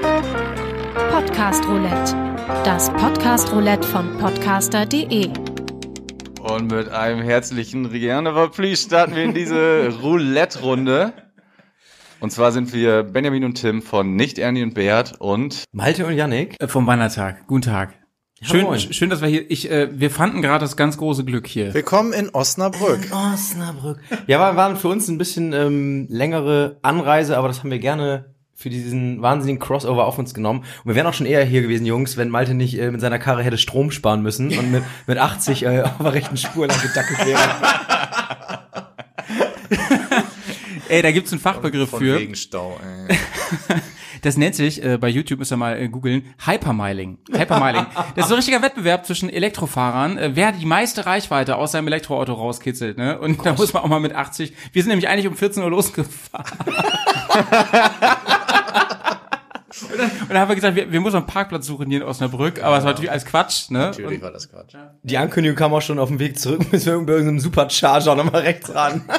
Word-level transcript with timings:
Podcast 0.00 1.66
Roulette. 1.66 2.14
Das 2.64 2.90
Podcast 2.90 3.52
Roulette 3.52 3.86
von 3.86 4.16
podcaster.de. 4.18 5.28
Und 6.40 6.70
mit 6.70 6.88
einem 6.88 7.22
herzlichen 7.22 7.86
Rihanna 7.86 8.46
Please 8.48 8.84
starten 8.84 9.16
wir 9.16 9.24
in 9.24 9.34
diese 9.34 9.88
Roulette-Runde. 10.02 11.12
Und 12.20 12.30
zwar 12.30 12.52
sind 12.52 12.72
wir 12.72 13.02
Benjamin 13.02 13.44
und 13.44 13.54
Tim 13.54 13.82
von 13.82 14.14
Nicht 14.14 14.38
Ernie 14.38 14.62
und 14.62 14.74
Bert 14.74 15.14
und 15.20 15.64
Malte 15.72 16.06
und 16.06 16.14
Yannick. 16.14 16.56
Äh, 16.60 16.68
Vom 16.68 16.86
Wandertag. 16.86 17.46
Guten 17.46 17.62
Tag. 17.62 17.94
Schön, 18.40 18.62
moin. 18.62 18.78
schön, 18.78 19.10
dass 19.10 19.20
wir 19.20 19.28
hier, 19.28 19.50
ich, 19.50 19.68
äh, 19.70 19.88
wir 19.98 20.10
fanden 20.10 20.42
gerade 20.42 20.60
das 20.60 20.76
ganz 20.76 20.96
große 20.96 21.24
Glück 21.24 21.46
hier. 21.48 21.74
Willkommen 21.74 22.12
in 22.12 22.30
Osnabrück. 22.30 23.00
Osnabrück. 23.12 23.98
Ja, 24.28 24.38
war, 24.38 24.54
waren 24.54 24.76
für 24.76 24.88
uns 24.88 25.08
ein 25.08 25.18
bisschen 25.18 25.52
ähm, 25.52 26.06
längere 26.08 26.78
Anreise, 26.82 27.36
aber 27.36 27.48
das 27.48 27.60
haben 27.60 27.70
wir 27.70 27.80
gerne 27.80 28.36
für 28.58 28.70
diesen 28.70 29.22
wahnsinnigen 29.22 29.60
Crossover 29.60 30.04
auf 30.04 30.18
uns 30.18 30.34
genommen. 30.34 30.64
Und 30.82 30.86
wir 30.86 30.96
wären 30.96 31.06
auch 31.06 31.14
schon 31.14 31.26
eher 31.26 31.44
hier 31.44 31.62
gewesen, 31.62 31.86
Jungs, 31.86 32.16
wenn 32.16 32.28
Malte 32.28 32.54
nicht 32.54 32.76
äh, 32.76 32.90
mit 32.90 33.00
seiner 33.00 33.20
Karre 33.20 33.44
hätte 33.44 33.56
Strom 33.56 33.92
sparen 33.92 34.20
müssen 34.20 34.48
und 34.58 34.72
mit, 34.72 34.82
mit 35.06 35.16
80 35.16 35.62
äh, 35.62 35.82
auf 35.82 35.92
der 36.00 36.12
rechten 36.12 36.36
Spur 36.36 36.66
lang 36.66 36.76
gedackelt 36.82 37.24
wäre. 37.24 37.38
Ey, 40.88 41.02
da 41.02 41.12
gibt's 41.12 41.30
einen 41.30 41.40
Fachbegriff 41.40 41.90
Von 41.90 42.00
für. 42.00 42.18
wegen 42.18 42.34
Stau, 42.34 42.80
ey. 43.08 43.16
Das 44.22 44.36
nennt 44.36 44.54
sich, 44.54 44.82
äh, 44.82 44.98
bei 44.98 45.08
YouTube 45.08 45.38
müsst 45.38 45.52
ihr 45.52 45.56
mal 45.56 45.78
äh, 45.78 45.88
googeln, 45.88 46.34
Hypermiling. 46.44 47.18
Hypermiling. 47.30 47.86
Das 48.16 48.24
ist 48.24 48.28
so 48.28 48.34
ein 48.34 48.38
richtiger 48.38 48.62
Wettbewerb 48.62 49.06
zwischen 49.06 49.30
Elektrofahrern, 49.30 50.18
äh, 50.18 50.30
wer 50.34 50.52
die 50.52 50.66
meiste 50.66 51.06
Reichweite 51.06 51.56
aus 51.56 51.72
seinem 51.72 51.86
Elektroauto 51.86 52.32
rauskitzelt, 52.32 52.98
ne? 52.98 53.18
Und 53.20 53.44
da 53.46 53.52
muss 53.52 53.72
man 53.72 53.84
auch 53.84 53.88
mal 53.88 54.00
mit 54.00 54.14
80, 54.14 54.52
wir 54.72 54.82
sind 54.82 54.90
nämlich 54.90 55.08
eigentlich 55.08 55.28
um 55.28 55.36
14 55.36 55.62
Uhr 55.62 55.70
losgefahren. 55.70 56.58
Und 59.68 59.98
dann, 59.98 60.10
und 60.10 60.30
dann 60.30 60.38
haben 60.38 60.48
wir 60.48 60.54
gesagt, 60.54 60.76
wir, 60.76 60.90
wir 60.90 61.00
müssen 61.00 61.16
einen 61.16 61.26
Parkplatz 61.26 61.66
suchen 61.66 61.90
hier 61.90 62.00
in 62.00 62.06
Osnabrück, 62.06 62.62
aber 62.62 62.78
es 62.78 62.84
war 62.84 62.92
natürlich 62.92 63.10
alles 63.10 63.26
Quatsch, 63.26 63.70
ne? 63.70 63.78
Natürlich 63.78 64.22
war 64.22 64.32
das 64.32 64.50
Quatsch. 64.50 64.74
Die 65.02 65.18
Ankündigung 65.18 65.56
kam 65.56 65.74
auch 65.74 65.82
schon 65.82 65.98
auf 65.98 66.08
dem 66.08 66.18
Weg 66.18 66.38
zurück, 66.38 66.60
müssen 66.72 66.86
wir 66.86 66.92
irgendwie 66.94 67.12
bei 67.12 67.18
irgendeinem 67.18 67.40
Supercharger 67.40 68.14
nochmal 68.14 68.42
rechts 68.42 68.74
ran. 68.74 69.02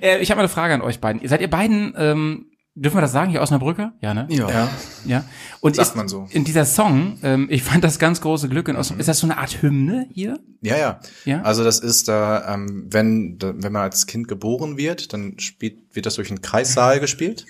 Äh, 0.00 0.18
ich 0.20 0.30
habe 0.30 0.38
mal 0.38 0.44
eine 0.44 0.48
Frage 0.48 0.72
an 0.72 0.80
euch 0.80 1.00
beiden. 1.00 1.26
Seid 1.28 1.42
ihr 1.42 1.50
beiden, 1.50 1.94
ähm, 1.98 2.46
dürfen 2.74 2.96
wir 2.96 3.00
das 3.02 3.12
sagen, 3.12 3.30
hier 3.30 3.40
Osnabrücker? 3.42 3.92
Ja, 4.00 4.14
ne? 4.14 4.26
Ja. 4.30 4.68
Ja. 5.04 5.24
Und 5.60 5.76
Sagt 5.76 5.88
ist, 5.90 5.96
man 5.96 6.08
so. 6.08 6.26
In 6.30 6.44
dieser 6.44 6.64
Song, 6.64 7.18
ähm, 7.22 7.46
ich 7.50 7.62
fand 7.62 7.84
das 7.84 7.98
ganz 7.98 8.20
große 8.20 8.48
Glück 8.48 8.68
in 8.68 8.76
Osnabrück. 8.76 9.00
Ist 9.00 9.08
das 9.08 9.18
so 9.18 9.26
eine 9.26 9.38
Art 9.38 9.62
Hymne 9.62 10.06
hier? 10.12 10.38
Ja, 10.62 10.76
ja. 10.76 11.00
Ja? 11.24 11.42
Also 11.42 11.64
das 11.64 11.78
ist 11.80 12.08
da, 12.08 12.54
ähm, 12.54 12.86
wenn, 12.90 13.38
da, 13.38 13.52
wenn 13.56 13.72
man 13.72 13.82
als 13.82 14.06
Kind 14.06 14.28
geboren 14.28 14.76
wird, 14.76 15.12
dann 15.12 15.38
spielt, 15.38 15.78
wird 15.94 16.04
das 16.06 16.14
durch 16.16 16.28
einen 16.30 16.42
Kreissaal 16.42 17.00
gespielt. 17.00 17.46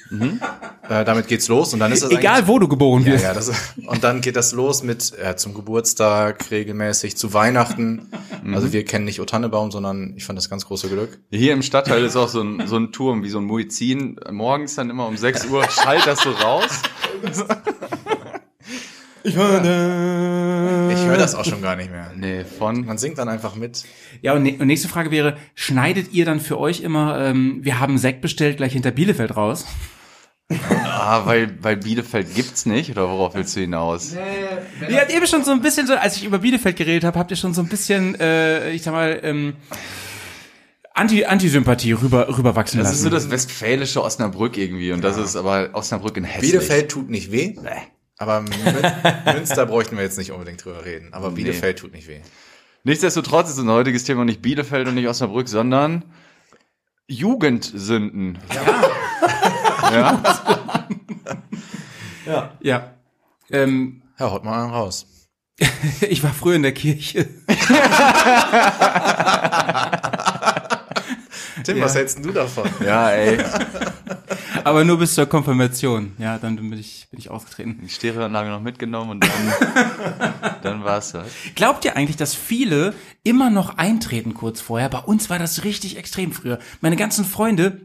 Äh, 0.88 1.04
damit 1.04 1.26
geht's 1.28 1.48
los 1.48 1.74
und 1.74 1.80
dann 1.80 1.91
ist 1.92 2.02
das 2.02 2.10
Egal, 2.12 2.46
wo 2.46 2.58
du 2.58 2.68
geboren 2.68 3.04
Ja, 3.04 3.12
wirst. 3.12 3.24
ja, 3.24 3.34
das, 3.34 3.50
und 3.86 4.04
dann 4.04 4.20
geht 4.20 4.36
das 4.36 4.52
los 4.52 4.82
mit 4.84 5.12
äh, 5.18 5.34
zum 5.36 5.54
Geburtstag 5.54 6.50
regelmäßig, 6.50 7.16
zu 7.16 7.34
Weihnachten. 7.34 8.08
Also 8.54 8.72
wir 8.72 8.84
kennen 8.84 9.04
nicht 9.04 9.20
O 9.20 9.24
Tannebaum, 9.24 9.70
sondern 9.70 10.14
ich 10.16 10.24
fand 10.24 10.38
das 10.38 10.48
ganz 10.48 10.64
große 10.66 10.88
Glück. 10.88 11.20
hier 11.30 11.52
im 11.52 11.62
Stadtteil 11.62 12.04
ist 12.04 12.16
auch 12.16 12.28
so 12.28 12.42
ein, 12.42 12.66
so 12.66 12.76
ein 12.76 12.91
Turm 12.92 13.22
wie 13.22 13.28
so 13.28 13.38
ein 13.38 13.44
Muizin. 13.44 14.18
Morgens 14.30 14.76
dann 14.76 14.88
immer 14.88 15.06
um 15.06 15.16
6 15.20 15.46
Uhr 15.46 15.68
schallt 15.70 16.06
das 16.06 16.20
so 16.20 16.30
raus. 16.30 16.82
Ich 19.22 19.34
höre 19.34 21.18
das 21.18 21.34
auch 21.34 21.44
schon 21.44 21.60
gar 21.60 21.76
nicht 21.76 21.90
mehr. 21.90 22.12
Nee, 22.16 22.44
von 22.44 22.86
Man 22.86 22.96
singt 22.98 23.18
dann 23.18 23.28
einfach 23.28 23.54
mit. 23.54 23.84
Ja, 24.22 24.32
und, 24.32 24.42
ne 24.42 24.56
und 24.58 24.66
nächste 24.66 24.88
Frage 24.88 25.10
wäre, 25.10 25.36
schneidet 25.54 26.12
ihr 26.12 26.24
dann 26.24 26.41
für 26.41 26.58
euch 26.58 26.80
immer, 26.80 27.20
ähm, 27.20 27.58
wir 27.62 27.80
haben 27.80 27.98
Sekt 27.98 28.22
bestellt, 28.22 28.56
gleich 28.56 28.72
hinter 28.72 28.91
Bielefeld 28.91 29.36
raus? 29.36 29.66
Ah, 30.84 31.26
weil, 31.26 31.56
weil 31.62 31.76
Bielefeld 31.76 32.34
gibt's 32.34 32.66
nicht, 32.66 32.91
oder 32.91 33.08
worauf 33.08 33.34
willst 33.34 33.54
du 33.56 33.60
hinaus? 33.60 34.14
Ihr 34.88 35.00
habt 35.00 35.14
eben 35.14 35.26
schon 35.26 35.44
so 35.44 35.52
ein 35.52 35.60
bisschen 35.60 35.86
so, 35.86 35.94
als 35.94 36.16
ich 36.16 36.24
über 36.24 36.38
Bielefeld 36.38 36.76
geredet 36.76 37.04
habe, 37.04 37.18
habt 37.18 37.30
ihr 37.30 37.36
schon 37.36 37.54
so 37.54 37.62
ein 37.62 37.68
bisschen, 37.68 38.18
äh, 38.18 38.70
ich 38.70 38.82
sag 38.82 38.92
mal, 38.92 39.20
ähm, 39.22 39.54
Anti 41.00 41.25
Antisympathie 41.25 41.93
rüber 41.93 42.28
rüberwachsen 42.37 42.78
Das 42.78 42.88
lassen. 42.88 42.97
ist 42.97 43.03
so 43.05 43.09
das 43.11 43.31
westfälische 43.31 44.05
Osnabrück 44.05 44.59
irgendwie 44.59 44.93
und 44.93 45.03
das 45.03 45.16
ist 45.16 45.34
aber 45.34 45.71
Osnabrück 45.72 46.15
in 46.19 46.25
hässlich. 46.25 46.50
Bielefeld 46.53 46.91
tut 46.91 47.09
nicht 47.09 47.33
weh. 47.33 47.56
Aber 48.19 48.41
Mün- 48.43 49.25
Münster 49.34 49.65
bräuchten 49.65 49.97
wir 49.97 50.05
jetzt 50.05 50.19
nicht 50.19 50.31
unbedingt 50.31 50.62
drüber 50.62 50.84
reden. 50.84 51.09
Aber 51.15 51.31
Bielefeld 51.31 51.78
tut 51.78 51.94
nicht 51.94 52.06
weh. 52.06 52.21
Nichtsdestotrotz 52.84 53.49
ist 53.49 53.59
unser 53.59 53.72
heutiges 53.72 54.05
Thema 54.05 54.27
nicht 54.27 54.43
Bielefeld 54.43 54.88
und 54.88 54.94
nicht 54.94 55.09
Osnabrück, 55.09 55.49
sondern 55.49 56.05
Jugendsünden. 57.09 58.38
Ja. 59.91 60.22
ja. 62.27 62.53
ja. 62.61 62.94
Ähm, 63.50 64.03
Ja, 64.19 64.31
haut 64.31 64.44
mal 64.44 64.62
einen 64.65 64.72
raus. 64.72 65.06
ich 66.09 66.22
war 66.22 66.32
früher 66.32 66.56
in 66.56 66.62
der 66.62 66.72
Kirche. 66.72 67.28
Tim, 71.65 71.76
Ja. 71.78 71.84
was 71.84 71.94
hältst 71.94 72.16
denn 72.19 72.25
du 72.25 72.32
davon? 72.32 72.69
Ja, 72.84 73.10
ey. 73.10 73.38
Aber 74.65 74.84
nur 74.84 74.98
bis 74.98 75.15
zur 75.15 75.26
Konfirmation. 75.26 76.12
Ja, 76.19 76.38
dann 76.38 76.56
bin 76.56 76.72
ich, 76.78 77.06
bin 77.10 77.19
ich 77.21 77.31
ausgetreten. 77.31 77.78
Die 77.82 77.88
Stereoanlage 77.88 78.50
noch 78.50 78.60
mitgenommen 78.60 79.10
und 79.12 79.25
dann, 79.25 80.53
dann 80.62 80.84
war's 80.84 81.12
das. 81.12 81.26
Glaubt 81.54 81.84
ihr 81.84 81.97
eigentlich, 81.97 82.16
dass 82.16 82.34
viele 82.34 82.94
immer 83.22 83.50
noch 83.50 83.78
eintreten 83.78 84.34
kurz 84.34 84.60
vorher? 84.60 84.88
Bei 84.88 84.99
uns 84.99 85.31
war 85.31 85.38
das 85.38 85.65
richtig 85.65 85.97
extrem 85.97 86.32
früher. 86.32 86.59
Meine 86.81 86.97
ganzen 86.97 87.25
Freunde 87.25 87.81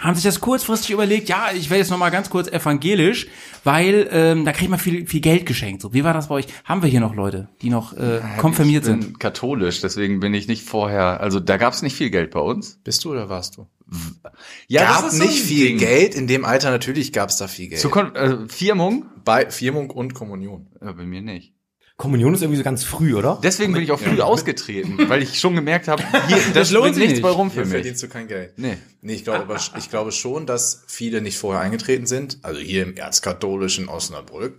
haben 0.00 0.14
sich 0.14 0.24
das 0.24 0.40
kurzfristig 0.40 0.90
überlegt, 0.90 1.28
ja, 1.28 1.48
ich 1.54 1.70
werde 1.70 1.80
jetzt 1.80 1.90
noch 1.90 1.98
mal 1.98 2.10
ganz 2.10 2.30
kurz 2.30 2.48
evangelisch, 2.48 3.28
weil 3.64 4.08
ähm, 4.10 4.44
da 4.44 4.52
kriegt 4.52 4.70
man 4.70 4.78
viel, 4.78 5.06
viel 5.06 5.20
Geld 5.20 5.46
geschenkt. 5.46 5.82
So, 5.82 5.92
wie 5.94 6.04
war 6.04 6.12
das 6.12 6.28
bei 6.28 6.36
euch? 6.36 6.46
Haben 6.64 6.82
wir 6.82 6.88
hier 6.88 7.00
noch 7.00 7.14
Leute, 7.14 7.48
die 7.62 7.70
noch 7.70 7.92
äh, 7.94 8.20
konfirmiert 8.38 8.84
ich 8.84 8.90
bin 8.90 9.02
sind? 9.02 9.20
katholisch, 9.20 9.80
deswegen 9.80 10.20
bin 10.20 10.34
ich 10.34 10.48
nicht 10.48 10.64
vorher, 10.64 11.20
also 11.20 11.40
da 11.40 11.56
gab's 11.56 11.82
nicht 11.82 11.96
viel 11.96 12.10
Geld 12.10 12.30
bei 12.30 12.40
uns. 12.40 12.78
Bist 12.84 13.04
du 13.04 13.12
oder 13.12 13.28
warst 13.28 13.56
du? 13.56 13.66
Ja, 14.68 15.00
gab 15.00 15.12
nicht 15.12 15.42
viel 15.42 15.78
Geld. 15.78 16.14
In 16.14 16.26
dem 16.26 16.44
Alter 16.44 16.70
natürlich 16.70 17.12
gab 17.12 17.28
es 17.28 17.36
da 17.36 17.46
viel 17.46 17.68
Geld. 17.68 17.80
Zur 17.80 17.90
Kon 17.90 18.14
äh, 18.16 18.48
Firmung? 18.48 19.06
Bei 19.24 19.48
Firmung 19.50 19.90
und 19.90 20.14
Kommunion. 20.14 20.66
Ja, 20.80 20.92
bei 20.92 21.04
mir 21.04 21.22
nicht. 21.22 21.55
Kommunion 21.96 22.34
ist 22.34 22.42
irgendwie 22.42 22.58
so 22.58 22.64
ganz 22.64 22.84
früh, 22.84 23.14
oder? 23.14 23.40
Deswegen 23.42 23.72
bin 23.72 23.82
ich 23.82 23.90
auch 23.90 23.98
früh 23.98 24.20
ausgetreten, 24.20 25.08
weil 25.08 25.22
ich 25.22 25.40
schon 25.40 25.54
gemerkt 25.54 25.88
habe, 25.88 26.02
hier, 26.28 26.36
das 26.52 26.70
lohnt 26.70 26.84
lohnt 26.84 26.94
sich 26.96 27.04
nichts 27.04 27.12
nicht. 27.14 27.22
bei 27.22 27.30
rum 27.30 27.48
für 27.50 27.54
Hier 27.54 27.62
mich. 27.64 27.72
verdienst 27.72 28.02
du 28.02 28.08
kein 28.08 28.28
Geld. 28.28 28.52
Nee. 28.58 28.76
Nee, 29.00 29.14
ich 29.14 29.24
glaube, 29.24 29.40
aber, 29.44 29.56
ich 29.78 29.88
glaube 29.88 30.12
schon, 30.12 30.44
dass 30.44 30.82
viele 30.86 31.22
nicht 31.22 31.38
vorher 31.38 31.62
eingetreten 31.62 32.06
sind. 32.06 32.38
Also 32.42 32.60
hier 32.60 32.82
im 32.82 32.96
erzkatholischen 32.98 33.88
Osnabrück. 33.88 34.58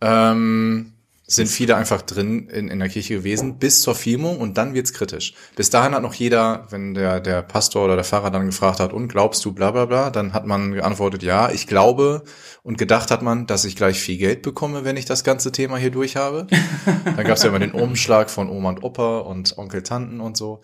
Ähm, 0.00 0.93
sind 1.26 1.48
viele 1.48 1.74
einfach 1.76 2.02
drin 2.02 2.48
in, 2.48 2.68
in 2.68 2.78
der 2.80 2.88
Kirche 2.90 3.14
gewesen, 3.14 3.58
bis 3.58 3.80
zur 3.80 3.94
Firmung 3.94 4.38
und 4.38 4.58
dann 4.58 4.74
wird's 4.74 4.92
kritisch. 4.92 5.32
Bis 5.56 5.70
dahin 5.70 5.94
hat 5.94 6.02
noch 6.02 6.12
jeder, 6.14 6.66
wenn 6.70 6.92
der, 6.92 7.20
der 7.20 7.40
Pastor 7.42 7.86
oder 7.86 7.94
der 7.94 8.04
Pfarrer 8.04 8.30
dann 8.30 8.46
gefragt 8.46 8.78
hat, 8.78 8.92
und 8.92 9.08
glaubst 9.08 9.42
du 9.44 9.52
bla 9.52 9.70
bla 9.70 9.86
bla, 9.86 10.10
dann 10.10 10.34
hat 10.34 10.46
man 10.46 10.72
geantwortet, 10.72 11.22
ja, 11.22 11.50
ich 11.50 11.66
glaube 11.66 12.24
und 12.62 12.76
gedacht 12.76 13.10
hat 13.10 13.22
man, 13.22 13.46
dass 13.46 13.64
ich 13.64 13.74
gleich 13.74 13.98
viel 14.00 14.18
Geld 14.18 14.42
bekomme, 14.42 14.84
wenn 14.84 14.96
ich 14.98 15.06
das 15.06 15.24
ganze 15.24 15.50
Thema 15.50 15.78
hier 15.78 15.90
durch 15.90 16.16
habe. 16.16 16.46
Dann 17.04 17.24
gab's 17.26 17.42
ja 17.42 17.48
immer 17.48 17.58
den 17.58 17.72
Umschlag 17.72 18.28
von 18.30 18.48
Oma 18.50 18.68
und 18.70 18.82
Opa 18.82 19.18
und 19.20 19.56
Onkel, 19.56 19.82
Tanten 19.82 20.20
und 20.20 20.36
so. 20.36 20.60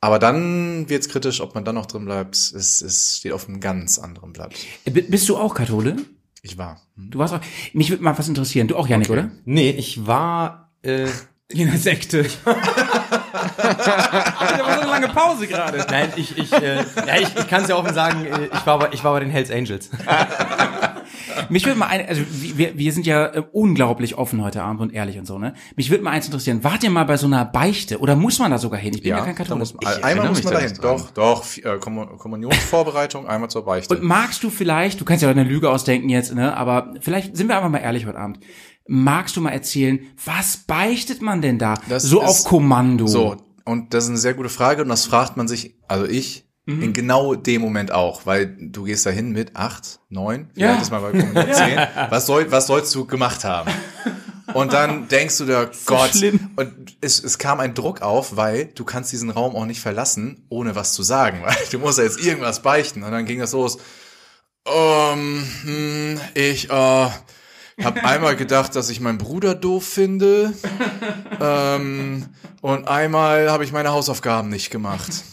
Aber 0.00 0.20
dann 0.20 0.88
wird's 0.88 1.08
kritisch, 1.08 1.40
ob 1.40 1.56
man 1.56 1.64
dann 1.64 1.74
noch 1.74 1.86
drin 1.86 2.04
bleibt. 2.04 2.36
Es, 2.36 2.82
es 2.82 3.16
steht 3.16 3.32
auf 3.32 3.48
einem 3.48 3.58
ganz 3.58 3.98
anderen 3.98 4.32
Blatt. 4.32 4.54
Bi- 4.84 5.02
Bist 5.02 5.28
du 5.28 5.36
auch 5.36 5.54
Kathole? 5.54 5.96
Ich 6.42 6.56
war. 6.56 6.80
Du 6.96 7.18
warst 7.18 7.34
auch. 7.34 7.40
Mich 7.72 7.90
würde 7.90 8.02
mal 8.02 8.18
was 8.18 8.28
interessieren. 8.28 8.68
Du 8.68 8.76
auch, 8.76 8.88
Janik, 8.88 9.10
oder? 9.10 9.30
Nee, 9.44 9.70
ich 9.70 10.06
war 10.06 10.70
äh, 10.82 11.08
In 11.50 11.70
der 11.70 11.78
Sekte. 11.78 12.26
da 12.44 12.54
war 12.54 12.62
so 14.74 14.80
eine 14.82 14.90
lange 14.90 15.08
Pause 15.08 15.46
gerade. 15.46 15.78
Nein, 15.88 16.12
ich, 16.16 16.36
ich, 16.36 16.52
äh, 16.52 16.76
ja, 16.76 17.16
ich, 17.18 17.34
ich 17.34 17.48
kann 17.48 17.62
es 17.62 17.68
ja 17.68 17.76
offen 17.76 17.94
sagen, 17.94 18.26
äh, 18.26 18.50
ich 18.52 18.66
war, 18.66 18.78
bei, 18.78 18.90
ich 18.92 19.02
war 19.02 19.14
bei 19.14 19.20
den 19.20 19.30
Hells 19.30 19.50
Angels. 19.50 19.88
Mich 21.50 21.64
würde 21.66 21.78
mal 21.78 21.86
ein, 21.86 22.06
also 22.06 22.22
wir, 22.30 22.76
wir 22.78 22.92
sind 22.92 23.06
ja 23.06 23.26
äh, 23.26 23.42
unglaublich 23.52 24.16
offen 24.16 24.42
heute 24.42 24.62
Abend 24.62 24.80
und 24.80 24.92
ehrlich 24.92 25.18
und 25.18 25.26
so, 25.26 25.38
ne? 25.38 25.54
Mich 25.76 25.90
würde 25.90 26.04
mal 26.04 26.10
eins 26.10 26.26
interessieren. 26.26 26.62
Wart 26.64 26.82
ihr 26.84 26.90
mal 26.90 27.04
bei 27.04 27.16
so 27.16 27.26
einer 27.26 27.44
Beichte 27.44 27.98
oder 27.98 28.16
muss 28.16 28.38
man 28.38 28.50
da 28.50 28.58
sogar 28.58 28.78
hin? 28.80 28.94
Ich 28.94 29.02
bin 29.02 29.10
ja, 29.10 29.18
kein 29.20 29.34
da 29.34 29.42
Katholik. 29.44 29.58
muss, 29.60 29.74
Ich 29.80 30.04
einmal 30.04 30.28
muss 30.28 30.42
man 30.44 30.52
da 30.54 30.60
dran. 30.60 30.74
Doch, 30.80 31.10
doch. 31.10 31.44
Äh, 31.58 31.78
Kommun- 31.78 32.16
Kommunionsvorbereitung, 32.18 33.26
einmal 33.26 33.50
zur 33.50 33.64
Beichte. 33.64 33.94
Und 33.94 34.02
magst 34.02 34.42
du 34.42 34.50
vielleicht, 34.50 35.00
du 35.00 35.04
kannst 35.04 35.22
ja 35.22 35.28
auch 35.28 35.32
eine 35.32 35.44
Lüge 35.44 35.70
ausdenken 35.70 36.08
jetzt, 36.08 36.34
ne? 36.34 36.56
Aber 36.56 36.94
vielleicht 37.00 37.36
sind 37.36 37.48
wir 37.48 37.56
einfach 37.56 37.70
mal 37.70 37.78
ehrlich 37.78 38.06
heute 38.06 38.18
Abend. 38.18 38.40
Magst 38.86 39.36
du 39.36 39.40
mal 39.42 39.50
erzählen, 39.50 40.00
was 40.24 40.56
beichtet 40.58 41.20
man 41.22 41.42
denn 41.42 41.58
da? 41.58 41.74
Das 41.88 42.02
so 42.04 42.20
ist- 42.22 42.26
auf 42.28 42.44
Kommando. 42.44 43.06
So, 43.06 43.36
und 43.64 43.92
das 43.92 44.04
ist 44.04 44.10
eine 44.10 44.18
sehr 44.18 44.34
gute 44.34 44.48
Frage 44.48 44.82
und 44.82 44.88
das 44.88 45.04
fragt 45.04 45.36
man 45.36 45.46
sich, 45.46 45.74
also 45.88 46.06
ich, 46.06 46.47
Mhm. 46.68 46.82
in 46.82 46.92
genau 46.92 47.34
dem 47.34 47.62
Moment 47.62 47.92
auch, 47.92 48.26
weil 48.26 48.46
du 48.60 48.84
gehst 48.84 49.06
da 49.06 49.10
hin 49.10 49.30
mit 49.32 49.56
acht, 49.56 50.00
neun, 50.10 50.50
Ja. 50.54 50.66
vielleicht 50.68 50.82
ist 50.82 50.90
mal 50.90 51.00
bei 51.00 51.12
zehn. 51.52 51.78
Was, 52.10 52.26
soll, 52.26 52.50
was 52.52 52.66
sollst 52.66 52.94
du 52.94 53.06
gemacht 53.06 53.42
haben? 53.44 53.70
Und 54.52 54.74
dann 54.74 55.08
denkst 55.08 55.38
du 55.38 55.44
dir, 55.46 55.70
Gott, 55.86 56.10
schlimm. 56.10 56.50
und 56.56 56.96
es, 57.00 57.22
es 57.24 57.38
kam 57.38 57.60
ein 57.60 57.72
Druck 57.74 58.02
auf, 58.02 58.36
weil 58.36 58.66
du 58.74 58.84
kannst 58.84 59.12
diesen 59.12 59.30
Raum 59.30 59.56
auch 59.56 59.64
nicht 59.64 59.80
verlassen, 59.80 60.44
ohne 60.50 60.74
was 60.74 60.92
zu 60.92 61.02
sagen, 61.02 61.40
weil 61.44 61.56
du 61.70 61.78
musst 61.78 61.96
ja 61.98 62.04
jetzt 62.04 62.20
irgendwas 62.22 62.60
beichten. 62.60 63.02
Und 63.02 63.12
dann 63.12 63.24
ging 63.24 63.38
das 63.40 63.52
los. 63.52 63.78
Ähm, 64.66 65.44
hm, 65.62 66.20
ich 66.34 66.68
äh, 66.68 66.72
habe 66.72 68.04
einmal 68.04 68.36
gedacht, 68.36 68.76
dass 68.76 68.90
ich 68.90 69.00
meinen 69.00 69.16
Bruder 69.18 69.54
doof 69.54 69.86
finde. 69.86 70.52
ähm, 71.40 72.26
und 72.60 72.88
einmal 72.88 73.50
habe 73.50 73.64
ich 73.64 73.72
meine 73.72 73.90
Hausaufgaben 73.90 74.50
nicht 74.50 74.70
gemacht. 74.70 75.24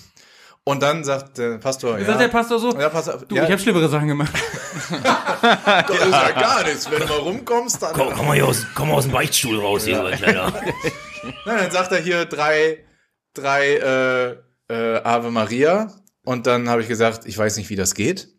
Und 0.68 0.82
dann 0.82 1.04
sagt 1.04 1.38
der 1.38 1.60
Pastor, 1.60 2.00
ja, 2.00 2.06
Sagt 2.06 2.22
der 2.22 2.28
Pastor 2.28 2.58
so? 2.58 2.76
ja, 2.76 2.90
Pastor, 2.90 3.22
Du, 3.28 3.36
ja, 3.36 3.44
ich 3.44 3.52
habe 3.52 3.62
schlimmere 3.62 3.88
Sachen 3.88 4.08
gemacht. 4.08 4.34
das 4.90 5.90
ist 6.00 6.12
ja 6.12 6.32
gar 6.32 6.64
nichts. 6.64 6.90
Wenn 6.90 7.02
du 7.02 7.06
mal 7.08 7.20
rumkommst, 7.20 7.84
dann, 7.84 7.94
Komm, 7.94 8.12
komm 8.14 8.26
mal 8.26 8.34
hier 8.34 8.48
aus, 8.48 8.66
komm 8.74 8.88
mal 8.90 8.96
aus 8.96 9.04
dem 9.04 9.12
Beichtstuhl 9.12 9.60
raus, 9.60 9.86
hier, 9.86 10.02
mein 10.02 10.18
Kleiner. 10.18 10.52
Na, 11.46 11.58
dann 11.58 11.70
sagt 11.70 11.92
er 11.92 12.00
hier 12.00 12.26
drei, 12.26 12.84
drei 13.36 13.76
äh, 13.76 14.74
äh, 14.74 15.02
Ave 15.04 15.30
Maria. 15.30 15.94
Und 16.24 16.48
dann 16.48 16.68
habe 16.68 16.82
ich 16.82 16.88
gesagt, 16.88 17.28
ich 17.28 17.38
weiß 17.38 17.58
nicht, 17.58 17.70
wie 17.70 17.76
das 17.76 17.94
geht. 17.94 18.30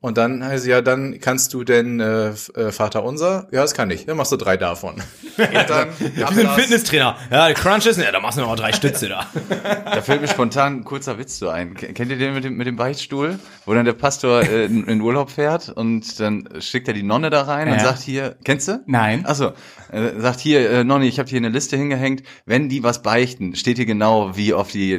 Und 0.00 0.16
dann 0.16 0.42
heißt 0.42 0.62
es 0.62 0.66
ja, 0.66 0.80
dann 0.80 1.20
kannst 1.20 1.52
du 1.52 1.62
denn 1.62 2.00
äh, 2.00 2.28
äh, 2.30 2.72
Vater 2.72 3.04
unser? 3.04 3.48
Ja, 3.52 3.60
das 3.60 3.74
kann 3.74 3.90
ich. 3.90 4.06
Dann 4.06 4.16
machst 4.16 4.32
du 4.32 4.36
drei 4.36 4.56
davon. 4.56 4.94
Und 5.36 5.70
dann 5.70 5.88
Ich 6.00 6.24
bin 6.30 6.48
Fitnesstrainer. 6.48 7.16
Ja, 7.30 7.46
der 7.46 7.54
Crunch 7.54 7.84
ist, 7.86 7.98
ja, 8.00 8.10
da 8.10 8.18
machst 8.20 8.38
du 8.38 8.42
noch 8.42 8.48
mal 8.48 8.56
drei 8.56 8.72
Stütze 8.72 9.08
da. 9.08 9.26
Da 9.84 10.00
fällt 10.02 10.20
mir 10.22 10.28
spontan 10.28 10.78
ein 10.78 10.84
kurzer 10.84 11.18
Witz 11.18 11.38
so 11.38 11.48
ein. 11.50 11.74
Kennt 11.74 12.10
ihr 12.10 12.16
den 12.16 12.32
mit 12.34 12.44
dem, 12.44 12.56
mit 12.56 12.66
dem 12.66 12.76
Beichtstuhl? 12.76 13.38
Wo 13.66 13.74
dann 13.74 13.84
der 13.84 13.92
Pastor 13.92 14.42
äh, 14.42 14.64
in, 14.64 14.84
in 14.86 15.00
Urlaub 15.00 15.30
fährt 15.30 15.68
und 15.68 16.18
dann 16.20 16.48
schickt 16.60 16.88
er 16.88 16.94
die 16.94 17.02
Nonne 17.02 17.28
da 17.30 17.42
rein 17.42 17.68
und 17.68 17.74
Ja. 17.74 17.80
sagt 17.80 18.00
hier, 18.02 18.36
kennst 18.44 18.68
du? 18.68 18.80
Nein. 18.86 19.26
Achso, 19.26 19.52
äh, 19.92 20.18
sagt 20.18 20.40
hier, 20.40 20.70
äh, 20.70 20.84
Nonne, 20.84 21.06
ich 21.06 21.18
habe 21.18 21.28
hier 21.28 21.38
eine 21.38 21.48
Liste 21.50 21.76
hingehängt, 21.76 22.22
wenn 22.46 22.68
die 22.70 22.82
was 22.82 23.02
beichten, 23.02 23.54
steht 23.54 23.76
hier 23.76 23.86
genau, 23.86 24.36
wie 24.36 24.54
oft 24.54 24.72
die 24.72 24.94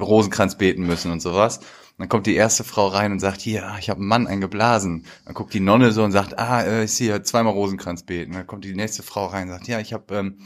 Rosenkranz 0.00 0.56
beten 0.56 0.86
müssen 0.86 1.10
und 1.12 1.20
sowas. 1.20 1.60
Dann 1.96 2.08
kommt 2.08 2.26
die 2.26 2.34
erste 2.34 2.64
Frau 2.64 2.88
rein 2.88 3.12
und 3.12 3.20
sagt, 3.20 3.40
hier, 3.40 3.66
ah, 3.66 3.76
ich 3.78 3.88
habe 3.88 4.00
einen 4.00 4.08
Mann 4.08 4.26
eingeblasen. 4.26 5.06
Dann 5.24 5.34
guckt 5.34 5.54
die 5.54 5.60
Nonne 5.60 5.92
so 5.92 6.02
und 6.02 6.10
sagt, 6.10 6.38
ah, 6.38 6.62
äh, 6.62 6.84
ich 6.84 6.92
sehe 6.92 7.12
hier 7.12 7.22
zweimal 7.22 7.52
Rosenkranz 7.52 8.02
beten. 8.02 8.32
Dann 8.32 8.46
kommt 8.46 8.64
die 8.64 8.74
nächste 8.74 9.02
Frau 9.04 9.26
rein 9.26 9.44
und 9.44 9.50
sagt, 9.50 9.68
ja, 9.68 9.78
ich 9.78 9.92
habe 9.92 10.14
ähm, 10.14 10.38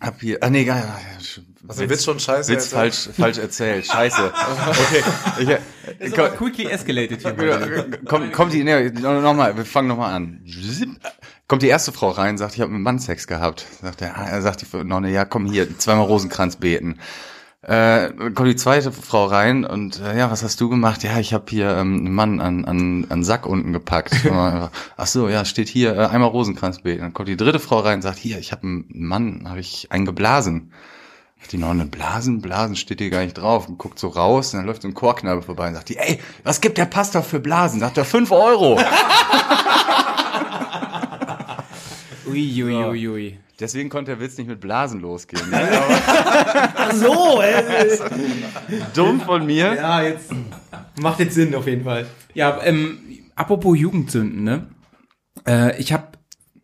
hab 0.00 0.20
hier, 0.22 0.38
ah 0.40 0.48
nee, 0.48 0.64
gar 0.64 0.98
Also 1.68 1.88
Witz 1.90 2.04
schon 2.04 2.18
scheiße. 2.18 2.50
Witz 2.50 2.68
falsch, 2.68 3.10
falsch 3.14 3.36
erzählt. 3.36 3.86
Scheiße. 3.86 4.32
Okay. 4.70 5.02
Ich, 5.40 5.48
äh, 5.48 5.58
Ist 5.98 6.14
komm, 6.14 6.24
aber 6.24 6.36
quickly 6.36 6.66
escalated 6.70 7.20
hier. 7.20 8.00
komm, 8.06 8.32
kommt 8.32 8.54
die, 8.54 8.64
nee, 8.64 8.88
nochmal, 8.90 9.56
wir 9.58 9.66
fangen 9.66 9.88
nochmal 9.88 10.14
an. 10.14 10.42
Kommt 11.48 11.62
die 11.62 11.68
erste 11.68 11.92
Frau 11.92 12.10
rein, 12.10 12.38
sagt, 12.38 12.54
ich 12.54 12.60
habe 12.62 12.70
mit 12.70 12.76
einem 12.76 12.84
Mann 12.84 12.98
Sex 12.98 13.26
gehabt. 13.26 13.66
Sagt 13.82 14.00
er, 14.00 14.16
ah, 14.16 14.26
er 14.26 14.40
sagt 14.40 14.62
die 14.62 14.84
Nonne, 14.84 15.10
ja, 15.10 15.26
komm 15.26 15.44
hier, 15.44 15.78
zweimal 15.78 16.06
Rosenkranz 16.06 16.56
beten. 16.56 16.98
Äh, 17.62 18.08
kommt 18.34 18.48
die 18.48 18.56
zweite 18.56 18.90
Frau 18.90 19.26
rein 19.26 19.66
und 19.66 20.00
äh, 20.00 20.16
ja, 20.16 20.30
was 20.30 20.42
hast 20.42 20.58
du 20.62 20.70
gemacht? 20.70 21.02
Ja, 21.02 21.18
ich 21.18 21.34
habe 21.34 21.44
hier 21.50 21.76
ähm, 21.76 21.98
einen 21.98 22.14
Mann 22.14 22.40
an, 22.40 22.64
an, 22.64 23.06
an 23.10 23.22
Sack 23.22 23.44
unten 23.44 23.74
gepackt. 23.74 24.14
Ach 24.96 25.06
so, 25.06 25.28
ja, 25.28 25.44
steht 25.44 25.68
hier 25.68 25.94
äh, 25.94 26.06
einmal 26.06 26.30
Rosenkranz 26.30 26.80
beten. 26.80 27.02
Dann 27.02 27.12
kommt 27.12 27.28
die 27.28 27.36
dritte 27.36 27.60
Frau 27.60 27.80
rein 27.80 27.96
und 27.96 28.02
sagt, 28.02 28.18
hier, 28.18 28.38
ich 28.38 28.52
habe 28.52 28.62
einen 28.62 28.86
Mann, 28.88 29.46
habe 29.46 29.60
ich 29.60 29.92
einen 29.92 30.06
geblasen. 30.06 30.72
Die 31.50 31.58
Nonne, 31.58 31.86
Blasen, 31.86 32.40
Blasen 32.40 32.76
steht 32.76 33.00
hier 33.00 33.10
gar 33.10 33.24
nicht 33.24 33.34
drauf 33.34 33.68
und 33.68 33.76
guckt 33.76 33.98
so 33.98 34.08
raus 34.08 34.52
und 34.52 34.60
dann 34.60 34.66
läuft 34.66 34.82
so 34.82 34.88
ein 34.88 34.94
Chorknabe 34.94 35.42
vorbei 35.42 35.68
und 35.68 35.74
sagt 35.74 35.88
die, 35.88 35.96
ey, 35.96 36.20
was 36.44 36.60
gibt 36.60 36.78
der 36.78 36.84
Pastor 36.84 37.22
für 37.22 37.40
Blasen? 37.40 37.80
Sagt 37.80 37.98
er, 37.98 38.04
fünf 38.04 38.30
Euro. 38.30 38.78
Ui, 42.26 42.62
ui, 42.62 42.74
ui, 42.74 43.08
ui. 43.08 43.38
Deswegen 43.60 43.90
konnte 43.90 44.12
der 44.12 44.20
Witz 44.20 44.38
nicht 44.38 44.48
mit 44.48 44.60
Blasen 44.60 45.00
losgehen. 45.00 45.42
Ach 45.52 46.92
so, 46.92 47.42
ey. 47.42 47.98
Dumm 48.94 49.20
von 49.20 49.44
mir. 49.44 49.74
Ja, 49.74 50.02
jetzt 50.02 50.32
macht 51.00 51.20
jetzt 51.20 51.34
Sinn 51.34 51.54
auf 51.54 51.66
jeden 51.66 51.84
Fall. 51.84 52.06
Ja, 52.32 52.58
ähm, 52.64 52.98
apropos 53.36 53.78
Jugendsünden, 53.78 54.42
ne? 54.42 54.66
Äh, 55.46 55.78
ich 55.78 55.92
habe 55.92 56.08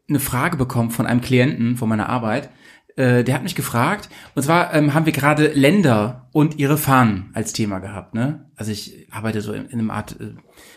eine 0.08 0.20
Frage 0.20 0.56
bekommen 0.56 0.90
von 0.90 1.06
einem 1.06 1.20
Klienten 1.20 1.76
von 1.76 1.88
meiner 1.88 2.08
Arbeit. 2.08 2.48
Äh, 2.96 3.24
der 3.24 3.34
hat 3.34 3.42
mich 3.42 3.54
gefragt, 3.54 4.08
und 4.34 4.42
zwar 4.42 4.72
ähm, 4.72 4.94
haben 4.94 5.04
wir 5.04 5.12
gerade 5.12 5.48
Länder 5.48 6.28
und 6.32 6.58
ihre 6.58 6.78
Fahnen 6.78 7.30
als 7.34 7.52
Thema 7.52 7.78
gehabt, 7.78 8.14
ne? 8.14 8.48
Also 8.56 8.72
ich 8.72 9.06
arbeite 9.10 9.42
so 9.42 9.52
in, 9.52 9.66
in 9.66 9.80
einer 9.80 9.92
Art 9.92 10.16
äh, 10.18 10.34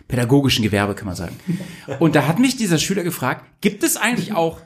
pädagogischen 0.10 0.64
Gewerbe, 0.64 0.96
kann 0.96 1.06
man 1.06 1.16
sagen. 1.16 1.40
Und 2.00 2.16
da 2.16 2.28
hat 2.28 2.40
mich 2.40 2.58
dieser 2.58 2.78
Schüler 2.78 3.04
gefragt, 3.04 3.46
gibt 3.62 3.84
es 3.84 3.96
eigentlich 3.96 4.34
auch 4.34 4.60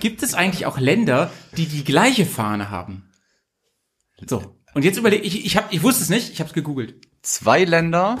Gibt 0.00 0.22
es 0.22 0.34
eigentlich 0.34 0.66
auch 0.66 0.78
Länder, 0.78 1.30
die 1.56 1.66
die 1.66 1.84
gleiche 1.84 2.26
Fahne 2.26 2.70
haben? 2.70 3.10
So. 4.26 4.56
Und 4.74 4.84
jetzt 4.84 4.98
überlege 4.98 5.22
ich, 5.22 5.44
ich 5.44 5.56
hab, 5.56 5.72
ich 5.72 5.82
wusste 5.82 6.02
es 6.02 6.08
nicht, 6.10 6.32
ich 6.32 6.40
habe 6.40 6.48
es 6.48 6.54
gegoogelt. 6.54 6.94
Zwei 7.22 7.64
Länder, 7.64 8.18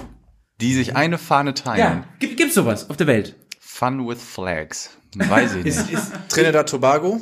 die 0.60 0.74
sich 0.74 0.96
eine 0.96 1.18
Fahne 1.18 1.54
teilen. 1.54 1.78
Ja, 1.78 2.04
gibt 2.18 2.36
gibt's 2.36 2.54
sowas 2.54 2.90
auf 2.90 2.96
der 2.96 3.06
Welt? 3.06 3.36
Fun 3.60 4.06
with 4.08 4.22
Flags. 4.22 4.90
Weiß 5.14 5.54
ich 5.54 5.64
nicht. 5.64 5.76
Ist, 5.76 5.90
ist, 5.90 6.12
Trinidad 6.28 6.68
Tobago? 6.68 7.20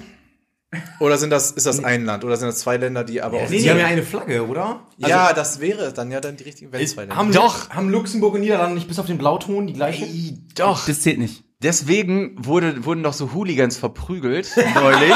Oder 1.01 1.17
sind 1.17 1.31
das, 1.31 1.51
ist 1.53 1.67
das 1.67 1.83
ein 1.83 2.05
Land? 2.05 2.25
Oder 2.25 2.37
sind 2.37 2.49
das 2.49 2.59
zwei 2.59 2.77
Länder, 2.77 3.03
die 3.03 3.23
aber 3.23 3.41
nee, 3.49 3.61
die 3.63 3.71
haben 3.71 3.79
ja 3.79 3.87
eine 3.87 4.03
Flagge, 4.03 4.47
oder? 4.47 4.87
Also, 5.01 5.11
ja, 5.11 5.33
das 5.33 5.61
wäre 5.61 5.95
dann 5.95 6.11
ja 6.11 6.21
dann 6.21 6.37
die 6.37 6.45
richtigen 6.45 6.73
wenn 6.73 6.81
ist, 6.81 6.95
zwei 6.95 7.03
Länder. 7.03 7.17
haben, 7.17 7.33
Doch. 7.33 7.71
Haben 7.71 7.89
Luxemburg 7.89 8.35
und 8.35 8.41
Niederlande 8.41 8.75
nicht 8.75 8.87
bis 8.87 8.99
auf 8.99 9.07
den 9.07 9.17
Blauton 9.17 9.67
die 9.67 9.73
gleiche? 9.73 10.07
Doch. 10.55 10.87
Das 10.87 11.01
zählt 11.01 11.19
nicht. 11.19 11.45
Deswegen 11.61 12.37
wurde, 12.39 12.85
wurden 12.85 13.03
doch 13.03 13.13
so 13.13 13.33
Hooligans 13.35 13.77
verprügelt 13.77 14.49
neulich. 14.77 15.13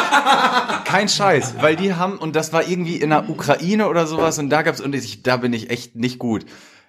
Kein 0.85 1.09
Scheiß, 1.09 1.55
weil 1.61 1.77
die 1.77 1.95
haben, 1.95 2.19
und 2.19 2.35
das 2.35 2.53
war 2.53 2.67
irgendwie 2.69 2.97
in 2.97 3.11
der 3.11 3.31
Ukraine 3.31 3.89
oder 3.89 4.09
sowas, 4.09 4.41
und 4.41 4.51
da 4.51 4.63
gab's, 4.63 4.81
und 4.81 4.93
ich, 4.95 5.23
da 5.23 5.37
bin 5.37 5.53
ich 5.53 5.71
echt 5.71 5.95
nicht 5.95 6.19
gut. 6.19 6.45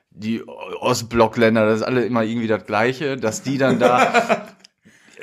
Die 0.10 0.44
Ostblockländer, 0.48 1.68
das 1.68 1.82
ist 1.82 1.84
alle 1.84 2.04
immer 2.04 2.24
irgendwie 2.24 2.48
das 2.48 2.66
Gleiche, 2.66 3.16
dass 3.16 3.44
die 3.44 3.60
dann 3.60 3.78
da 3.78 4.48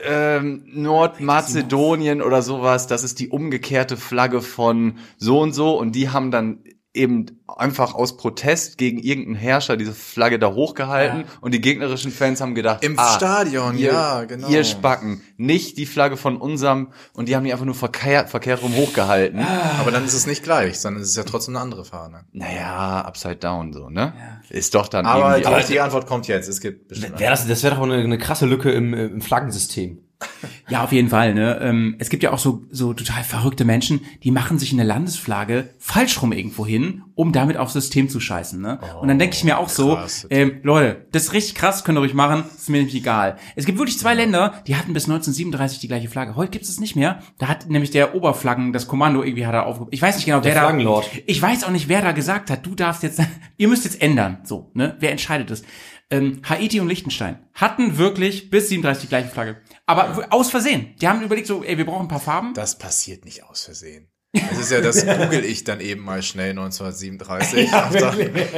ähm, 0.04 0.62
Nordmazedonien 0.66 2.22
oder 2.22 2.42
sowas, 2.42 2.86
das 2.86 3.02
ist 3.02 3.18
die 3.18 3.28
umgekehrte 3.30 3.96
Flagge 3.96 4.42
von 4.42 4.98
so 5.16 5.40
und 5.40 5.52
so, 5.52 5.76
und 5.76 5.96
die 5.96 6.10
haben 6.10 6.30
dann 6.30 6.62
eben 6.92 7.26
einfach 7.46 7.94
aus 7.94 8.16
Protest 8.16 8.76
gegen 8.76 8.98
irgendeinen 8.98 9.37
Herrscher 9.37 9.76
diese 9.76 9.92
Flagge 9.92 10.40
da 10.40 10.52
hochgehalten 10.52 11.25
und 11.40 11.54
die 11.54 11.60
gegnerischen 11.60 12.10
Fans 12.10 12.40
haben 12.40 12.54
gedacht, 12.54 12.82
Im 12.84 12.98
ah, 12.98 13.14
Stadion, 13.14 13.78
ihr, 13.78 13.92
ja, 13.92 14.25
genau. 14.25 14.48
Ihr 14.48 14.64
Spacken, 14.64 15.22
nicht 15.37 15.78
die 15.78 15.87
Flagge 15.87 16.16
von 16.16 16.37
unserem 16.37 16.92
und 17.12 17.28
die 17.28 17.37
haben 17.37 17.44
die 17.44 17.52
einfach 17.52 17.64
nur 17.64 17.76
verkehrt, 17.76 18.28
verkehrt 18.28 18.62
rum 18.62 18.75
hochgehalten. 18.75 19.40
aber 19.78 19.92
dann 19.92 20.04
ist 20.04 20.14
es 20.14 20.26
nicht 20.26 20.42
gleich, 20.42 20.81
sondern 20.81 21.02
es 21.02 21.10
ist 21.10 21.16
ja 21.16 21.22
trotzdem 21.22 21.54
eine 21.54 21.62
andere 21.62 21.84
Fahne. 21.84 22.25
Naja, 22.32 23.02
upside 23.02 23.37
down 23.37 23.72
so, 23.72 23.88
ne? 23.88 24.12
Ist 24.48 24.75
doch 24.75 24.88
dann 24.88 25.06
Aber 25.06 25.20
die 25.20 25.42
irgendwie 25.42 25.46
auch, 25.46 25.58
richtige 25.58 25.82
Antwort 25.84 26.06
kommt 26.06 26.26
jetzt. 26.26 26.48
Es 26.48 26.60
gibt 26.60 26.88
bestimmt. 26.88 27.20
Wär 27.20 27.31
das 27.31 27.47
das 27.47 27.62
wäre 27.62 27.76
doch 27.76 27.82
eine, 27.82 27.99
eine 27.99 28.18
krasse 28.18 28.47
Lücke 28.47 28.73
im, 28.73 28.94
im 28.94 29.20
Flaggensystem. 29.20 30.10
Ja, 30.68 30.84
auf 30.84 30.92
jeden 30.92 31.08
Fall. 31.08 31.34
Ne? 31.34 31.58
Ähm, 31.60 31.96
es 31.98 32.10
gibt 32.10 32.22
ja 32.22 32.32
auch 32.32 32.38
so, 32.38 32.62
so 32.70 32.94
total 32.94 33.24
verrückte 33.24 33.64
Menschen, 33.64 34.00
die 34.22 34.30
machen 34.30 34.58
sich 34.58 34.72
eine 34.72 34.84
Landesflagge 34.84 35.70
falsch 35.78 36.22
rum 36.22 36.32
irgendwo 36.32 36.64
hin, 36.64 37.02
um 37.14 37.32
damit 37.32 37.56
aufs 37.56 37.72
System 37.72 38.08
zu 38.08 38.20
scheißen. 38.20 38.60
Ne? 38.60 38.78
Und 39.00 39.08
dann 39.08 39.18
denke 39.18 39.34
ich 39.34 39.44
mir 39.44 39.58
auch 39.58 39.68
so, 39.68 39.96
krass. 39.96 40.26
ähm, 40.30 40.60
Leute, 40.62 41.06
das 41.12 41.24
ist 41.24 41.32
richtig 41.32 41.56
krass, 41.56 41.84
könnt 41.84 41.98
ihr 41.98 42.00
ruhig 42.00 42.14
machen, 42.14 42.44
ist 42.56 42.70
mir 42.70 42.78
nämlich 42.78 42.94
egal. 42.94 43.36
Es 43.56 43.66
gibt 43.66 43.78
wirklich 43.78 43.98
zwei 43.98 44.14
Länder, 44.14 44.54
die 44.66 44.76
hatten 44.76 44.92
bis 44.92 45.04
1937 45.04 45.80
die 45.80 45.88
gleiche 45.88 46.08
Flagge. 46.08 46.36
Heute 46.36 46.50
gibt 46.50 46.64
es 46.64 46.70
es 46.70 46.80
nicht 46.80 46.96
mehr. 46.96 47.20
Da 47.38 47.48
hat 47.48 47.68
nämlich 47.68 47.90
der 47.90 48.14
Oberflaggen, 48.14 48.72
das 48.72 48.86
Kommando 48.86 49.22
irgendwie 49.22 49.46
hat 49.46 49.54
er 49.54 49.66
aufgehoben. 49.66 49.92
Ich 49.92 50.00
weiß 50.00 50.16
nicht 50.16 50.26
genau, 50.26 50.44
wer 50.44 50.54
da... 50.54 50.60
Flaggenlord. 50.60 51.10
Ich 51.26 51.42
weiß 51.42 51.64
auch 51.64 51.70
nicht, 51.70 51.88
wer 51.88 52.00
da 52.00 52.12
gesagt 52.12 52.50
hat, 52.50 52.64
du 52.64 52.74
darfst 52.74 53.02
jetzt, 53.02 53.20
ihr 53.56 53.68
müsst 53.68 53.84
jetzt 53.84 54.00
ändern. 54.00 54.38
So, 54.44 54.70
ne? 54.74 54.96
Wer 55.00 55.10
entscheidet 55.10 55.50
es? 55.50 55.62
Ähm, 56.11 56.43
Haiti 56.49 56.81
und 56.81 56.88
Liechtenstein 56.88 57.38
hatten 57.55 57.97
wirklich 57.97 58.50
bis 58.50 58.69
37 58.69 59.02
die 59.02 59.09
gleiche 59.09 59.29
Flagge. 59.29 59.61
Aber 59.87 60.26
aus 60.31 60.50
Versehen. 60.50 60.95
Die 61.00 61.07
haben 61.07 61.23
überlegt 61.23 61.47
so, 61.47 61.62
ey, 61.62 61.79
wir 61.79 61.87
brauchen 61.87 62.07
ein 62.07 62.09
paar 62.09 62.21
Farben. 62.21 62.52
Das 62.55 62.79
passiert 62.79 63.25
nicht 63.25 63.45
aus 63.45 63.64
Versehen. 63.64 64.09
Das 64.33 64.59
ist 64.59 64.71
ja, 64.71 64.81
das 64.81 65.05
google 65.07 65.45
ich 65.45 65.64
dann 65.64 65.81
eben 65.81 66.02
mal 66.02 66.23
schnell 66.23 66.50
1937. 66.50 67.73
auf, 67.73 67.90
der, 67.90 68.14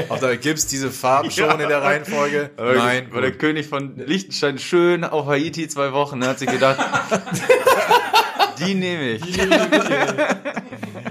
auf 0.09 0.21
der 0.21 0.37
gibt's 0.37 0.67
diese 0.67 0.91
Farben 0.91 1.31
schon 1.31 1.61
in 1.61 1.69
der 1.69 1.83
Reihenfolge. 1.83 2.51
Nein, 2.57 3.09
weil 3.11 3.23
der 3.23 3.33
König 3.33 3.67
von 3.67 3.97
Liechtenstein 3.97 4.59
schön 4.59 5.05
auf 5.05 5.27
Haiti 5.27 5.69
zwei 5.69 5.93
Wochen, 5.93 6.19
ne, 6.19 6.29
hat 6.29 6.39
sich 6.39 6.51
gedacht, 6.51 6.79
die 8.59 8.75
nehme 8.75 9.13
ich. 9.13 9.39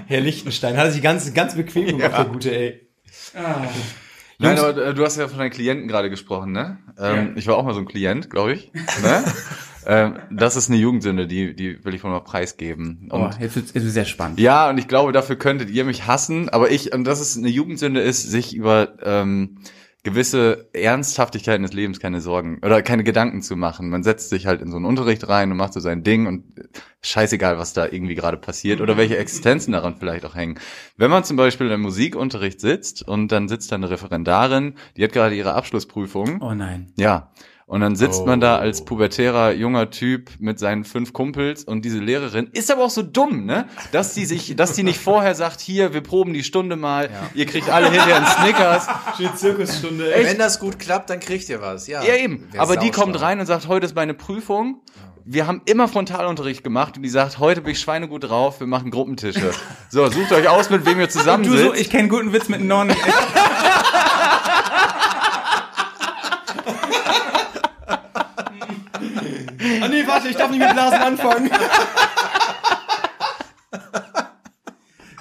Herr 0.06 0.20
Lichtenstein 0.20 0.76
hat 0.76 0.92
sich 0.92 1.02
ganz, 1.02 1.32
ganz 1.34 1.56
bequem 1.56 1.98
gemacht, 1.98 2.16
der 2.16 2.24
gute, 2.24 2.56
ey. 2.56 2.88
Nein, 4.42 4.58
aber 4.58 4.76
äh, 4.76 4.94
du 4.94 5.04
hast 5.04 5.16
ja 5.16 5.28
von 5.28 5.38
deinen 5.38 5.50
Klienten 5.50 5.88
gerade 5.88 6.10
gesprochen, 6.10 6.52
ne? 6.52 6.78
Ähm, 6.98 7.32
Ich 7.36 7.46
war 7.46 7.56
auch 7.56 7.64
mal 7.64 7.74
so 7.74 7.80
ein 7.80 7.86
Klient, 7.86 8.30
glaube 8.30 8.52
ich. 8.52 8.72
Ne? 9.02 9.24
ähm, 9.86 10.14
das 10.30 10.56
ist 10.56 10.68
eine 10.68 10.78
Jugendsünde, 10.78 11.26
die, 11.26 11.54
die 11.54 11.84
will 11.84 11.94
ich 11.94 12.02
wohl 12.04 12.10
mal 12.10 12.20
preisgeben. 12.20 13.08
Oh, 13.10 13.16
Und 13.16 13.40
jetzt 13.40 13.56
wird 13.56 13.74
es 13.74 13.92
sehr 13.92 14.04
spannend. 14.04 14.40
Ja, 14.40 14.68
und 14.70 14.78
ich 14.78 14.88
glaube, 14.88 15.12
dafür 15.12 15.36
könntet 15.36 15.70
ihr 15.70 15.84
mich 15.84 16.06
hassen, 16.06 16.48
aber 16.48 16.70
ich, 16.70 16.92
und 16.92 17.04
das 17.04 17.20
ist 17.20 17.36
eine 17.36 17.48
Jugendsünde 17.48 18.00
ist, 18.00 18.22
sich 18.22 18.54
über 18.54 18.94
ähm, 19.02 19.58
gewisse 20.04 20.68
Ernsthaftigkeiten 20.72 21.62
des 21.62 21.72
Lebens 21.72 22.00
keine 22.00 22.20
Sorgen 22.20 22.58
oder 22.64 22.82
keine 22.82 23.04
Gedanken 23.04 23.40
zu 23.40 23.56
machen. 23.56 23.88
Man 23.88 24.02
setzt 24.02 24.30
sich 24.30 24.46
halt 24.46 24.60
in 24.60 24.70
so 24.70 24.76
einen 24.76 24.84
Unterricht 24.84 25.28
rein 25.28 25.52
und 25.52 25.56
macht 25.56 25.72
so 25.72 25.80
sein 25.80 26.02
Ding 26.02 26.26
und 26.26 26.44
scheißegal, 27.02 27.56
was 27.56 27.72
da 27.72 27.86
irgendwie 27.86 28.16
gerade 28.16 28.36
passiert 28.36 28.80
oder 28.80 28.96
welche 28.96 29.16
Existenzen 29.16 29.72
daran 29.72 29.96
vielleicht 29.96 30.24
auch 30.24 30.34
hängen. 30.34 30.58
Wenn 30.96 31.10
man 31.10 31.22
zum 31.22 31.36
Beispiel 31.36 31.70
im 31.70 31.82
Musikunterricht 31.82 32.60
sitzt 32.60 33.06
und 33.06 33.30
dann 33.30 33.48
sitzt 33.48 33.70
da 33.70 33.76
eine 33.76 33.90
Referendarin, 33.90 34.74
die 34.96 35.04
hat 35.04 35.12
gerade 35.12 35.36
ihre 35.36 35.54
Abschlussprüfung. 35.54 36.42
Oh 36.42 36.54
nein. 36.54 36.92
Ja. 36.96 37.30
Und 37.72 37.80
dann 37.80 37.96
sitzt 37.96 38.26
man 38.26 38.38
da 38.38 38.56
Oh. 38.58 38.60
als 38.60 38.84
pubertärer 38.84 39.52
junger 39.52 39.88
Typ 39.88 40.28
mit 40.38 40.58
seinen 40.58 40.84
fünf 40.84 41.14
Kumpels 41.14 41.64
und 41.64 41.86
diese 41.86 42.00
Lehrerin 42.00 42.50
ist 42.52 42.70
aber 42.70 42.84
auch 42.84 42.90
so 42.90 43.02
dumm, 43.02 43.46
ne? 43.46 43.64
Dass 43.92 44.12
die 44.12 44.26
sich, 44.26 44.54
dass 44.56 44.74
die 44.74 44.82
nicht 44.82 45.00
vorher 45.00 45.34
sagt, 45.34 45.58
hier, 45.60 45.94
wir 45.94 46.02
proben 46.02 46.34
die 46.34 46.44
Stunde 46.44 46.76
mal, 46.76 47.08
ihr 47.34 47.46
kriegt 47.46 47.70
alle 47.70 47.90
hinterher 47.90 48.16
einen 48.16 48.26
Snickers. 48.26 48.86
Schöne 49.16 49.34
Zirkusstunde. 49.36 50.12
Wenn 50.14 50.36
das 50.36 50.58
gut 50.60 50.78
klappt, 50.78 51.08
dann 51.08 51.18
kriegt 51.18 51.48
ihr 51.48 51.62
was. 51.62 51.86
Ja, 51.86 52.02
Ja, 52.04 52.14
eben. 52.14 52.46
Aber 52.58 52.76
die 52.76 52.90
kommt 52.90 53.18
rein 53.18 53.40
und 53.40 53.46
sagt, 53.46 53.66
heute 53.68 53.86
ist 53.86 53.96
meine 53.96 54.12
Prüfung. 54.12 54.82
Wir 55.24 55.46
haben 55.46 55.62
immer 55.64 55.88
Frontalunterricht 55.88 56.62
gemacht 56.62 56.98
und 56.98 57.02
die 57.04 57.08
sagt, 57.08 57.38
heute 57.38 57.62
bin 57.62 57.72
ich 57.72 57.80
schweinegut 57.80 58.24
drauf, 58.24 58.60
wir 58.60 58.66
machen 58.66 58.90
Gruppentische. 58.90 59.52
So, 59.88 60.06
sucht 60.10 60.30
euch 60.32 60.46
aus, 60.46 60.68
mit 60.68 60.84
wem 60.84 61.00
ihr 61.00 61.08
zusammen 61.08 61.44
Du 61.44 61.52
so, 61.52 61.56
sitzt. 61.70 61.80
ich 61.80 61.88
kenne 61.90 62.08
guten 62.08 62.34
Witz 62.34 62.50
mit 62.50 62.60
Nonnen. 62.62 62.94
Ah 69.80 69.88
nee, 69.88 70.06
warte, 70.22 70.30
ich 70.30 70.36
darf 70.36 70.50
nicht 70.50 70.60
mit 70.60 70.72
Blasen 70.72 70.98
anfangen. 71.00 71.50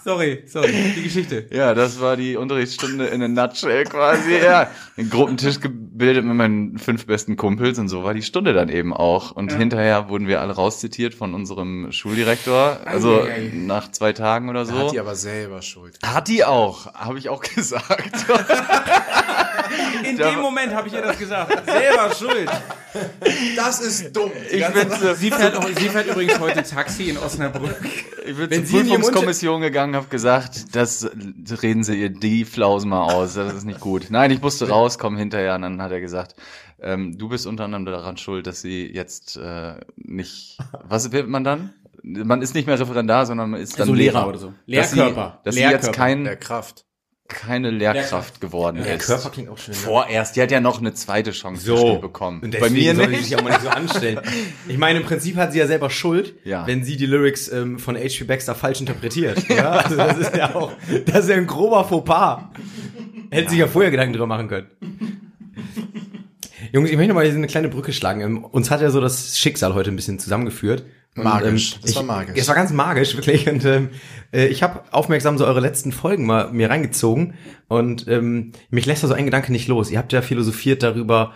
sorry, 0.04 0.44
sorry, 0.48 0.94
die 0.96 1.04
Geschichte. 1.04 1.48
Ja, 1.52 1.74
das 1.74 2.00
war 2.00 2.18
die 2.18 2.36
Unterrichtsstunde 2.36 3.08
in 3.08 3.22
a 3.24 3.28
nutshell 3.28 3.86
quasi. 3.86 4.38
Ja, 4.38 4.70
einen 4.98 5.10
Gruppentisch 5.10 5.60
gebildet 5.60 6.26
mit 6.26 6.36
meinen 6.36 6.78
fünf 6.78 7.06
besten 7.08 7.36
Kumpels 7.38 7.80
und 7.80 7.88
so 7.90 8.04
war 8.04 8.14
die 8.14 8.22
Stunde 8.22 8.54
dann 8.54 8.70
eben 8.70 8.94
auch. 8.94 9.32
Und 9.32 9.54
hinterher 9.54 10.10
wurden 10.10 10.28
wir 10.28 10.42
alle 10.42 10.54
rauszitiert 10.54 11.14
von 11.16 11.34
unserem 11.34 11.92
Schuldirektor. 11.92 12.82
Also 12.86 13.24
Eieiei. 13.24 13.52
nach 13.54 13.92
zwei 13.92 14.14
Tagen 14.14 14.50
oder 14.50 14.66
so. 14.66 14.78
Hat 14.78 14.92
die 14.92 15.00
aber 15.00 15.16
selber 15.16 15.62
Schuld. 15.62 15.98
Hat 16.06 16.28
die 16.28 16.46
auch, 16.46 16.94
habe 16.94 17.18
ich 17.18 17.30
auch 17.30 17.42
gesagt. 17.56 18.26
In 20.04 20.18
dem 20.18 20.40
Moment 20.40 20.74
habe 20.74 20.88
ich 20.88 20.94
ihr 20.94 21.02
das 21.02 21.18
gesagt. 21.18 21.66
Selber 21.70 22.14
schuld. 22.16 22.50
Das 23.56 23.80
ist 23.80 24.16
dumm. 24.16 24.32
Ich 24.52 24.66
bin, 24.68 24.90
zu, 24.92 25.16
Sie 25.16 25.32
fährt, 25.32 25.56
auch- 25.56 25.68
sie 25.68 25.90
fährt 25.90 26.08
übrigens 26.08 26.40
heute 26.40 26.64
Taxi 26.64 27.10
in 27.10 27.18
Osnabrück. 27.18 27.76
ich 28.26 28.36
bin 28.36 28.50
Wenn 28.50 28.66
zur 28.66 28.82
Prüfungskommission 28.82 29.62
gegangen, 29.62 29.96
habe 29.96 30.08
gesagt, 30.08 30.76
das 30.76 31.10
reden 31.62 31.84
Sie 31.84 32.02
ihr 32.02 32.10
die 32.10 32.44
Flausen 32.46 32.90
mal 32.90 33.04
aus, 33.14 33.36
das 33.36 33.54
ist 33.54 33.64
nicht 33.66 33.80
gut. 33.80 34.08
Nein, 34.10 34.32
ich 34.32 34.42
musste 34.42 34.68
rauskommen 34.68 35.18
hinterher 35.18 35.56
und 35.56 35.62
dann 35.62 35.82
hat 35.82 35.92
er 35.92 36.02
gesagt, 36.02 36.36
ähm, 36.82 37.18
du 37.18 37.30
bist 37.30 37.46
unter 37.48 37.64
anderem 37.66 37.86
daran 37.86 38.18
schuld, 38.18 38.48
dass 38.48 38.62
sie 38.62 38.88
jetzt 38.92 39.38
äh, 39.38 39.76
nicht, 39.96 40.58
was 40.84 41.12
wird 41.12 41.28
man 41.30 41.44
dann? 41.44 41.74
Man 42.04 42.42
ist 42.42 42.56
nicht 42.56 42.66
mehr 42.66 42.80
Referendar, 42.80 43.28
sondern 43.28 43.52
man 43.52 43.62
ist 43.62 43.74
dann 43.76 43.82
Also 43.82 43.94
Lehrer 43.94 44.14
Lehrer 44.22 44.28
oder 44.30 44.40
so. 44.40 44.48
Dass 44.68 44.96
Lehrkörper. 44.96 45.38
Sie, 45.38 45.44
dass 45.46 45.56
sie 45.56 45.62
jetzt 45.62 45.72
Lehrkörper. 45.72 45.92
kein, 45.98 46.24
Der 46.24 46.36
Kraft. 46.36 46.86
Keine 47.34 47.70
Lehrkraft 47.72 48.40
geworden 48.42 48.78
Der 48.84 48.96
ist. 48.96 49.08
Körper 49.08 49.30
klingt 49.30 49.50
auch 49.50 49.58
schön. 49.58 49.74
Vorerst, 49.74 50.36
die 50.36 50.42
hat 50.42 50.52
ja 50.52 50.60
noch 50.60 50.80
eine 50.80 50.94
zweite 50.94 51.32
Chance 51.32 51.66
So. 51.66 52.00
bekommen. 52.00 52.42
Und 52.42 52.60
Bei 52.60 52.70
mir 52.70 52.96
soll 52.96 53.08
nicht. 53.08 53.24
sich 53.26 53.36
auch 53.36 53.42
mal 53.44 53.50
nicht 53.52 53.62
so 53.62 53.70
anstellen. 53.70 54.20
Ich 54.68 54.78
meine, 54.78 55.00
im 55.00 55.06
Prinzip 55.06 55.36
hat 55.38 55.52
sie 55.54 55.60
ja 55.60 55.68
selber 55.68 55.90
Schuld, 55.90 56.36
Ja. 56.44 56.68
wenn 56.68 56.84
sie 56.84 56.98
die 56.98 57.06
Lyrics 57.06 57.48
ähm, 57.52 57.80
von 57.80 57.96
H.P. 57.96 58.26
Baxter 58.26 58.56
falsch 58.56 58.80
interpretiert. 58.80 59.44
Ja. 59.50 59.72
Also 59.72 59.96
das 59.98 60.18
ist 60.18 60.36
ja 60.36 60.56
auch, 60.56 60.72
das 61.06 61.26
ist 61.26 61.30
ja 61.30 61.36
ein 61.36 61.48
grober 61.48 61.84
Fauxpas. 61.84 62.44
Hätte 63.32 63.50
sich 63.50 63.60
ja 63.60 63.68
vorher 63.68 63.92
Gedanken 63.92 64.14
drüber 64.14 64.28
machen 64.28 64.48
können. 64.48 64.68
Jungs, 66.72 66.90
ich 66.90 66.96
möchte 66.96 67.10
noch 67.10 67.16
mal 67.16 67.26
hier 67.26 67.34
eine 67.36 67.48
kleine 67.48 67.68
Brücke 67.70 67.92
schlagen. 67.92 68.22
Ähm, 68.22 68.44
Uns 68.46 68.72
hat 68.72 68.82
ja 68.82 68.90
so 68.92 69.02
das 69.02 69.38
Schicksal 69.38 69.74
heute 69.74 69.90
ein 69.90 69.96
bisschen 69.96 70.20
zusammengeführt. 70.20 70.84
Und, 71.16 71.24
Magisch. 71.24 71.74
Ähm, 71.76 71.80
Das 71.84 71.96
war 71.96 72.02
ich, 72.02 72.08
magisch. 72.08 72.38
Es 72.38 72.48
war 72.48 72.56
ganz 72.56 72.72
magisch, 72.72 73.16
wirklich. 73.16 73.50
Und 73.50 73.66
ähm, 73.66 73.90
äh, 74.34 74.48
ich 74.48 74.64
habe 74.64 74.82
aufmerksam 74.92 75.38
so 75.38 75.46
eure 75.46 75.60
letzten 75.60 75.92
Folgen 75.92 76.26
mal 76.26 76.52
mir 76.54 76.70
reingezogen. 76.70 77.34
Und 77.68 78.08
ähm, 78.08 78.54
mich 78.70 78.86
lässt 78.86 79.04
da 79.04 79.08
so 79.10 79.14
ein 79.14 79.26
Gedanke 79.26 79.52
nicht 79.52 79.68
los. 79.68 79.92
Ihr 79.92 79.98
habt 79.98 80.14
ja 80.14 80.22
philosophiert 80.22 80.84
darüber, 80.84 81.34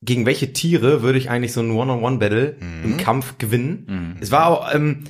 gegen 0.00 0.24
welche 0.26 0.52
Tiere 0.52 1.02
würde 1.02 1.18
ich 1.18 1.28
eigentlich 1.30 1.52
so 1.52 1.60
ein 1.60 1.70
One-on-One-Battle 1.72 2.56
Mhm. 2.58 2.84
im 2.84 2.96
Kampf 2.96 3.36
gewinnen. 3.38 4.16
Es 4.20 4.30
war 4.30 4.46
auch 4.46 4.74
ähm, 4.74 5.04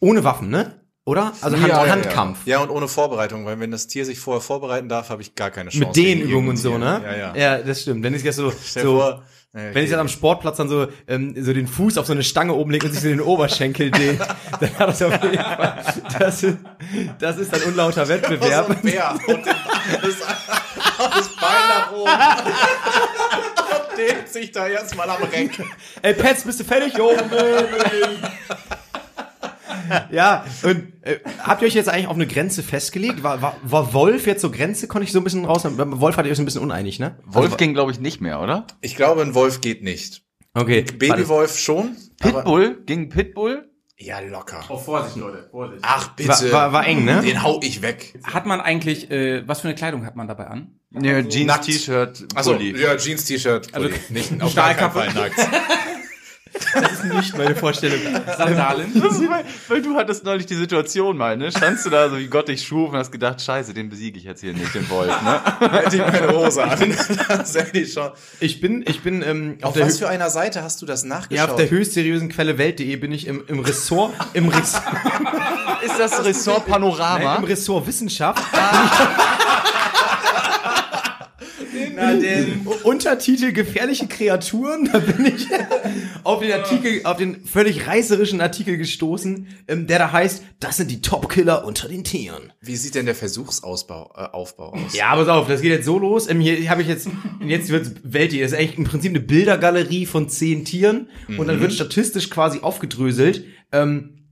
ohne 0.00 0.24
Waffen, 0.24 0.48
ne? 0.50 0.80
Oder? 1.04 1.32
Also 1.42 1.56
Hand, 1.58 1.68
Ja, 1.68 1.84
ja, 1.84 1.92
Handkampf. 1.92 2.38
Ja, 2.46 2.60
und 2.62 2.70
ohne 2.70 2.86
Vorbereitung, 2.88 3.44
weil 3.44 3.58
wenn 3.60 3.70
das 3.72 3.86
Tier 3.88 4.04
sich 4.06 4.18
vorher 4.20 4.40
vorbereiten 4.40 4.88
darf, 4.88 5.10
habe 5.10 5.20
ich 5.20 5.34
gar 5.34 5.50
keine 5.50 5.70
Chance. 5.70 5.86
Mit 5.86 5.94
gegen 5.94 6.20
Dehnübungen 6.20 6.50
und 6.50 6.56
so, 6.56 6.78
ne? 6.78 7.00
Ja, 7.04 7.16
ja. 7.16 7.36
Ja, 7.36 7.58
das 7.58 7.82
stimmt. 7.82 8.02
Wenn 8.04 8.14
ich 8.14 8.22
jetzt 8.22 8.36
so, 8.36 8.50
so 8.64 9.20
nee, 9.52 9.74
wenn 9.74 9.84
ich 9.84 9.90
dann 9.90 10.00
am 10.00 10.08
Sportplatz 10.08 10.56
dann 10.56 10.68
so, 10.68 10.86
ähm, 11.08 11.34
so 11.42 11.52
den 11.52 11.66
Fuß 11.66 11.98
auf 11.98 12.06
so 12.06 12.12
eine 12.12 12.22
Stange 12.22 12.54
oben 12.54 12.70
legt 12.70 12.84
und 12.84 12.92
sich 12.92 13.00
so 13.02 13.08
den 13.08 13.20
Oberschenkel 13.20 13.90
dehnt, 13.90 14.20
dann 14.60 14.78
hat 14.78 14.88
das 14.88 15.02
auf 15.02 15.22
jeden 15.22 15.36
Fall, 15.36 15.84
das 16.18 16.42
ist, 16.42 16.58
das 17.18 17.38
ist 17.38 17.54
ein 17.54 17.62
unlauter 17.62 18.06
so 18.06 18.12
Wettbewerb. 18.12 18.70
ein 18.70 18.80
Bär 18.82 19.14
und 19.26 19.46
das, 19.46 19.56
das 20.98 21.28
Bein 21.36 21.68
nach 21.68 21.92
oben. 21.92 22.10
und 22.10 23.98
dehnt 23.98 24.28
sich 24.28 24.52
da 24.52 24.66
erstmal 24.66 25.08
am 25.10 25.22
Reck. 25.24 25.62
Ey, 26.02 26.14
Pets, 26.14 26.44
bist 26.44 26.60
du 26.60 26.64
fertig? 26.64 26.94
Jo. 26.96 27.12
ja, 30.10 30.44
und 30.62 30.92
äh, 31.02 31.18
habt 31.40 31.62
ihr 31.62 31.68
euch 31.68 31.74
jetzt 31.74 31.88
eigentlich 31.88 32.06
auf 32.06 32.14
eine 32.14 32.26
Grenze 32.26 32.62
festgelegt? 32.62 33.22
War, 33.22 33.42
war, 33.42 33.56
war 33.62 33.92
Wolf 33.92 34.26
jetzt 34.26 34.42
so 34.42 34.50
Grenze? 34.50 34.88
Konnte 34.88 35.04
ich 35.04 35.12
so 35.12 35.20
ein 35.20 35.24
bisschen 35.24 35.44
raus? 35.44 35.64
Wolf 35.64 36.16
hatte 36.16 36.28
ich 36.28 36.32
euch 36.32 36.36
so 36.36 36.42
ein 36.42 36.46
bisschen 36.46 36.62
uneinig, 36.62 36.98
ne? 36.98 37.18
Wolf 37.24 37.56
ging, 37.56 37.74
glaube 37.74 37.92
ich, 37.92 38.00
nicht 38.00 38.20
mehr, 38.20 38.40
oder? 38.40 38.66
Ich 38.80 38.96
glaube, 38.96 39.22
ein 39.22 39.34
Wolf 39.34 39.60
geht 39.60 39.82
nicht. 39.82 40.22
Okay. 40.54 40.82
Babywolf 40.82 41.58
schon. 41.58 41.96
Pitbull? 42.20 42.82
Ging 42.84 43.08
Pitbull? 43.08 43.68
Ja, 43.96 44.18
locker. 44.18 44.64
Oh, 44.68 44.78
Vorsicht, 44.78 45.16
Leute, 45.16 45.48
Vorsicht. 45.50 45.80
Ach, 45.82 46.08
bitte. 46.16 46.28
War, 46.28 46.52
war, 46.52 46.72
war 46.72 46.86
eng, 46.86 47.04
ne? 47.04 47.22
Den 47.22 47.42
hau 47.42 47.60
ich 47.62 47.82
weg. 47.82 48.18
Hat 48.24 48.46
man 48.46 48.60
eigentlich, 48.60 49.10
äh, 49.10 49.46
was 49.46 49.60
für 49.60 49.68
eine 49.68 49.76
Kleidung 49.76 50.04
hat 50.04 50.16
man 50.16 50.26
dabei 50.26 50.48
an? 50.48 50.72
Ja, 50.90 51.22
Jeans. 51.22 51.60
T-Shirt, 51.60 52.26
Achso, 52.34 52.54
ja, 52.56 52.96
Jeans, 52.96 53.24
T-Shirt, 53.24 53.68
Also, 53.72 53.88
nicht 54.08 54.42
auf 54.42 54.50
Stahlkappe. 54.50 54.98
Fall 54.98 55.14
nackt. 55.14 55.38
Das 56.74 56.92
ist 56.92 57.04
nicht 57.04 57.36
meine 57.36 57.54
Vorstellung. 57.56 57.98
Sandalen? 58.36 58.92
Weil, 58.94 59.44
weil 59.68 59.82
du 59.82 59.96
hattest 59.96 60.24
neulich 60.24 60.46
die 60.46 60.54
Situation 60.54 61.16
mal, 61.16 61.36
ne? 61.36 61.50
Standst 61.50 61.86
du 61.86 61.90
da 61.90 62.08
so, 62.10 62.18
wie 62.18 62.26
Gott 62.26 62.48
dich 62.48 62.62
schuf 62.66 62.90
und 62.90 62.96
hast 62.98 63.10
gedacht, 63.10 63.40
scheiße, 63.40 63.72
den 63.74 63.88
besiege 63.88 64.18
ich 64.18 64.24
jetzt 64.24 64.40
hier 64.40 64.52
nicht, 64.52 64.74
den 64.74 64.88
Wolf, 64.90 65.10
ne? 65.22 65.40
Hätte 65.70 65.96
ich 65.96 66.02
meine 66.02 66.28
Hose 66.28 66.62
an. 66.64 66.78
Das 67.28 67.54
hätte 67.54 67.78
ich 67.78 67.92
schon. 67.92 68.10
Ich 68.40 68.60
bin, 68.60 68.84
ich 68.86 69.00
bin 69.02 69.22
ähm, 69.22 69.58
auf, 69.62 69.70
Auf 69.70 69.74
der 69.74 69.86
was 69.86 69.98
für 69.98 70.08
einer 70.08 70.30
Seite 70.30 70.62
hast 70.62 70.82
du 70.82 70.86
das 70.86 71.04
nachgeschaut? 71.04 71.46
ja, 71.46 71.50
auf 71.50 71.56
der 71.56 71.70
höchst 71.70 71.94
seriösen 71.94 72.28
Quelle 72.28 72.58
Welt.de 72.58 72.94
bin 72.96 73.12
ich 73.12 73.26
im, 73.26 73.44
im 73.46 73.60
Ressort, 73.60 74.12
im, 74.34 74.48
Res, 74.48 74.74
Ist 75.84 75.98
das 75.98 76.24
Ressort 76.24 76.68
nein, 76.68 76.72
Panorama? 76.72 77.36
im 77.36 77.44
Ressort 77.44 77.86
Wissenschaft. 77.86 78.42
Na, 82.02 82.14
den, 82.14 82.66
Untertitel 82.82 83.52
gefährliche 83.52 84.08
Kreaturen, 84.08 84.88
da 84.92 84.98
bin 84.98 85.26
ich 85.26 85.46
auf 86.24 86.40
den 86.40 86.52
Artikel, 86.52 87.00
auf 87.04 87.16
den 87.16 87.44
völlig 87.44 87.86
reißerischen 87.86 88.40
Artikel 88.40 88.76
gestoßen, 88.76 89.46
ähm, 89.68 89.86
der 89.86 89.98
da 89.98 90.12
heißt, 90.12 90.42
das 90.58 90.78
sind 90.78 90.90
die 90.90 91.00
Top-Killer 91.00 91.64
unter 91.64 91.88
den 91.88 92.04
Tieren. 92.04 92.52
wie 92.60 92.76
sieht 92.76 92.94
denn 92.94 93.06
der 93.06 93.14
Versuchsausbau 93.14 94.12
äh, 94.16 94.24
Aufbau 94.32 94.72
aus? 94.72 94.94
Ja, 94.94 95.14
pass 95.14 95.28
auf, 95.28 95.46
das 95.48 95.62
geht 95.62 95.70
jetzt 95.70 95.84
so 95.84 95.98
los. 95.98 96.28
Ähm, 96.28 96.40
hier 96.40 96.68
habe 96.68 96.82
ich 96.82 96.88
jetzt, 96.88 97.08
jetzt 97.46 97.68
wird's 97.68 97.92
Welt, 98.02 98.32
das 98.32 98.52
ist 98.52 98.54
eigentlich 98.54 98.78
im 98.78 98.84
Prinzip 98.84 99.10
eine 99.10 99.20
Bildergalerie 99.20 100.06
von 100.06 100.28
zehn 100.28 100.64
Tieren 100.64 101.08
und 101.38 101.46
dann 101.46 101.60
wird 101.60 101.72
statistisch 101.72 102.30
quasi 102.30 102.60
aufgedröselt, 102.60 103.44
ähm, 103.70 104.26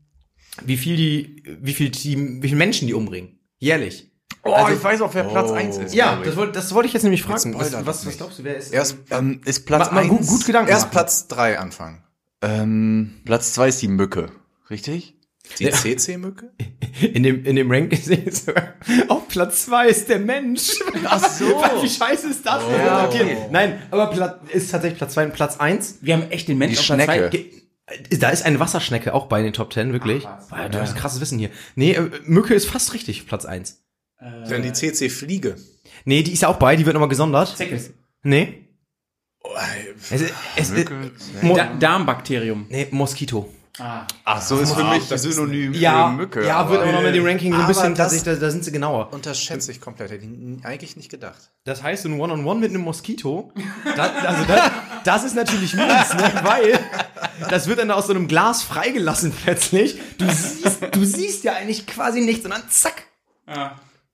wie 0.64 0.76
viel 0.76 0.96
die, 0.96 1.44
wie 1.60 1.72
viel 1.72 1.90
die, 1.90 2.42
wie 2.42 2.48
viele 2.48 2.56
Menschen 2.56 2.88
die 2.88 2.94
umbringen. 2.94 3.38
Jährlich. 3.58 4.09
Oh, 4.42 4.66
ich 4.72 4.82
weiß 4.82 5.00
auch, 5.02 5.12
wer 5.14 5.24
Platz 5.24 5.50
Oh. 5.50 5.54
1 5.54 5.76
ist. 5.78 5.94
Ja, 5.94 6.18
das 6.24 6.36
wollte, 6.36 6.52
das 6.52 6.72
wollte 6.74 6.86
ich 6.88 6.92
jetzt 6.94 7.02
nämlich 7.02 7.20
Jetzt 7.20 7.28
fragen. 7.42 7.54
Was, 7.58 7.68
spoilert 7.68 7.86
was, 7.86 8.06
was 8.06 8.16
glaubst 8.16 8.38
du, 8.38 8.44
wer 8.44 8.56
ist? 8.56 8.72
Erst, 8.72 8.96
ähm, 9.10 9.40
ist 9.44 9.66
Platz 9.66 9.86
mal, 9.90 9.94
mal 9.94 10.00
1. 10.04 10.08
gut, 10.10 10.26
gut 10.26 10.46
Gedanken 10.46 10.70
erst 10.70 10.84
machen. 10.84 10.92
Platz 10.92 11.26
drei 11.28 11.58
anfangen. 11.58 12.02
Ähm, 12.42 13.20
Platz 13.24 13.52
2 13.52 13.68
ist 13.68 13.82
die 13.82 13.88
Mücke. 13.88 14.30
Richtig? 14.70 15.14
Die 15.58 15.68
CC-Mücke? 15.68 16.50
In 17.12 17.22
dem, 17.24 17.44
in 17.44 17.56
dem 17.56 17.70
Ranking 17.72 18.00
sehe 18.00 18.18
ich 18.24 18.36
sogar, 18.36 18.74
auf 19.08 19.26
Platz 19.26 19.66
zwei 19.66 19.88
ist 19.88 20.08
der 20.08 20.20
Mensch. 20.20 20.74
Ach 21.04 21.28
so. 21.28 21.44
Wie 21.82 21.88
scheiße 21.88 22.28
ist 22.28 22.46
das 22.46 22.62
denn? 22.64 22.78
Ja, 22.86 23.06
Okay. 23.08 23.36
Nein, 23.50 23.82
aber 23.90 24.08
Platz, 24.08 24.36
ist 24.52 24.70
tatsächlich 24.70 24.98
Platz 24.98 25.14
zwei 25.14 25.24
und 25.24 25.32
Platz 25.32 25.56
eins. 25.58 25.98
Wir 26.02 26.14
haben 26.14 26.30
echt 26.30 26.46
den 26.46 26.56
Mensch 26.56 26.74
Die 26.74 26.78
auf 26.78 26.86
Platz 26.86 27.04
Schnecke. 27.04 27.30
zwei. 27.30 27.36
Ge- 28.08 28.18
Da 28.18 28.28
ist 28.30 28.44
eine 28.44 28.60
Wasserschnecke 28.60 29.12
auch 29.12 29.26
bei 29.26 29.42
den 29.42 29.52
Top 29.52 29.70
Ten, 29.70 29.92
wirklich. 29.92 30.24
Ach, 30.24 30.38
was. 30.38 30.48
Boah, 30.50 30.68
du 30.68 30.80
hast 30.80 30.94
krasses 30.94 31.20
Wissen 31.20 31.38
hier. 31.40 31.50
Nee, 31.74 31.94
äh, 31.94 32.10
Mücke 32.26 32.54
ist 32.54 32.68
fast 32.68 32.94
richtig, 32.94 33.26
Platz 33.26 33.44
eins. 34.20 34.48
Dann 34.48 34.62
die 34.62 34.72
CC-Fliege. 34.72 35.56
Nee, 36.04 36.22
die 36.22 36.32
ist 36.32 36.42
ja 36.42 36.48
auch 36.48 36.56
bei, 36.56 36.76
die 36.76 36.86
wird 36.86 36.94
nochmal 36.94 37.08
gesondert. 37.08 37.56
Zecke. 37.56 37.80
Nee. 38.22 38.66
Oh, 39.42 39.48
Es, 40.10 40.20
ist- 40.20 40.34
es, 40.56 40.68
ist- 40.70 40.76
Mücke. 40.76 41.10
Mo 41.42 41.56
Da 41.56 41.72
Darmbakterium. 41.78 42.66
nee, 42.68 42.86
Moskito. 42.90 43.48
Ach, 44.24 44.42
so 44.42 44.58
ist 44.58 44.74
für 44.74 44.84
mich 44.84 45.08
das 45.08 45.22
Synonym 45.22 45.72
Ja, 45.72 46.08
für 46.10 46.16
Mücke. 46.16 46.46
ja, 46.46 46.68
wird 46.68 46.82
aber 46.82 46.92
noch 46.92 47.00
mit 47.02 47.14
den 47.14 47.26
Rankings 47.26 47.56
so 47.56 47.62
ein 47.62 47.66
bisschen, 47.68 47.94
das- 47.94 48.12
tatsächlich, 48.12 48.34
da, 48.38 48.38
da 48.46 48.50
sind 48.50 48.62
sie 48.62 48.72
genauer. 48.72 49.10
Unterschätze 49.12 49.70
ich 49.72 49.80
komplett. 49.80 50.10
Hätte 50.10 50.26
ich 50.26 50.64
eigentlich 50.66 50.96
nicht 50.98 51.08
gedacht. 51.10 51.38
Das 51.64 51.82
heißt, 51.82 52.02
so 52.02 52.10
ein 52.10 52.20
One-on-One 52.20 52.60
mit 52.60 52.70
einem 52.70 52.82
Moskito, 52.82 53.50
das, 53.96 54.10
also 54.26 54.44
das, 54.44 54.70
das 55.04 55.24
ist 55.24 55.34
natürlich 55.34 55.72
mies, 55.74 56.12
ne? 56.14 56.30
weil 56.42 56.78
das 57.48 57.68
wird 57.68 57.78
dann 57.78 57.90
aus 57.90 58.06
so 58.08 58.12
einem 58.12 58.28
Glas 58.28 58.62
freigelassen 58.62 59.32
plötzlich. 59.32 59.96
Du 60.18 60.26
siehst, 60.28 60.78
du 60.92 61.04
siehst 61.06 61.44
ja 61.44 61.54
eigentlich 61.54 61.86
quasi 61.86 62.20
nichts 62.20 62.44
und 62.44 62.50
dann 62.50 62.68
zack. 62.68 63.04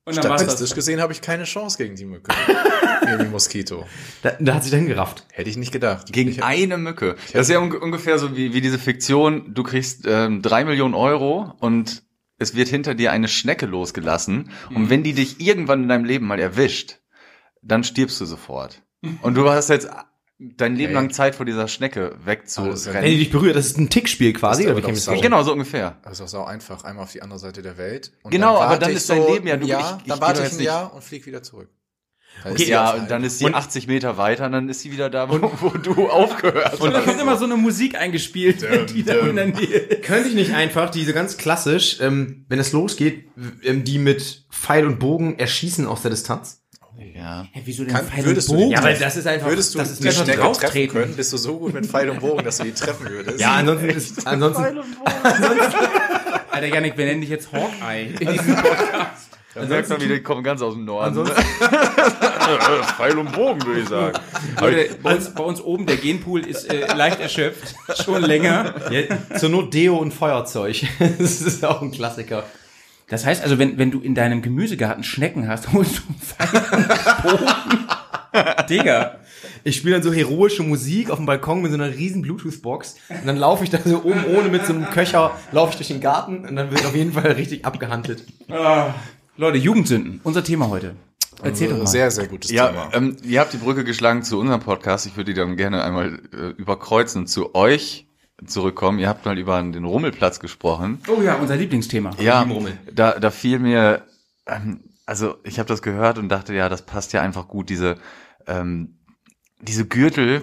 Und 0.07 0.17
dann 0.17 0.39
Statistisch 0.39 0.73
gesehen 0.73 1.01
habe 1.01 1.13
ich 1.13 1.21
keine 1.21 1.43
Chance 1.45 1.79
gegen 1.79 1.97
die 1.97 2.05
Mücke. 2.05 2.33
gegen 3.05 3.19
die 3.19 3.29
Moskito. 3.29 3.85
Da, 4.23 4.37
da 4.39 4.55
hat 4.55 4.63
sich 4.63 4.71
dann 4.71 4.87
gerafft. 4.87 5.27
Hätte 5.33 5.51
ich 5.51 5.57
nicht 5.57 5.73
gedacht. 5.73 6.13
Gegen 6.13 6.31
ich, 6.31 6.45
eine 6.45 6.79
Mücke. 6.79 7.17
Das 7.33 7.49
ist 7.49 7.53
ja 7.53 7.59
un 7.59 7.73
ungefähr 7.73 8.17
so 8.19 8.37
wie, 8.37 8.55
wie 8.55 8.61
diese 8.61 8.79
Fiktion, 8.79 9.53
du 9.53 9.65
kriegst 9.65 10.05
ähm, 10.07 10.43
drei 10.43 10.65
Millionen 10.65 10.95
Euro 10.95 11.53
und 11.59 12.05
es 12.39 12.55
wird 12.55 12.69
hinter 12.69 12.95
dir 12.95 13.11
eine 13.11 13.27
Schnecke 13.27 13.67
losgelassen. 13.67 14.51
Und 14.73 14.91
wenn 14.91 15.03
die 15.03 15.13
dich 15.13 15.41
irgendwann 15.41 15.83
in 15.83 15.89
deinem 15.89 16.05
Leben 16.05 16.27
mal 16.27 16.39
erwischt, 16.39 17.01
dann 17.63 17.83
stirbst 17.83 18.21
du 18.21 18.27
sofort. 18.27 18.83
Und 19.23 19.35
du 19.35 19.51
hast 19.51 19.71
jetzt 19.71 19.89
dein 20.38 20.76
Leben 20.76 20.93
Okay. 20.93 20.95
lang 20.95 21.11
Zeit 21.12 21.35
vor 21.35 21.47
dieser 21.47 21.66
Schnecke 21.69 22.14
wegzurennen. 22.25 22.76
Wenn 23.02 23.05
die 23.11 23.19
dich 23.19 23.31
berührt, 23.31 23.57
das 23.57 23.66
ist 23.66 23.78
ein 23.78 23.88
Tickspiel 23.88 24.33
quasi. 24.33 24.64
Ist 24.64 24.71
oder 24.71 24.87
wie 24.87 24.93
ich 24.93 25.02
sau- 25.02 25.19
Genau, 25.21 25.43
so 25.43 25.52
ungefähr. 25.52 25.99
Das 26.02 26.14
ist 26.14 26.21
auch 26.21 26.28
sau 26.28 26.45
einfach. 26.45 26.85
Einmal 26.85 27.05
auf 27.05 27.12
die 27.12 27.23
andere 27.23 27.38
Seite 27.38 27.62
der 27.62 27.78
Welt. 27.78 28.12
Und 28.23 28.31
Genau, 28.33 28.59
aber 28.59 28.76
dann 28.78 28.93
ist 28.93 29.09
dein 29.09 29.26
Leben 29.26 29.47
ja- 29.47 29.57
du- 29.57 29.64
ein 29.64 29.69
Jahr, 29.69 29.97
ich- 29.99 30.02
ich 30.07 30.09
dann 30.12 30.21
warte 30.21 30.43
ich 30.47 30.52
ein 30.52 30.61
Jahr 30.61 30.95
und 30.95 31.02
flieg 31.02 31.25
wieder 31.26 31.43
zurück. 31.43 31.69
Okay, 32.45 32.69
ja, 32.69 32.90
und 32.90 33.11
dann 33.11 33.25
ist 33.25 33.38
sie 33.38 33.47
80 33.47 33.87
Meter 33.87 34.19
weiter 34.19 34.45
und 34.45 34.52
dann 34.52 34.69
ist 34.69 34.81
sie 34.81 34.93
wieder 34.93 35.09
da, 35.09 35.31
wo, 35.31 35.40
wo 35.62 35.69
du 35.71 36.11
aufgehört 36.11 36.78
Und 36.81 36.93
da 36.93 36.99
hast. 36.99 37.07
wird 37.07 37.19
immer 37.19 37.38
so 37.38 37.47
eine 37.47 37.57
Musik 37.57 37.95
eingespielt, 37.99 38.61
die 38.95 39.05
da 39.05 39.14
in 39.14 39.37
der 39.37 39.47
Nähe. 39.47 39.87
Könnte 40.02 40.28
ich 40.28 40.35
nicht 40.35 40.52
einfach 40.55 40.90
diese 40.90 41.14
ganz 41.14 41.38
klassisch, 41.38 41.99
ähm, 42.02 42.45
wenn 42.50 42.59
es 42.59 42.73
losgeht, 42.73 43.25
ähm, 43.64 43.85
die 43.85 43.99
mit 43.99 44.45
Pfeil 44.50 44.85
und 44.87 44.99
Bogen 44.99 45.38
erschießen 45.38 45.87
aus 45.87 46.02
der 46.02 46.11
Distanz? 46.11 46.62
Ja. 47.15 47.47
Hä, 47.53 47.62
wieso 47.65 47.85
denn 47.85 47.93
Kann- 47.95 48.07
Pfeil 48.07 48.25
würdest 48.25 48.49
und 48.49 48.57
du 48.57 48.62
Bogen? 48.62 48.73
Ja, 48.73 48.83
weil 48.83 48.97
das 48.99 49.17
ist 49.17 49.26
einfach, 49.26 49.49
Würdest 49.49 49.75
du 49.75 49.79
das 49.79 49.91
ist 49.91 50.05
einfach 50.07 50.25
Schnecke 50.25 50.41
drauf 50.41 50.59
treffen 50.59 50.73
treten. 50.73 50.93
können? 50.93 51.17
Bist 51.17 51.33
du 51.33 51.37
so 51.37 51.59
gut 51.59 51.75
mit 51.75 51.87
Pfeil 51.87 52.09
und 52.11 52.21
Bogen, 52.21 52.45
dass 52.45 52.59
du 52.59 52.65
die 52.65 52.73
treffen 52.73 53.09
würdest? 53.09 53.38
Ja, 53.41 53.53
ansonsten 53.55 53.88
ist, 53.91 54.26
ansonsten, 54.26 54.65
Alter, 56.50 56.67
Janik, 56.67 56.97
wir 56.97 57.05
nennen 57.07 57.21
dich 57.21 57.31
jetzt 57.31 57.53
Hawkeye 57.53 58.15
in 58.19 58.33
diesem 58.33 58.57
Podcast. 58.62 59.29
Dann 59.55 59.69
merkt 59.69 59.88
man 59.88 60.00
wieder, 60.03 60.15
die 60.15 60.23
kommen 60.23 60.43
ganz 60.45 60.61
aus 60.61 60.75
dem 60.75 60.85
Norden. 60.85 61.07
ansonsten, 61.09 61.35
Pfeil 62.97 63.19
und 63.19 63.33
Bogen, 63.33 63.65
würde 63.65 63.81
ich 63.81 63.88
sagen. 63.88 64.19
Leute, 64.61 64.95
bei 65.03 65.15
uns, 65.15 65.31
bei 65.35 65.43
uns 65.45 65.61
oben, 65.62 65.87
der 65.87 65.97
Genpool 65.97 66.47
ist 66.47 66.71
äh, 66.73 66.87
leicht 66.95 67.21
erschöpft. 67.21 67.75
Schon 68.05 68.23
länger. 68.23 68.75
ja, 68.91 69.03
zur 69.38 69.49
Not 69.49 69.73
Deo 69.73 69.97
und 69.97 70.12
Feuerzeug. 70.12 70.83
das 70.99 71.41
ist 71.41 71.65
auch 71.65 71.81
ein 71.83 71.91
Klassiker. 71.91 72.45
Das 73.09 73.25
heißt 73.25 73.43
also, 73.43 73.59
wenn, 73.59 73.79
wenn 73.79 73.91
du 73.91 74.01
in 74.01 74.15
deinem 74.15 74.43
Gemüsegarten 74.43 75.05
Schnecken 75.05 75.49
hast, 75.49 75.73
holst 75.73 75.99
du 75.99 76.03
und 76.09 77.23
Bogen. 77.23 77.87
Digga. 78.69 79.19
Ich 79.65 79.77
spiele 79.77 79.95
dann 79.95 80.03
so 80.03 80.13
heroische 80.13 80.63
Musik 80.63 81.11
auf 81.11 81.17
dem 81.17 81.27
Balkon 81.27 81.63
mit 81.63 81.73
so 81.73 81.79
einer 81.79 81.89
riesen 81.93 82.23
Bluetooth-Box 82.23 82.97
und 83.09 83.27
dann 83.27 83.37
laufe 83.37 83.65
ich 83.65 83.71
da 83.71 83.79
so 83.85 84.03
oben 84.05 84.25
ohne 84.37 84.49
mit 84.49 84.67
so 84.67 84.73
einem 84.73 84.85
Köcher, 84.91 85.33
laufe 85.53 85.71
ich 85.71 85.77
durch 85.77 85.89
den 85.89 86.01
Garten 86.01 86.45
und 86.47 86.55
dann 86.57 86.71
wird 86.71 86.85
auf 86.85 86.95
jeden 86.95 87.13
Fall 87.13 87.33
richtig 87.33 87.65
abgehandelt. 87.65 88.25
Leute, 89.37 89.59
Jugendsünden, 89.59 90.21
unser 90.23 90.45
Thema 90.45 90.69
heute. 90.69 90.95
Erzähl 91.43 91.69
doch 91.69 91.79
mal. 91.79 91.87
Sehr, 91.87 92.11
sehr 92.11 92.27
gutes 92.29 92.51
Ja, 92.51 92.69
Thema. 92.69 92.91
ähm, 92.95 93.17
ihr 93.23 93.41
habt 93.41 93.53
die 93.53 93.59
Brücke 93.59 93.85
geschlagen 93.85 94.23
zu 94.23 94.39
unserem 94.39 94.61
Podcast. 94.61 95.07
Ich 95.07 95.17
würde 95.17 95.33
die 95.35 95.39
dann 95.39 95.57
gerne 95.57 95.83
einmal 95.85 96.21
äh, 96.33 96.49
überkreuzen 96.57 97.27
zu 97.27 97.55
euch 97.55 98.06
zurückkommen. 98.45 98.99
Ihr 98.99 99.09
habt 99.09 99.25
mal 99.25 99.38
über 99.38 99.61
den 99.61 99.85
Rummelplatz 99.85 100.40
gesprochen. 100.40 101.00
oh 101.09 101.23
ja, 101.23 101.37
unser 101.37 101.57
Lieblingsthema. 101.57 102.11
Ja, 102.21 102.43
Rummel. 102.43 102.78
da, 102.93 103.19
da 103.19 103.31
fiel 103.31 103.59
mir, 103.59 104.02
ähm, 104.47 104.81
also 105.07 105.37
ich 105.45 105.59
habe 105.59 105.69
das 105.69 105.83
gehört 105.83 106.19
und 106.19 106.28
dachte, 106.28 106.55
ja, 106.55 106.69
das 106.69 106.83
passt 106.83 107.12
ja 107.12 107.23
einfach 107.23 107.49
gut, 107.49 107.71
diese, 107.71 107.97
ähm, 108.47 108.99
diese 109.61 109.87
Gürtel, 109.87 110.43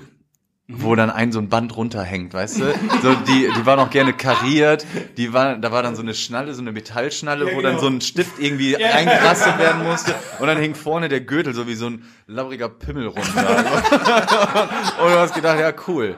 wo 0.67 0.95
dann 0.95 1.11
ein 1.11 1.31
so 1.31 1.39
ein 1.39 1.49
Band 1.49 1.75
runterhängt, 1.75 2.33
weißt 2.33 2.61
du? 2.61 2.73
So, 3.01 3.13
die, 3.13 3.49
die 3.55 3.65
waren 3.65 3.79
auch 3.79 3.89
gerne 3.89 4.13
kariert, 4.13 4.85
die 5.17 5.33
war, 5.33 5.57
da 5.57 5.71
war 5.71 5.83
dann 5.83 5.95
so 5.95 6.01
eine 6.01 6.13
Schnalle, 6.13 6.53
so 6.53 6.61
eine 6.61 6.71
Metallschnalle, 6.71 7.53
wo 7.53 7.61
dann 7.61 7.79
so 7.79 7.87
ein 7.87 7.99
Stift 7.99 8.39
irgendwie 8.39 8.77
eingerastet 8.77 9.59
werden 9.59 9.83
musste 9.83 10.15
und 10.39 10.47
dann 10.47 10.57
hing 10.57 10.73
vorne 10.73 11.09
der 11.09 11.19
Gürtel 11.19 11.53
so 11.53 11.67
wie 11.67 11.75
so 11.75 11.87
ein 11.87 12.03
labbriger 12.27 12.69
Pimmel 12.69 13.07
runter. 13.07 13.21
und 15.03 15.11
du 15.11 15.19
hast 15.19 15.35
gedacht, 15.35 15.59
ja, 15.59 15.73
cool. 15.87 16.15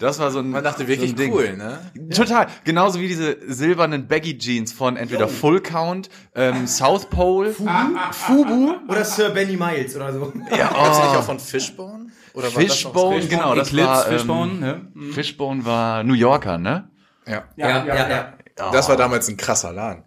Das 0.00 0.18
war 0.18 0.30
so 0.30 0.38
ein, 0.40 0.50
Man 0.50 0.64
dachte 0.64 0.88
wirklich 0.88 1.10
so 1.10 1.16
Ding. 1.16 1.32
cool, 1.32 1.56
ne? 1.56 1.78
Total. 2.14 2.46
Genauso 2.64 2.98
wie 3.00 3.06
diese 3.08 3.36
silbernen 3.46 4.08
Baggy 4.08 4.36
Jeans 4.38 4.72
von 4.72 4.96
entweder 4.96 5.28
Full 5.28 5.60
Count, 5.60 6.08
ähm, 6.34 6.66
South 6.66 7.08
Pole, 7.10 7.52
Fubu, 7.52 8.74
Oder 8.88 9.04
Sir 9.04 9.30
Benny 9.30 9.56
Miles 9.56 9.94
oder 9.96 10.12
so. 10.12 10.32
ja, 10.50 10.56
die 10.56 10.56
nicht 10.56 10.66
oh, 10.74 11.18
auch 11.18 11.22
von 11.22 11.38
Fishbone? 11.38 12.06
Oder 12.32 12.44
war 12.44 12.50
das 12.50 12.54
noch 12.54 12.60
Fishbone, 12.92 13.26
genau, 13.26 13.54
das 13.54 13.68
Eclipse, 13.68 13.88
war, 13.88 14.06
ähm, 14.08 14.12
Fishbone, 14.18 14.52
ne? 14.54 14.92
Fishbone 15.12 15.64
war 15.66 16.02
New 16.02 16.14
Yorker, 16.14 16.58
ne? 16.58 16.90
Ja. 17.26 17.44
Ja, 17.56 17.84
ja, 17.84 18.08
ja. 18.08 18.32
Das 18.72 18.88
war 18.88 18.96
damals 18.96 19.28
ein 19.28 19.36
krasser 19.36 19.72
Laden. 19.72 20.04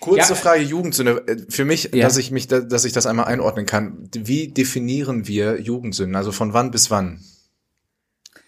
Kurze 0.00 0.30
Ja. 0.32 0.34
Frage 0.34 0.62
Jugendsünde. 0.62 1.24
Äh, 1.26 1.36
Für 1.50 1.64
mich, 1.64 1.90
Ja. 1.92 2.04
dass 2.06 2.16
ich 2.16 2.30
mich, 2.30 2.46
da- 2.46 2.60
dass 2.60 2.84
ich 2.84 2.92
das 2.92 3.04
einmal 3.06 3.26
einordnen 3.26 3.66
kann. 3.66 4.08
Wie 4.16 4.48
definieren 4.48 5.26
wir 5.26 5.60
Jugendsünden? 5.60 6.14
Also 6.16 6.30
von 6.32 6.52
wann 6.54 6.70
bis 6.70 6.90
wann? 6.90 7.20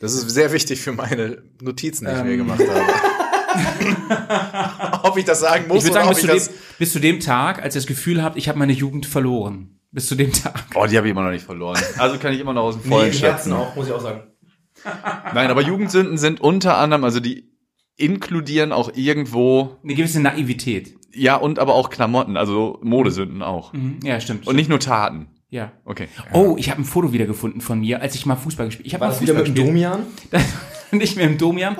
Das 0.00 0.12
ist 0.14 0.28
sehr 0.30 0.52
wichtig 0.52 0.80
für 0.80 0.92
meine 0.92 1.42
Notizen, 1.62 2.06
die 2.06 2.12
ich 2.12 2.22
mir 2.24 2.32
Ähm. 2.32 2.38
gemacht 2.38 2.60
habe. 2.68 2.80
ob 5.02 5.16
ich 5.16 5.24
das 5.24 5.40
sagen 5.40 5.66
muss 5.68 5.84
Ich 5.84 5.92
sagen, 5.92 6.08
oder 6.08 6.14
bis 6.14 6.24
ob 6.24 6.30
zu, 6.30 6.36
ich 6.36 6.44
dem, 6.46 6.54
das. 6.54 6.78
bis 6.78 6.92
zu 6.92 6.98
dem 7.00 7.20
Tag, 7.20 7.62
als 7.62 7.74
ich 7.76 7.82
das 7.82 7.86
Gefühl 7.86 8.22
habt, 8.22 8.36
ich 8.36 8.48
habe 8.48 8.58
meine 8.58 8.72
Jugend 8.72 9.06
verloren. 9.06 9.76
Bis 9.92 10.06
zu 10.06 10.14
dem 10.14 10.32
Tag. 10.32 10.66
Oh, 10.74 10.86
die 10.86 10.96
habe 10.96 11.08
ich 11.08 11.10
immer 11.10 11.24
noch 11.24 11.32
nicht 11.32 11.44
verloren. 11.44 11.78
Also 11.98 12.16
kann 12.18 12.32
ich 12.32 12.40
immer 12.40 12.52
noch 12.52 12.62
aus 12.62 12.76
dem 12.80 12.88
Nee, 12.88 12.96
Vollen 12.96 13.12
Herzen 13.12 13.50
schöpfen. 13.50 13.52
auch, 13.52 13.74
muss 13.74 13.88
ich 13.88 13.92
auch 13.92 14.00
sagen. 14.00 14.22
Nein, 15.34 15.50
aber 15.50 15.62
Jugendsünden 15.62 16.16
sind 16.16 16.40
unter 16.40 16.78
anderem, 16.78 17.04
also 17.04 17.18
die 17.20 17.50
inkludieren 17.96 18.72
auch 18.72 18.92
irgendwo, 18.94 19.76
Eine 19.82 19.94
gewisse 19.94 20.20
Naivität. 20.20 20.94
ja, 21.12 21.34
und 21.36 21.58
aber 21.58 21.74
auch 21.74 21.90
Klamotten, 21.90 22.36
also 22.36 22.78
Modesünden 22.82 23.42
auch. 23.42 23.72
Mhm. 23.72 23.98
Ja, 24.04 24.20
stimmt. 24.20 24.46
Und 24.46 24.54
nicht 24.56 24.68
nur 24.70 24.78
Taten. 24.80 25.26
Ja. 25.50 25.72
Okay. 25.84 26.08
Oh, 26.32 26.54
ich 26.58 26.70
habe 26.70 26.80
ein 26.80 26.84
Foto 26.84 27.12
wiedergefunden 27.12 27.60
von 27.60 27.80
mir, 27.80 28.00
als 28.00 28.14
ich 28.14 28.24
mal 28.26 28.36
Fußball 28.36 28.66
gespielt 28.66 28.86
Ich 28.86 28.94
habe 28.94 29.00
War 29.02 29.08
mal 29.08 29.14
das 29.14 29.20
wieder 29.20 29.34
Fußball 29.34 29.48
mit 29.48 29.58
dem. 29.58 29.66
Domian? 29.66 30.06
Nicht 30.92 31.16
mehr 31.16 31.26
im 31.26 31.38
Domian. 31.38 31.76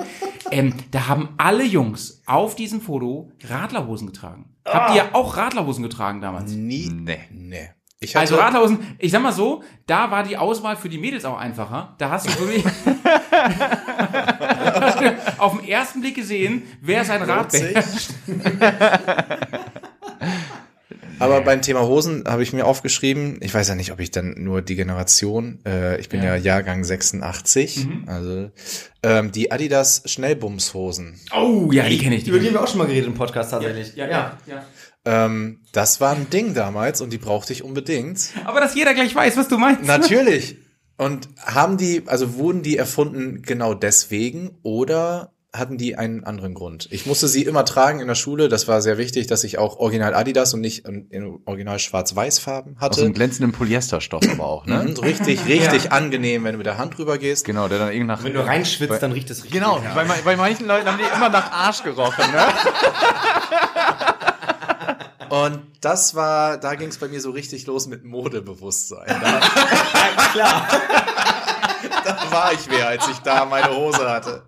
ähm, 0.51 0.73
da 0.91 1.07
haben 1.07 1.29
alle 1.37 1.63
Jungs 1.65 2.21
auf 2.25 2.55
diesem 2.55 2.81
Foto 2.81 3.31
Radlerhosen 3.47 4.07
getragen. 4.07 4.53
Habt 4.65 4.95
ihr 4.95 5.15
auch 5.15 5.37
Radlerhosen 5.37 5.83
getragen 5.83 6.19
damals? 6.21 6.51
Nie. 6.51 6.89
Nee. 6.93 7.19
Nee. 7.31 7.69
Ich 8.03 8.17
Also 8.17 8.35
Radlerhosen, 8.35 8.79
ich 8.97 9.11
sag 9.11 9.21
mal 9.21 9.31
so, 9.31 9.61
da 9.85 10.09
war 10.09 10.23
die 10.23 10.35
Auswahl 10.35 10.75
für 10.75 10.89
die 10.89 10.97
Mädels 10.97 11.23
auch 11.23 11.37
einfacher. 11.37 11.93
Da 11.99 12.09
hast 12.09 12.27
du 12.27 12.31
wirklich 12.39 12.65
auf 15.37 15.59
den 15.59 15.67
ersten 15.67 16.01
Blick 16.01 16.15
gesehen, 16.15 16.63
wer 16.81 17.05
sein 17.05 17.21
Rad 17.21 17.51
sich. 17.51 17.75
Aber 21.21 21.41
beim 21.41 21.61
Thema 21.61 21.81
Hosen 21.81 22.23
habe 22.27 22.43
ich 22.43 22.53
mir 22.53 22.65
aufgeschrieben, 22.65 23.37
ich 23.41 23.53
weiß 23.53 23.69
ja 23.69 23.75
nicht, 23.75 23.91
ob 23.91 23.99
ich 23.99 24.11
dann 24.11 24.35
nur 24.37 24.61
die 24.61 24.75
Generation, 24.75 25.59
äh, 25.65 25.99
ich 25.99 26.09
bin 26.09 26.23
ja, 26.23 26.35
Jahrgang 26.35 26.83
86, 26.83 27.87
also 28.07 28.51
ähm, 29.03 29.31
die 29.31 29.51
Adidas 29.51 30.03
Schnellbumshosen. 30.05 31.19
Oh, 31.35 31.69
ja, 31.71 31.87
die 31.87 31.97
kenne 31.97 32.15
ich. 32.15 32.23
Die 32.23 32.29
Über 32.29 32.39
die 32.39 32.47
haben 32.47 32.53
wir 32.53 32.63
auch 32.63 32.67
schon 32.67 32.79
mal 32.79 32.87
geredet 32.87 33.07
im 33.07 33.13
Podcast 33.13 33.51
tatsächlich. 33.51 33.95
Ja, 33.95 34.07
ja, 34.07 34.37
ja. 34.45 34.65
Ähm, 35.03 35.61
das 35.71 36.01
war 36.01 36.15
ein 36.15 36.29
Ding 36.29 36.53
damals 36.53 37.01
und 37.01 37.11
die 37.11 37.17
brauchte 37.17 37.53
ich 37.53 37.63
unbedingt. 37.63 38.29
Aber 38.45 38.59
dass 38.59 38.75
jeder 38.75 38.93
gleich 38.93 39.15
weiß, 39.15 39.37
was 39.37 39.47
du 39.47 39.57
meinst. 39.57 39.85
Natürlich. 39.85 40.57
Und 40.97 41.29
haben 41.39 41.77
die, 41.77 42.03
also 42.05 42.35
wurden 42.35 42.61
die 42.61 42.77
erfunden 42.77 43.41
genau 43.41 43.73
deswegen 43.73 44.51
oder 44.61 45.33
hatten 45.53 45.77
die 45.77 45.97
einen 45.97 46.23
anderen 46.23 46.53
Grund? 46.53 46.87
Ich 46.91 47.05
musste 47.05 47.27
sie 47.27 47.43
immer 47.43 47.65
tragen 47.65 47.99
in 47.99 48.07
der 48.07 48.15
Schule. 48.15 48.47
Das 48.47 48.69
war 48.69 48.81
sehr 48.81 48.97
wichtig, 48.97 49.27
dass 49.27 49.43
ich 49.43 49.57
auch 49.57 49.77
Original 49.79 50.13
Adidas 50.13 50.53
und 50.53 50.61
nicht 50.61 50.85
in, 50.87 51.07
in 51.09 51.39
Original 51.45 51.77
Schwarz-Weiß-Farben 51.77 52.75
Aus 52.77 52.81
hatte. 52.81 53.01
einem 53.01 53.13
glänzenden 53.13 53.51
Polyesterstoff 53.51 54.23
aber 54.31 54.45
auch, 54.45 54.65
ne? 54.65 54.83
Mhm, 54.83 54.97
richtig, 55.03 55.45
richtig 55.45 55.91
angenehm, 55.91 56.45
wenn 56.45 56.53
du 56.53 56.57
mit 56.59 56.67
der 56.67 56.77
Hand 56.77 56.97
drüber 56.97 57.17
gehst. 57.17 57.43
Genau, 57.45 57.67
der 57.67 57.79
dann 57.79 57.89
irgendwie 57.89 58.07
nach... 58.07 58.23
Wenn 58.23 58.33
du 58.33 58.45
reinschwitzt, 58.45 59.03
dann 59.03 59.11
riecht 59.11 59.29
es 59.29 59.43
richtig. 59.43 59.59
Genau, 59.59 59.83
bei, 59.93 60.05
ma- 60.05 60.15
bei 60.23 60.37
manchen 60.37 60.67
Leuten 60.67 60.87
haben 60.87 60.97
die 60.97 61.15
immer 61.15 61.27
nach 61.29 61.51
Arsch 61.51 61.83
gerochen, 61.83 62.31
ne? 62.31 62.45
Und 65.29 65.61
das 65.79 66.13
war, 66.15 66.57
da 66.57 66.75
ging 66.75 66.89
es 66.89 66.97
bei 66.97 67.07
mir 67.07 67.21
so 67.21 67.31
richtig 67.31 67.65
los 67.65 67.87
mit 67.87 68.03
Modebewusstsein. 68.03 69.07
Da, 69.07 69.39
Klar. 70.33 70.67
da 72.05 72.17
war 72.31 72.51
ich 72.53 72.69
wer, 72.69 72.87
als 72.89 73.07
ich 73.09 73.17
da 73.19 73.45
meine 73.45 73.73
Hose 73.75 74.09
hatte. 74.09 74.43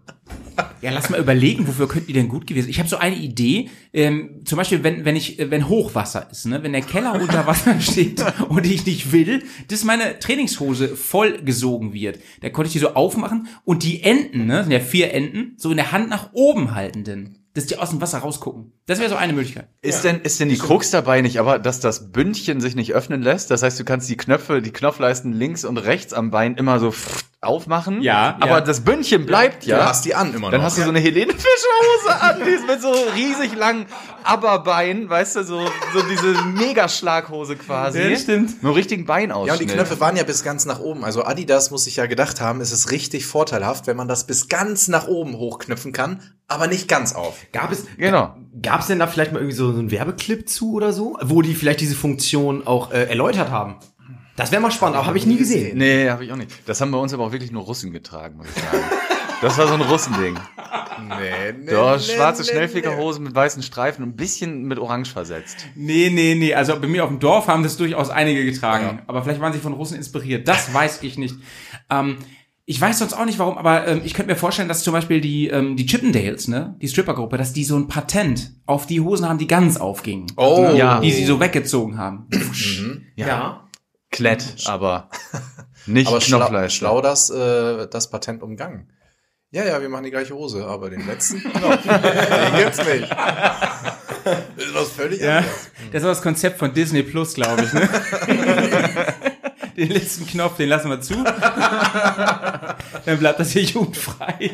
Ja, 0.81 0.91
lass 0.91 1.09
mal 1.09 1.19
überlegen, 1.19 1.67
wofür 1.67 1.87
könnten 1.87 2.07
die 2.07 2.13
denn 2.13 2.27
gut 2.27 2.45
gewesen? 2.45 2.69
Ich 2.69 2.79
habe 2.79 2.89
so 2.89 2.97
eine 2.97 3.15
Idee, 3.15 3.69
ähm, 3.93 4.41
zum 4.45 4.57
Beispiel, 4.57 4.83
wenn 4.83 5.05
wenn 5.05 5.15
ich 5.15 5.39
äh, 5.39 5.49
wenn 5.49 5.69
Hochwasser 5.69 6.27
ist, 6.29 6.45
ne, 6.45 6.61
wenn 6.61 6.73
der 6.73 6.81
Keller 6.81 7.21
unter 7.21 7.47
Wasser 7.47 7.79
steht 7.81 8.23
und 8.49 8.65
ich 8.65 8.85
nicht 8.85 9.11
will, 9.11 9.43
dass 9.69 9.83
meine 9.83 10.19
Trainingshose 10.19 10.95
voll 10.95 11.41
gesogen 11.43 11.93
wird, 11.93 12.19
da 12.41 12.49
konnte 12.49 12.67
ich 12.67 12.73
die 12.73 12.79
so 12.79 12.95
aufmachen 12.95 13.47
und 13.63 13.83
die 13.83 14.03
Enden, 14.03 14.45
ne, 14.47 14.63
sind 14.63 14.71
ja 14.71 14.79
vier 14.79 15.13
Enden, 15.13 15.53
so 15.57 15.71
in 15.71 15.77
der 15.77 15.91
Hand 15.91 16.09
nach 16.09 16.33
oben 16.33 16.75
halten, 16.75 17.03
denn, 17.03 17.37
dass 17.53 17.67
die 17.67 17.77
aus 17.77 17.91
dem 17.91 18.01
Wasser 18.01 18.19
rausgucken. 18.19 18.73
Das 18.85 18.99
wäre 18.99 19.09
so 19.09 19.15
eine 19.15 19.33
Möglichkeit. 19.33 19.69
Ist 19.81 20.03
denn, 20.03 20.21
ist 20.21 20.39
denn 20.39 20.49
die 20.49 20.57
Krux 20.57 20.91
dabei 20.91 21.21
nicht, 21.21 21.39
aber 21.39 21.59
dass 21.59 21.79
das 21.79 22.11
Bündchen 22.11 22.59
sich 22.61 22.75
nicht 22.75 22.93
öffnen 22.93 23.21
lässt? 23.21 23.51
Das 23.51 23.63
heißt, 23.63 23.79
du 23.79 23.85
kannst 23.85 24.09
die 24.09 24.17
Knöpfe, 24.17 24.61
die 24.61 24.71
Knopfleisten 24.71 25.33
links 25.33 25.63
und 25.63 25.77
rechts 25.77 26.13
am 26.13 26.31
Bein 26.31 26.55
immer 26.55 26.79
so 26.79 26.93
aufmachen. 27.43 28.01
Ja, 28.01 28.37
Aber 28.39 28.47
ja. 28.51 28.61
das 28.61 28.81
Bündchen 28.81 29.25
bleibt 29.25 29.65
ja. 29.65 29.77
Du 29.77 29.85
hast 29.85 30.05
die 30.05 30.15
an 30.15 30.33
immer 30.33 30.49
Dann 30.51 30.61
noch. 30.61 30.65
hast 30.67 30.77
du 30.77 30.83
so 30.83 30.89
eine 30.89 30.99
Helene 30.99 31.33
Fischer 31.33 31.45
Hose 32.07 32.21
an, 32.21 32.41
die 32.45 32.51
ist 32.51 32.67
mit 32.67 32.81
so 32.81 32.91
riesig 33.15 33.55
langen 33.57 33.85
Aberbein, 34.23 35.09
weißt 35.09 35.35
du, 35.37 35.43
so, 35.43 35.59
so 35.93 36.01
diese 36.09 36.33
Megaschlaghose 36.45 37.55
quasi. 37.55 38.01
Ja, 38.01 38.17
stimmt. 38.17 38.63
Nur 38.63 38.75
richtigen 38.75 39.05
Ja, 39.47 39.53
und 39.53 39.59
die. 39.61 39.65
Knöpfe 39.65 39.99
waren 39.99 40.15
ja 40.17 40.23
bis 40.23 40.43
ganz 40.43 40.65
nach 40.65 40.79
oben. 40.79 41.03
Also 41.03 41.23
Adidas 41.23 41.71
muss 41.71 41.83
sich 41.83 41.97
ja 41.97 42.05
gedacht 42.05 42.41
haben, 42.41 42.61
es 42.61 42.71
ist 42.71 42.91
richtig 42.91 43.25
vorteilhaft, 43.25 43.87
wenn 43.87 43.97
man 43.97 44.07
das 44.07 44.25
bis 44.25 44.47
ganz 44.47 44.87
nach 44.87 45.07
oben 45.07 45.37
hochknüpfen 45.37 45.91
kann, 45.91 46.21
aber 46.47 46.67
nicht 46.67 46.87
ganz 46.87 47.13
auf. 47.13 47.35
Gab 47.51 47.71
es, 47.71 47.85
Genau. 47.97 48.35
gab 48.61 48.81
es 48.81 48.87
denn 48.87 48.99
da 48.99 49.07
vielleicht 49.07 49.31
mal 49.33 49.39
irgendwie 49.39 49.55
so, 49.55 49.71
so 49.71 49.79
einen 49.79 49.91
Werbeclip 49.91 50.47
zu 50.49 50.73
oder 50.73 50.93
so, 50.93 51.17
wo 51.21 51.41
die 51.41 51.55
vielleicht 51.55 51.81
diese 51.81 51.95
Funktion 51.95 52.65
auch 52.65 52.91
äh, 52.91 53.03
erläutert 53.05 53.49
haben? 53.51 53.75
Das 54.35 54.51
wäre 54.51 54.61
mal 54.61 54.71
spannend, 54.71 54.97
aber 54.97 55.05
habe 55.05 55.17
ich 55.17 55.25
nie 55.25 55.37
gesehen. 55.37 55.77
Nee, 55.77 56.09
habe 56.09 56.25
ich 56.25 56.31
auch 56.31 56.35
nicht. 56.35 56.49
Das 56.65 56.81
haben 56.81 56.91
bei 56.91 56.97
uns 56.97 57.13
aber 57.13 57.25
auch 57.25 57.31
wirklich 57.31 57.51
nur 57.51 57.63
Russen 57.63 57.91
getragen, 57.91 58.37
muss 58.37 58.47
ich 58.47 58.63
sagen. 58.63 58.83
Das 59.41 59.57
war 59.57 59.67
so 59.67 59.73
ein 59.73 59.81
Russending. 59.81 60.39
Nee, 61.07 61.53
nee. 61.59 61.71
Ja, 61.71 61.99
schwarze 61.99 62.43
Schnellfickerhosen 62.45 63.23
mit 63.23 63.35
weißen 63.35 63.61
Streifen 63.61 64.03
und 64.03 64.11
ein 64.11 64.15
bisschen 64.15 64.63
mit 64.63 64.79
Orange 64.79 65.11
versetzt. 65.11 65.67
Nee, 65.75 66.09
nee, 66.11 66.35
nee. 66.35 66.53
Also 66.53 66.79
bei 66.79 66.87
mir 66.87 67.03
auf 67.03 67.09
dem 67.09 67.19
Dorf 67.19 67.47
haben 67.47 67.61
das 67.61 67.77
durchaus 67.77 68.09
einige 68.09 68.45
getragen. 68.45 69.01
Aber 69.07 69.21
vielleicht 69.23 69.41
waren 69.41 69.53
sie 69.53 69.59
von 69.59 69.73
Russen 69.73 69.97
inspiriert. 69.97 70.47
Das 70.47 70.73
weiß 70.73 71.03
ich 71.03 71.17
nicht. 71.17 71.35
Ähm, 71.89 72.17
ich 72.65 72.79
weiß 72.79 72.99
sonst 72.99 73.13
auch 73.13 73.25
nicht 73.25 73.39
warum, 73.39 73.57
aber 73.57 73.85
ähm, 73.87 74.01
ich 74.05 74.13
könnte 74.13 74.31
mir 74.31 74.37
vorstellen, 74.37 74.69
dass 74.69 74.83
zum 74.83 74.93
Beispiel 74.93 75.19
die, 75.19 75.49
ähm, 75.49 75.75
die 75.75 75.85
Chippendales, 75.85 76.47
ne, 76.47 76.77
die 76.81 76.87
Strippergruppe, 76.87 77.37
dass 77.37 77.51
die 77.51 77.65
so 77.65 77.75
ein 77.75 77.89
Patent 77.89 78.53
auf 78.65 78.85
die 78.87 79.01
Hosen 79.01 79.27
haben, 79.27 79.37
die 79.37 79.47
ganz 79.47 79.75
aufgingen. 79.75 80.27
Oh. 80.37 80.71
Ja. 80.73 81.01
Die 81.01 81.11
sie 81.11 81.25
so 81.25 81.41
weggezogen 81.41 81.97
haben. 81.97 82.27
Ja. 83.17 83.62
Klett, 84.13 84.43
aber 84.67 85.09
nicht 85.85 86.07
Aber 86.07 86.21
schlau, 86.21 86.37
Knopfleiste. 86.39 86.77
schlau 86.77 87.01
das, 87.01 87.29
äh, 87.29 87.87
das 87.89 88.09
Patent 88.09 88.41
umgangen. 88.43 88.89
Ja, 89.51 89.65
ja, 89.65 89.81
wir 89.81 89.89
machen 89.89 90.05
die 90.05 90.11
gleiche 90.11 90.33
Hose, 90.33 90.65
aber 90.65 90.89
den 90.89 91.05
letzten 91.05 91.41
Knopf, 91.53 91.81
den 91.83 92.55
gibt's 92.57 92.77
nicht. 92.79 93.09
Das 93.11 94.65
ist 94.65 94.73
was 94.73 94.89
völlig 94.89 95.19
Ja, 95.21 95.37
anderes. 95.39 95.71
das 95.91 96.03
war 96.03 96.09
das 96.09 96.21
Konzept 96.21 96.57
von 96.57 96.73
Disney 96.73 97.03
Plus, 97.03 97.33
glaube 97.33 97.63
ich, 97.63 97.73
ne? 97.73 97.87
den 99.77 99.89
letzten 99.89 100.25
Knopf, 100.25 100.55
den 100.57 100.69
lassen 100.69 100.89
wir 100.89 101.01
zu. 101.01 101.15
Dann 103.05 103.19
bleibt 103.19 103.39
das 103.39 103.51
hier 103.51 103.63
jugendfrei. 103.63 104.51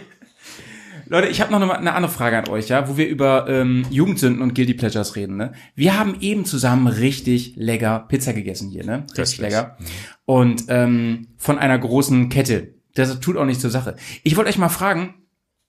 Leute, 1.10 1.28
ich 1.28 1.42
habe 1.42 1.52
noch 1.52 1.60
eine, 1.60 1.94
andere 1.94 2.12
Frage 2.12 2.38
an 2.38 2.48
euch, 2.50 2.70
ja, 2.70 2.88
wo 2.88 2.96
wir 2.96 3.08
über 3.08 3.48
ähm, 3.50 3.84
Jugendsünden 3.90 4.44
und 4.44 4.54
Guilty 4.54 4.76
Pleasures 4.76 5.16
reden. 5.16 5.38
Ne? 5.38 5.54
Wir 5.74 5.98
haben 5.98 6.18
eben 6.22 6.46
zusammen 6.46 6.86
richtig 6.88 7.54
lecker 7.56 8.06
Pizza 8.08 8.34
gegessen 8.34 8.70
hier, 8.70 8.86
ne? 8.86 9.00
Richtig 9.00 9.16
Köstlich. 9.16 9.50
lecker. 9.50 9.78
Und 10.26 10.66
ähm, 10.70 11.30
von 11.38 11.58
einer 11.58 11.80
großen 11.80 12.30
Kette. 12.30 12.76
Das 12.94 13.20
tut 13.20 13.38
auch 13.38 13.46
nicht 13.46 13.60
zur 13.60 13.72
Sache. 13.72 13.96
Ich 14.24 14.38
wollte 14.38 14.50
euch 14.50 14.60
mal 14.60 14.70
fragen, 14.70 15.16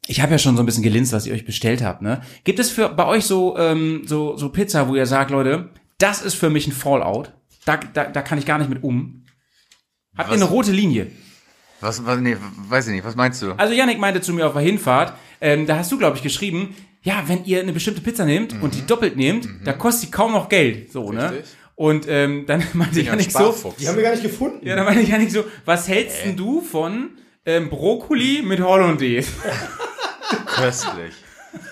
ich 0.07 0.21
habe 0.21 0.33
ja 0.33 0.39
schon 0.39 0.57
so 0.57 0.63
ein 0.63 0.67
bisschen 0.67 0.83
gelinst, 0.83 1.13
was 1.15 1.27
ihr 1.27 1.33
euch 1.33 1.47
bestellt 1.47 1.83
habt. 1.83 2.03
Ne? 2.03 2.21
Gibt 2.45 2.59
es 2.59 2.71
für 2.71 2.91
bei 2.91 3.07
euch 3.07 3.25
so 3.25 3.57
ähm, 3.57 4.03
so 4.05 4.37
so 4.37 4.51
Pizza, 4.51 4.89
wo 4.89 4.95
ihr 4.95 5.07
sagt, 5.07 5.31
Leute, 5.31 5.71
das 5.97 6.21
ist 6.21 6.35
für 6.35 6.51
mich 6.51 6.67
ein 6.67 6.73
Fallout. 6.73 7.33
Da, 7.65 7.79
da, 7.79 8.05
da 8.05 8.21
kann 8.21 8.39
ich 8.39 8.47
gar 8.47 8.59
nicht 8.59 8.71
mit 8.71 8.83
um. 8.83 9.25
Habt 10.17 10.31
ihr 10.31 10.35
Was? 10.35 10.43
eine 10.43 10.51
rote 10.51 10.73
Linie? 10.73 11.11
Was, 11.81 12.05
was, 12.05 12.19
nee, 12.21 12.37
weiß 12.69 12.89
ich 12.89 12.95
nicht, 12.95 13.05
was 13.05 13.17
meinst 13.17 13.41
du? 13.43 13.53
Also 13.53 13.75
Yannick 13.75 13.99
meinte 13.99 14.21
zu 14.21 14.33
mir 14.33 14.47
auf 14.47 14.53
der 14.53 14.63
Hinfahrt, 14.63 15.15
ähm, 15.41 15.67
da 15.67 15.77
hast 15.79 15.91
du, 15.91 15.99
glaube 15.99 16.17
ich, 16.17 16.23
geschrieben, 16.23 16.75
ja, 17.03 17.23
wenn 17.27 17.45
ihr 17.45 17.61
eine 17.61 17.73
bestimmte 17.73 18.03
Pizza 18.03 18.25
nehmt 18.27 18.55
und 18.63 18.75
die 18.75 18.87
doppelt 18.87 19.17
nehmt, 19.17 19.49
da 19.65 19.73
kostet 19.73 20.09
die 20.09 20.11
kaum 20.11 20.33
noch 20.33 20.49
Geld. 20.51 20.93
So, 20.93 21.13
ne? 21.13 21.31
Richtig. 21.31 21.51
Und 21.75 22.07
ähm, 22.09 22.45
dann 22.47 22.63
meinte 22.75 23.01
Ja, 23.01 23.13
ein 23.13 23.19
Yannick 23.19 23.33
so. 23.33 23.75
Die 23.79 23.89
haben 23.89 23.97
wir 23.97 24.03
gar 24.03 24.11
nicht 24.11 24.23
gefunden. 24.23 24.67
ja, 24.67 24.77
dann 24.77 24.85
meinte 24.85 25.03
Yannick 25.03 25.31
so, 25.31 25.45
was 25.65 25.89
hältst 25.89 26.25
denn 26.25 26.37
du 26.37 26.61
von 26.61 27.13
ähm, 27.47 27.71
Brokkoli 27.71 28.43
mit 28.43 28.61
Hollandaise? 28.61 29.31
Köstlich. 30.47 31.15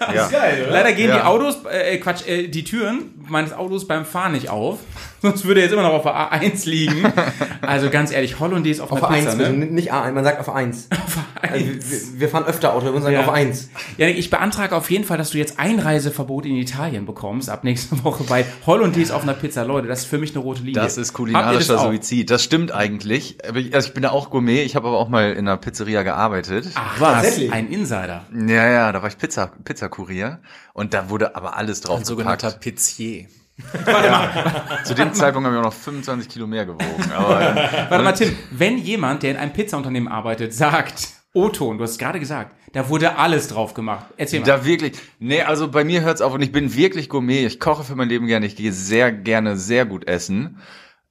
Ja. 0.00 0.28
Geil, 0.28 0.62
oder? 0.64 0.72
Leider 0.72 0.92
gehen 0.92 1.08
Ja. 1.08 1.16
die 1.16 1.22
Autos, 1.22 1.58
äh, 1.70 1.96
Quatsch, 1.98 2.26
äh, 2.26 2.48
die 2.48 2.64
Türen 2.64 3.14
meines 3.28 3.52
Autos 3.52 3.87
beim 3.87 4.04
Fahren 4.04 4.32
nicht 4.32 4.48
auf. 4.50 4.78
Sonst 5.22 5.44
würde 5.44 5.61
er 5.61 5.64
jetzt 5.66 5.72
immer 5.72 5.82
noch 5.82 5.92
auf 5.94 6.02
der 6.02 6.14
A1 6.32 6.68
liegen. 6.68 7.12
Also 7.61 7.90
ganz 7.90 8.12
ehrlich, 8.12 8.38
Hollandaise 8.40 8.82
auf, 8.82 8.90
Auf 8.92 9.04
einer 9.04 9.14
A1, 9.16 9.20
Pizza, 9.24 9.37
bitte, 9.37 9.52
ne? 9.52 9.66
nicht 9.66 9.92
A1, 9.92 10.12
man 10.12 10.24
sagt 10.24 10.40
auf 10.40 10.54
A1. 10.54 10.87
Also, 11.40 11.64
wir, 11.66 12.20
wir 12.20 12.28
fahren 12.28 12.44
öfter 12.46 12.72
Auto, 12.74 12.87
wir 12.87 12.92
müssen 12.92 13.04
sagen 13.04 13.14
Ja. 13.14 13.26
auf 13.26 13.32
A1. 13.34 13.68
Janik, 13.96 14.18
ich 14.18 14.28
beantrage 14.28 14.74
auf 14.74 14.90
jeden 14.90 15.04
Fall, 15.04 15.18
dass 15.18 15.30
du 15.30 15.38
jetzt 15.38 15.58
Einreiseverbot 15.58 16.44
in 16.46 16.56
Italien 16.56 17.06
bekommst 17.06 17.48
ab 17.48 17.62
nächste 17.62 18.02
Woche 18.04 18.24
bei 18.24 18.44
Hollandaise 18.66 19.14
auf 19.14 19.22
einer 19.22 19.34
Pizza. 19.34 19.64
Leute, 19.64 19.87
das 19.87 20.00
ist 20.00 20.06
für 20.06 20.18
mich 20.18 20.34
eine 20.34 20.40
rote 20.42 20.61
Linie. 20.62 20.74
Das 20.82 20.96
ist 20.98 21.12
kulinarischer 21.12 21.74
das? 21.74 21.82
Suizid. 21.82 22.30
Das 22.30 22.42
stimmt 22.42 22.72
eigentlich. 22.72 23.38
Also 23.72 23.88
ich 23.88 23.94
bin 23.94 24.02
da 24.02 24.11
auch 24.11 24.30
Gourmet. 24.30 24.62
Ich 24.64 24.74
habe 24.76 24.88
aber 24.88 24.98
auch 24.98 25.08
mal 25.08 25.32
in 25.32 25.38
einer 25.46 25.56
Pizzeria 25.58 26.02
gearbeitet. 26.02 26.66
Ach 26.74 26.98
was, 27.00 27.38
ein 27.52 27.68
Insider. 27.70 28.24
Ja, 28.34 28.68
ja, 28.68 28.92
da 28.92 29.00
war 29.02 29.08
ich 29.08 29.16
Pizza, 29.18 29.52
Pizzakurier. 29.88 30.40
Und 30.74 30.94
da 30.94 31.11
wurde 31.11 31.35
aber 31.37 31.57
alles 31.57 31.81
drauf 31.81 31.98
Ein 31.98 32.05
sogenannter 32.05 32.48
gepackt. 32.48 32.64
Pizzier. 32.64 33.27
Zu 34.85 34.94
dem 34.94 35.12
Zeitpunkt 35.14 35.46
habe 35.46 35.57
ich 35.57 35.61
auch 35.61 35.64
noch 35.64 35.72
25 35.72 36.29
Kilo 36.29 36.46
mehr 36.46 36.64
gewogen. 36.64 37.12
Aber 37.12 37.57
Warte 37.88 38.05
mal, 38.05 38.12
Tim, 38.12 38.37
wenn 38.53 38.79
jemand, 38.79 39.24
der 39.24 39.33
in 39.33 39.37
einem 39.37 39.53
Pizzaunternehmen 39.53 40.09
arbeitet, 40.09 40.55
sagt, 40.55 41.09
O-Ton, 41.35 41.77
du 41.77 41.85
hast 41.85 41.92
es 41.92 41.98
gerade 41.98 42.20
gesagt, 42.20 42.55
da 42.72 42.88
wurde 42.88 43.16
alles 43.16 43.48
drauf 43.48 43.74
gemacht. 43.74 44.07
Erzähl 44.16 44.40
mal. 44.40 44.46
Da 44.46 44.64
wirklich, 44.64 44.92
nee, 45.18 45.42
also 45.42 45.68
bei 45.68 45.83
mir 45.83 46.03
hört's 46.03 46.20
auf 46.20 46.33
und 46.33 46.42
ich 46.42 46.53
bin 46.53 46.74
wirklich 46.74 47.09
Gourmet. 47.09 47.46
Ich 47.46 47.59
koche 47.59 47.83
für 47.83 47.96
mein 47.96 48.09
Leben 48.09 48.27
gerne. 48.27 48.46
Ich 48.46 48.55
gehe 48.55 48.72
sehr 48.72 49.11
gerne 49.11 49.57
sehr 49.57 49.87
gut 49.87 50.07
essen. 50.07 50.59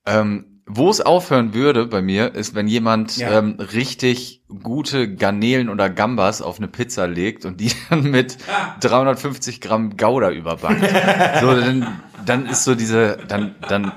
Ähm, 0.06 0.57
wo 0.68 0.90
es 0.90 1.00
aufhören 1.02 1.54
würde 1.54 1.86
bei 1.86 2.02
mir, 2.02 2.36
ist, 2.36 2.54
wenn 2.54 2.68
jemand 2.68 3.18
Ja. 3.18 3.40
ähm, 3.40 3.58
richtig 3.60 4.42
gute 4.64 5.14
Garnelen 5.14 5.70
oder 5.70 5.90
Gambas 5.90 6.42
auf 6.42 6.58
eine 6.58 6.68
Pizza 6.68 7.08
legt 7.08 7.46
und 7.46 7.60
die 7.62 7.72
dann 7.90 8.04
mit 8.12 8.38
350 8.82 9.62
Gramm 9.62 9.96
Gouda 9.98 10.32
überbackt. 10.32 10.82
so, 11.42 11.54
dann, 11.60 12.00
dann 12.26 12.46
ist 12.48 12.64
so 12.66 12.76
diese, 12.76 13.18
dann, 13.28 13.56
dann 13.68 13.92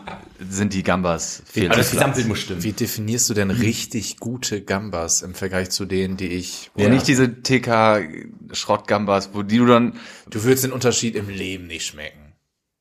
sind 0.49 0.73
die 0.73 0.83
Gambas 0.83 1.43
viel 1.45 1.67
Aber 1.67 1.77
das 1.77 1.91
zu 1.91 1.97
Gesamtbild 1.97 2.29
muss 2.29 2.39
stimmen. 2.39 2.63
Wie 2.63 2.73
definierst 2.73 3.29
du 3.29 3.35
denn 3.35 3.51
richtig 3.51 4.19
gute 4.19 4.63
Gambas 4.63 5.21
im 5.23 5.35
Vergleich 5.35 5.71
zu 5.71 5.85
denen, 5.85 6.17
die 6.17 6.29
ich... 6.29 6.71
Ja, 6.77 6.89
nicht 6.89 7.07
diese 7.09 7.43
TK-Schrottgambas, 7.43 9.31
wo 9.35 9.43
die 9.43 9.59
du 9.59 9.67
dann, 9.67 9.95
Du 10.31 10.43
würdest 10.45 10.65
den 10.65 10.73
Unterschied 10.73 11.15
im 11.17 11.29
Leben 11.29 11.67
nicht 11.67 11.87
schmecken. 11.87 12.33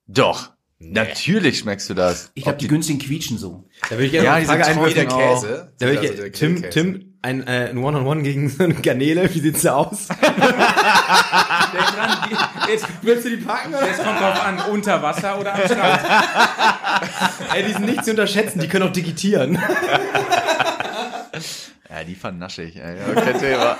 doch, 0.07 0.51
natürlich 0.79 1.59
schmeckst 1.59 1.89
du 1.89 1.93
das. 1.93 2.31
ich 2.33 2.43
glaube, 2.43 2.57
die 2.57 2.67
günstigen 2.67 2.99
quietschen 2.99 3.37
so. 3.37 3.69
Da 3.83 3.91
würde 3.91 4.05
ich 4.05 4.11
gerne 4.11 4.25
Ja, 4.27 4.33
eine 4.35 4.45
Frage 4.45 4.65
einwerfen. 4.65 5.11
auch. 5.11 5.41
Käse. 5.41 5.71
Da 5.79 5.87
will 5.87 5.93
ich, 5.95 5.99
Also 6.09 6.13
der 6.23 6.31
Tim, 6.31 6.53
Grillkäse. 6.61 6.69
Tim, 6.81 7.05
ein, 7.21 7.45
äh, 7.47 7.67
ein 7.71 7.77
One-on-One 7.79 8.23
gegen 8.23 8.49
so 8.49 8.63
eine 8.63 8.75
Garnele, 8.75 9.29
wie 9.33 9.39
sieht's 9.41 9.61
da 9.63 9.75
aus? 9.75 10.07
Jetzt, 12.69 12.87
Willst 13.01 13.25
du 13.25 13.29
die 13.29 13.37
packen 13.37 13.73
oder? 13.73 13.85
jetzt 13.85 14.03
kommt 14.03 14.19
drauf 14.21 14.41
an, 14.43 14.59
unter 14.71 15.01
Wasser 15.01 15.37
oder 15.39 15.53
am 15.53 15.61
Strand. 15.65 16.01
Ey, 17.55 17.63
die 17.65 17.73
sind 17.73 17.85
nicht 17.85 18.05
zu 18.05 18.11
unterschätzen, 18.11 18.59
die 18.59 18.67
können 18.67 18.87
auch 18.87 18.93
digitieren. 18.93 19.59
Ja, 21.91 22.03
die 22.03 22.13
vernasche 22.15 22.61
ich, 22.63 22.75
ey. 22.75 22.97
Ja, 22.99 23.19
kein 23.19 23.39
Thema. 23.39 23.75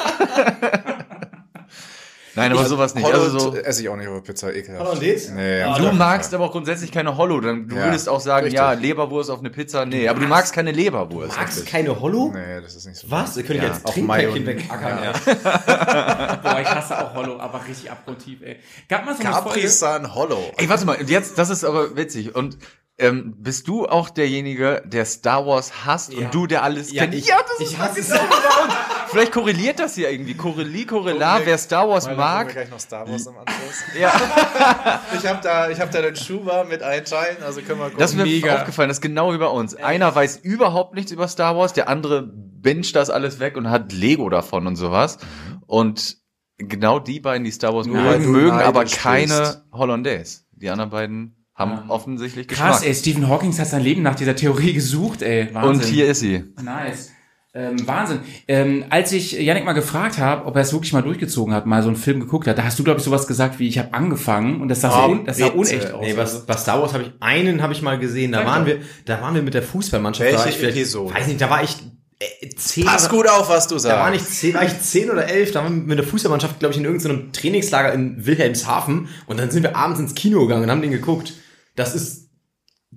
Nein, 2.40 2.52
aber 2.54 2.66
sowas 2.66 2.96
nicht. 2.96 3.06
Hollow 3.06 3.22
Also 3.24 3.40
so, 3.40 3.56
esse 3.56 3.82
ich 3.82 3.90
auch 3.90 3.96
nicht 3.96 4.08
auf 4.08 4.16
der 4.16 4.22
Pizza, 4.22 4.54
ekelhaft. 4.54 4.86
Hollandaise? 4.86 5.34
Nee, 5.34 5.62
Ah, 5.64 5.72
auf 5.74 5.78
du 5.78 5.92
magst 5.92 6.34
aber 6.34 6.46
auch 6.46 6.52
grundsätzlich 6.52 6.92
keine 6.92 7.16
Hollow. 7.18 7.40
Dann, 7.42 7.68
du 7.68 7.76
Ja, 7.76 7.86
würdest 7.86 8.10
auch 8.10 8.20
sagen, 8.20 8.46
richtig. 8.46 8.60
ja, 8.60 8.72
Leberwurst 8.74 9.30
auf 9.30 9.40
eine 9.40 9.50
Pizza. 9.50 9.86
Nee, 9.86 10.08
aber 10.08 10.20
du 10.20 10.28
magst 10.28 10.54
keine 10.54 10.72
Leberwurst. 10.72 11.38
Magst 11.38 11.60
du 11.60 11.66
keine 11.66 12.00
Hollow? 12.00 12.32
Nee, 12.34 12.62
das 12.62 12.76
ist 12.76 12.86
nicht 12.88 12.98
so. 12.98 13.10
Was? 13.12 13.38
Ihr 13.38 13.44
könnt 13.44 13.62
Ja, 13.62 13.68
jetzt 13.70 13.86
auch 13.86 13.94
Trinkpäckchen 13.94 14.46
wegackern. 14.46 15.00
Ja. 15.04 15.12
Boah, 16.44 16.60
ich 16.62 16.70
hasse 16.70 16.98
auch 16.98 17.14
Hollow, 17.14 17.40
aber 17.40 17.62
richtig 17.68 17.92
abgrundtief, 17.92 18.42
ey. 18.42 18.58
Gab 18.88 19.06
mal 19.06 19.16
so 19.16 19.22
eine 19.24 19.34
Folge. 19.34 19.50
Capri 19.50 19.68
Sun 19.68 20.16
Hollow. 20.16 20.52
Ey, 20.58 20.70
warte 20.70 20.86
mal, 20.86 20.98
und 20.98 21.10
jetzt, 21.10 21.38
das 21.38 21.50
ist 21.50 21.64
aber 21.64 21.96
witzig. 21.96 22.36
Und 22.36 22.58
ähm, 22.98 23.36
bist 23.38 23.68
du 23.70 23.88
auch 23.88 24.10
derjenige, 24.10 24.82
der 24.86 25.06
Star 25.06 25.46
Wars 25.46 25.86
hasst 25.86 26.12
Ja. 26.12 26.20
und 26.26 26.34
du, 26.34 26.48
der 26.48 26.64
alles 26.64 26.92
Ja, 26.92 27.04
kennt? 27.04 27.16
ich- 27.16 27.28
ja, 27.28 27.38
das 27.38 27.60
ich 27.68 27.74
ist 27.74 27.80
hasse 27.80 28.00
es 28.02 28.12
uns. 28.12 28.20
Vielleicht 29.12 29.32
korreliert 29.32 29.80
das 29.80 29.96
hier 29.96 30.10
irgendwie. 30.12 30.34
Korrelie, 30.36 30.86
Korrelar, 30.86 31.42
wer 31.46 31.58
Star 31.58 31.88
Wars 31.90 32.06
Weil 32.06 32.12
haben 32.12 32.18
wir 32.18 32.24
mag. 32.46 32.50
gleich 32.54 32.70
noch 32.70 32.80
Star 32.80 33.08
Wars 33.10 33.26
im 33.26 33.34
Anschluss. 33.38 33.84
Ja, 34.00 34.12
Ich 35.18 35.26
habe 35.28 35.40
da, 35.42 35.70
ich 35.70 35.80
hab 35.80 35.92
da 35.92 36.02
den 36.02 36.16
Schuber 36.16 36.66
mit 36.66 36.82
allen 36.84 37.06
Teilen, 37.06 37.38
also 37.44 37.62
können 37.62 37.80
wir 37.80 37.86
gucken. 37.86 38.00
das 38.00 38.12
ist 38.12 38.18
mir 38.18 38.24
Mega. 38.24 38.58
aufgefallen. 38.58 38.90
Das 38.90 38.98
ist 38.98 39.02
genau 39.02 39.34
wie 39.34 39.38
bei 39.38 39.48
uns. 39.48 39.76
Einer 39.76 40.14
weiß 40.14 40.38
überhaupt 40.38 40.94
nichts 40.96 41.12
über 41.12 41.28
Star 41.28 41.58
Wars, 41.58 41.74
der 41.74 41.90
andere 41.90 42.24
binget 42.32 42.96
das 42.96 43.10
alles 43.10 43.40
weg 43.40 43.58
und 43.58 43.70
hat 43.70 43.92
Lego 43.94 44.30
davon 44.30 44.68
und 44.68 44.76
sowas. 44.76 45.18
Und 45.66 46.18
genau 46.58 47.00
die 47.00 47.20
beiden, 47.20 47.44
die 47.46 47.52
Star 47.52 47.74
Wars 47.74 47.88
weil 47.90 48.20
mögen, 48.20 48.32
mögen 48.32 48.52
aber 48.60 48.86
keine 48.86 49.40
bist. 49.40 49.64
Hollandaise. 49.72 50.42
Die 50.52 50.70
anderen 50.70 50.90
beiden 50.92 51.36
haben 51.56 51.90
offensichtlich 51.90 52.48
Krass, 52.48 52.82
Geschmack. 52.82 52.88
ey, 52.88 52.96
Stephen 52.96 53.28
Hawking 53.30 53.58
hat 53.58 53.68
sein 53.68 53.82
Leben 53.82 54.02
nach 54.02 54.16
dieser 54.16 54.36
Theorie 54.36 54.74
gesucht, 54.74 55.22
ey. 55.22 55.54
Wahnsinn. 55.54 55.70
Und 55.82 55.86
hier 55.86 56.08
ist 56.08 56.20
sie. 56.20 56.44
Nice. 56.62 57.12
Ähm, 57.52 57.88
Wahnsinn. 57.88 58.20
Ähm, 58.48 58.86
als 58.92 59.12
ich 59.12 59.32
Yannick 59.32 59.66
mal 59.66 59.74
gefragt 59.74 60.20
habe, 60.20 60.46
ob 60.46 60.56
er 60.56 60.62
es 60.62 60.72
wirklich 60.72 60.94
mal 60.94 61.02
durchgezogen 61.02 61.52
hat, 61.54 61.66
mal 61.66 61.82
so 61.82 61.88
einen 61.88 61.98
Film 61.98 62.20
geguckt 62.20 62.48
hat, 62.48 62.60
da 62.60 62.64
hast 62.64 62.78
du, 62.78 62.84
glaube 62.84 63.00
ich, 63.00 63.04
sowas 63.06 63.26
gesagt 63.26 63.58
wie, 63.58 63.68
ich 63.68 63.80
habe 63.80 63.92
angefangen 63.94 64.62
und 64.62 64.68
das 64.68 64.82
sah, 64.82 64.92
so 64.92 64.98
Oh, 65.00 65.12
un 65.12 65.26
das 65.26 65.38
sah 65.40 65.48
unecht 65.48 65.92
aus. 65.92 66.06
Nee, 66.06 66.16
was, 66.16 66.48
was 66.48 66.62
Star 66.62 66.80
Wars 66.80 66.94
habe 66.94 67.04
ich, 67.06 67.12
einen 67.20 67.64
habe 67.64 67.74
ich 67.74 67.82
mal 67.82 67.98
gesehen, 67.98 68.34
da 68.34 68.46
waren 68.46 68.68
wir, 68.68 68.82
da 69.06 69.20
waren 69.22 69.34
wir 69.34 69.42
mit 69.42 69.56
der 69.56 69.64
Fußballmannschaft. 69.64 70.26
Welche 70.26 70.38
da 70.38 70.44
war 70.44 70.50
ich 70.50 70.58
vielleicht, 70.58 70.78
Episode? 70.78 71.16
Weiß 71.16 71.26
nicht, 71.28 71.42
da 71.42 71.50
war 71.50 71.64
ich 71.64 71.76
äh, 72.20 72.50
zehn 72.50 72.86
Pass 72.86 73.06
oder- 73.10 73.18
gut 73.18 73.28
auf, 73.30 73.50
was 73.50 73.68
du 73.68 73.80
sagst. 73.80 73.98
Da 73.98 74.00
war 74.04 74.12
nicht 74.12 74.28
zehn, 74.28 74.54
war 74.54 74.64
ich 74.64 74.80
zehn 74.82 75.10
oder 75.10 75.26
elf, 75.28 75.52
da 75.52 75.64
waren 75.64 75.76
wir 75.82 75.88
mit 75.88 75.98
der 75.98 76.06
Fußballmannschaft, 76.06 76.60
glaube 76.60 76.74
ich, 76.74 76.80
in 76.80 76.86
irgendeinem 76.86 77.32
Trainingslager 77.34 77.92
in 77.94 78.28
Wilhelmshaven 78.28 79.08
und 79.26 79.40
dann 79.40 79.50
sind 79.50 79.64
wir 79.64 79.76
abends 79.76 80.00
ins 80.00 80.14
Kino 80.14 80.42
gegangen 80.42 80.66
und 80.66 80.70
haben 80.70 80.84
den 80.84 80.92
geguckt. 80.92 81.34
Das 81.76 81.96
ist, 81.96 82.30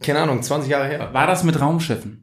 keine 0.00 0.18
Ahnung, 0.20 0.42
20 0.42 0.68
Jahre 0.70 0.88
her. 0.88 1.08
War 1.14 1.26
das 1.26 1.42
mit 1.42 1.58
Raumschiffen? 1.58 2.21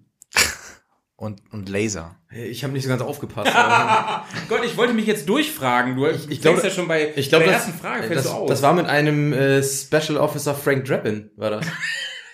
Und, 1.19 1.41
und 1.51 1.67
Laser. 1.67 2.15
Ich 2.31 2.63
habe 2.63 2.71
nicht 2.71 2.83
so 2.83 2.89
ganz 2.89 3.01
aufgepasst. 3.01 3.51
Gott, 4.49 4.63
ich 4.63 4.77
wollte 4.77 4.93
mich 4.93 5.05
jetzt 5.05 5.27
durchfragen. 5.27 5.97
Du 5.97 6.07
ich, 6.07 6.31
ich 6.31 6.41
glaube- 6.41 6.61
ja 6.63 6.69
schon 6.69 6.87
bei 6.87 7.11
ich 7.15 7.27
glaube, 7.27 7.43
der 7.43 7.53
das, 7.53 7.65
ersten 7.65 7.79
Frage 7.79 8.03
fällst 8.03 8.25
das, 8.25 8.31
du 8.31 8.37
aus. 8.37 8.49
das 8.49 8.61
war 8.61 8.73
mit 8.73 8.85
einem 8.85 9.33
äh, 9.33 9.61
Special 9.61 10.17
Officer 10.17 10.55
Frank 10.55 10.85
Drappin, 10.85 11.29
war 11.35 11.49
das. 11.49 11.65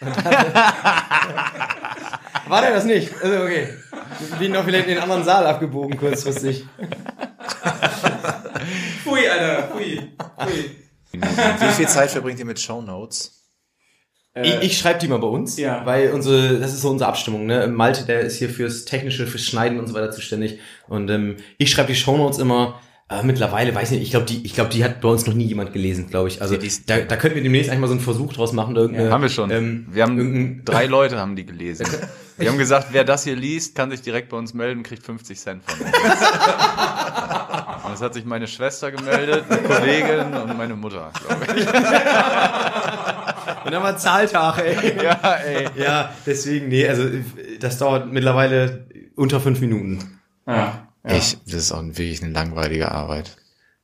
war 2.47 2.61
der 2.61 2.75
das 2.75 2.85
nicht? 2.85 3.11
Also 3.23 3.43
okay. 3.43 3.69
Wir 4.29 4.37
bin 4.37 4.51
noch 4.51 4.63
vielleicht 4.63 4.87
in 4.87 4.95
den 4.95 5.03
anderen 5.03 5.23
Saal 5.23 5.47
abgebogen 5.47 5.97
kurzfristig. 5.97 6.67
Pui, 9.03 9.27
Alter, 9.27 9.63
pui, 9.63 10.11
pui. 10.37 10.75
Wie 11.11 11.73
viel 11.73 11.87
Zeit 11.87 12.11
verbringt 12.11 12.37
ihr 12.37 12.45
mit 12.45 12.59
Shownotes? 12.59 13.44
Ich, 14.43 14.53
ich 14.61 14.77
schreibe 14.77 14.99
die 14.99 15.07
mal 15.07 15.19
bei 15.19 15.27
uns, 15.27 15.57
Ja. 15.57 15.85
weil 15.85 16.11
unsere, 16.11 16.59
das 16.59 16.73
ist 16.73 16.81
so 16.81 16.89
unsere 16.89 17.09
Abstimmung. 17.09 17.45
Ne? 17.45 17.67
Malte, 17.67 18.05
der 18.05 18.19
ist 18.21 18.37
hier 18.37 18.49
fürs 18.49 18.83
Technische, 18.85 19.27
fürs 19.27 19.45
Schneiden 19.45 19.79
und 19.79 19.87
so 19.87 19.93
weiter 19.93 20.11
zuständig. 20.11 20.59
Und 20.89 21.09
ähm, 21.09 21.37
ich 21.57 21.71
schreibe 21.71 21.87
die 21.87 21.95
Shownotes 21.95 22.39
immer. 22.39 22.79
Äh, 23.07 23.21
mittlerweile, 23.23 23.73
weiß 23.75 23.91
nicht, 23.91 24.01
ich 24.01 24.09
glaube, 24.09 24.25
die, 24.25 24.43
ich 24.47 24.55
glaube, 24.55 24.71
die 24.71 24.83
hat 24.83 24.99
bei 24.99 25.07
uns 25.07 25.27
noch 25.27 25.35
nie 25.35 25.43
jemand 25.45 25.71
gelesen, 25.73 26.09
glaube 26.09 26.27
ich. 26.27 26.41
Also 26.41 26.57
da, 26.87 26.97
da 27.01 27.15
könnten 27.17 27.35
wir 27.35 27.43
demnächst 27.43 27.69
eigentlich 27.69 27.81
mal 27.81 27.87
so 27.87 27.93
einen 27.93 28.01
Versuch 28.01 28.33
draus 28.33 28.51
machen. 28.51 28.75
Irgendeine, 28.75 29.11
Haben 29.11 29.21
wir 29.21 29.29
schon. 29.29 29.51
Ähm, 29.51 29.85
wir 29.91 30.01
haben 30.01 30.17
irgendein- 30.17 30.65
drei 30.65 30.87
Leute 30.87 31.19
haben 31.19 31.35
die 31.35 31.45
gelesen. 31.45 31.85
Wir 32.37 32.49
haben 32.49 32.57
gesagt, 32.57 32.87
wer 32.91 33.05
das 33.05 33.23
hier 33.23 33.37
liest, 33.37 33.75
kann 33.75 33.89
sich 33.91 34.01
direkt 34.01 34.27
bei 34.27 34.35
uns 34.35 34.53
melden, 34.53 34.83
kriegt 34.83 35.05
50 35.05 35.39
Cent 35.39 35.63
von 35.63 35.79
uns. 35.79 35.95
Und 37.85 37.93
es 37.93 38.01
hat 38.01 38.13
sich 38.13 38.25
meine 38.25 38.45
Schwester 38.45 38.91
gemeldet, 38.91 39.45
eine 39.49 39.61
Kollegin 39.61 40.33
und 40.33 40.57
meine 40.57 40.75
Mutter, 40.75 41.13
glaube 41.25 41.45
ich. 41.57 41.65
Und 43.65 43.71
dann 43.71 43.81
war 43.81 43.97
Zahltag, 43.97 44.59
ey. 44.59 45.03
Ja, 45.03 45.35
ey. 45.43 45.67
ja, 45.75 46.13
deswegen, 46.25 46.67
nee, 46.67 46.87
also 46.87 47.09
das 47.59 47.77
dauert 47.79 48.11
mittlerweile 48.11 48.87
unter 49.15 49.39
fünf 49.39 49.59
Minuten. 49.59 50.19
Ja. 50.47 50.87
Ich, 51.03 51.37
das 51.45 51.53
ist 51.53 51.71
auch 51.71 51.83
wirklich 51.83 52.23
eine 52.23 52.31
langweilige 52.31 52.91
Arbeit. 52.91 53.37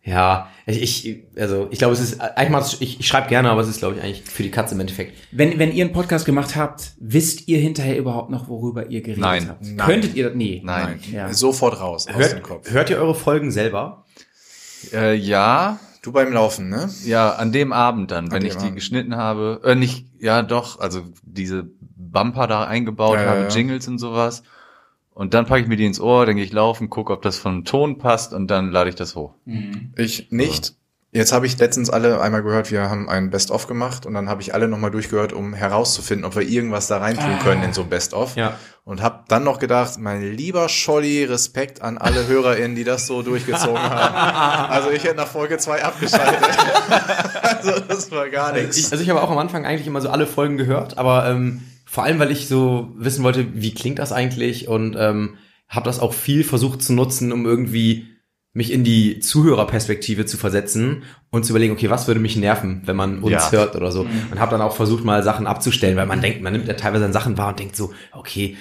Ja, 0.03 0.49
ich, 0.65 0.81
ich 0.81 1.23
also 1.37 1.67
ich 1.69 1.77
glaube, 1.77 1.93
es 1.93 1.99
ist 1.99 2.19
eigentlich 2.19 2.49
mal, 2.49 2.65
ich, 2.79 2.99
ich 2.99 3.07
schreibe 3.07 3.29
gerne, 3.29 3.51
aber 3.51 3.61
es 3.61 3.67
ist, 3.67 3.79
glaube 3.79 3.95
ich, 3.97 4.03
eigentlich 4.03 4.23
für 4.23 4.41
die 4.41 4.49
Katze 4.49 4.73
im 4.73 4.81
Endeffekt. 4.81 5.15
Wenn, 5.31 5.59
wenn 5.59 5.71
ihr 5.71 5.85
einen 5.85 5.93
Podcast 5.93 6.25
gemacht 6.25 6.55
habt, 6.55 6.93
wisst 6.99 7.47
ihr 7.47 7.59
hinterher 7.59 7.97
überhaupt 7.97 8.31
noch, 8.31 8.47
worüber 8.47 8.87
ihr 8.89 9.01
geredet 9.01 9.21
Nein. 9.21 9.49
habt? 9.49 9.61
Nein. 9.63 9.85
Könntet 9.85 10.15
ihr 10.15 10.29
das? 10.29 10.35
Nee. 10.35 10.61
Nein. 10.63 10.99
Ja. 11.11 11.31
Sofort 11.31 11.79
raus 11.79 12.07
aus 12.07 12.13
dem 12.13 12.19
Hört, 12.19 12.43
Kopf. 12.43 12.71
hört 12.71 12.89
ihr 12.89 12.97
eure 12.97 13.13
Folgen 13.13 13.51
selber? 13.51 14.05
Äh, 14.91 15.15
ja, 15.15 15.79
Du 16.01 16.11
beim 16.11 16.33
Laufen, 16.33 16.69
ne? 16.69 16.89
ja, 17.05 17.33
an 17.33 17.51
dem 17.51 17.71
Abend 17.71 18.09
dann, 18.09 18.31
wenn 18.31 18.43
ich 18.43 18.55
die 18.55 18.59
Abend. 18.65 18.75
geschnitten 18.75 19.15
habe, 19.15 19.61
äh, 19.63 19.75
nicht, 19.75 20.07
ja 20.19 20.41
doch, 20.41 20.79
also 20.79 21.03
diese 21.21 21.69
Bumper 21.79 22.47
da 22.47 22.63
eingebaut 22.63 23.19
Ja, 23.19 23.25
habe, 23.25 23.41
ja. 23.41 23.47
Jingles 23.49 23.87
und 23.87 23.99
sowas. 23.99 24.41
Und 25.13 25.33
dann 25.35 25.45
packe 25.45 25.61
ich 25.61 25.67
mir 25.67 25.75
die 25.77 25.85
ins 25.85 25.99
Ohr, 25.99 26.25
dann 26.25 26.37
gehe 26.37 26.45
ich 26.45 26.53
laufen, 26.53 26.89
gucke, 26.89 27.13
ob 27.13 27.21
das 27.21 27.37
von 27.37 27.65
Ton 27.65 27.99
passt 27.99 28.33
und 28.33 28.47
dann 28.47 28.71
lade 28.71 28.89
ich 28.89 28.95
das 28.95 29.15
hoch. 29.15 29.35
Ich 29.95 30.31
nicht. 30.31 30.75
Jetzt 31.13 31.33
habe 31.33 31.45
ich 31.45 31.57
letztens 31.57 31.89
alle 31.89 32.21
einmal 32.21 32.41
gehört, 32.41 32.71
wir 32.71 32.89
haben 32.89 33.09
ein 33.09 33.31
Best-of 33.31 33.67
gemacht 33.67 34.05
und 34.05 34.13
dann 34.13 34.29
habe 34.29 34.41
ich 34.41 34.53
alle 34.53 34.69
nochmal 34.69 34.91
durchgehört, 34.91 35.33
um 35.33 35.53
herauszufinden, 35.53 36.23
ob 36.23 36.37
wir 36.37 36.43
irgendwas 36.43 36.87
da 36.87 36.99
reintun 36.99 37.37
können 37.39 37.63
in 37.63 37.73
so 37.73 37.81
ein 37.81 37.89
Best-of. 37.89 38.37
Ja. 38.37 38.57
Und 38.85 39.01
habe 39.01 39.25
dann 39.27 39.43
noch 39.43 39.59
gedacht, 39.59 39.99
mein 39.99 40.21
lieber 40.21 40.69
Scholli, 40.69 41.25
Respekt 41.25 41.81
an 41.81 41.97
alle 41.97 42.27
HörerInnen, 42.27 42.75
die 42.75 42.85
das 42.85 43.07
so 43.07 43.23
durchgezogen 43.23 43.77
haben. 43.77 44.71
Also 44.71 44.89
ich 44.89 45.03
hätte 45.03 45.17
nach 45.17 45.27
Folge 45.27 45.57
2 45.57 45.83
abgeschaltet. 45.83 46.39
also 47.41 47.79
das 47.81 48.09
war 48.11 48.29
gar 48.29 48.53
nichts. 48.53 48.77
Ich, 48.77 48.91
also 48.91 49.03
ich 49.03 49.09
habe 49.09 49.21
auch 49.21 49.29
am 49.29 49.37
Anfang 49.37 49.65
eigentlich 49.65 49.87
immer 49.87 49.99
so 49.99 50.09
alle 50.09 50.25
Folgen 50.25 50.55
gehört, 50.55 50.97
aber 50.97 51.27
ähm, 51.27 51.61
vor 51.85 52.05
allem, 52.05 52.19
weil 52.19 52.31
ich 52.31 52.47
so 52.47 52.89
wissen 52.95 53.23
wollte, 53.23 53.47
wie 53.53 53.73
klingt 53.73 53.99
das 53.99 54.13
eigentlich 54.13 54.69
und 54.69 54.95
ähm, 54.97 55.35
habe 55.67 55.85
das 55.85 55.99
auch 55.99 56.13
viel 56.13 56.45
versucht 56.45 56.81
zu 56.81 56.93
nutzen, 56.93 57.33
um 57.33 57.45
irgendwie 57.45 58.10
mich 58.53 58.71
in 58.71 58.83
die 58.83 59.19
Zuhörerperspektive 59.19 60.25
zu 60.25 60.37
versetzen 60.37 61.03
und 61.29 61.45
zu 61.45 61.53
überlegen, 61.53 61.71
okay, 61.73 61.89
was 61.89 62.07
würde 62.07 62.19
mich 62.19 62.35
nerven, 62.35 62.81
wenn 62.85 62.95
man 62.97 63.19
uns 63.23 63.31
Ja. 63.33 63.51
hört 63.51 63.75
oder 63.75 63.91
so. 63.91 64.01
Und 64.31 64.39
habe 64.39 64.51
dann 64.51 64.61
auch 64.61 64.75
versucht, 64.75 65.03
mal 65.05 65.23
Sachen 65.23 65.47
abzustellen, 65.47 65.95
weil 65.95 66.05
man 66.05 66.19
denkt, 66.21 66.41
man 66.41 66.51
nimmt 66.51 66.67
ja 66.67 66.73
teilweise 66.73 67.05
an 67.05 67.13
Sachen 67.13 67.37
wahr 67.37 67.49
und 67.49 67.59
denkt 67.59 67.75
so, 67.77 67.93
okay, 68.11 68.57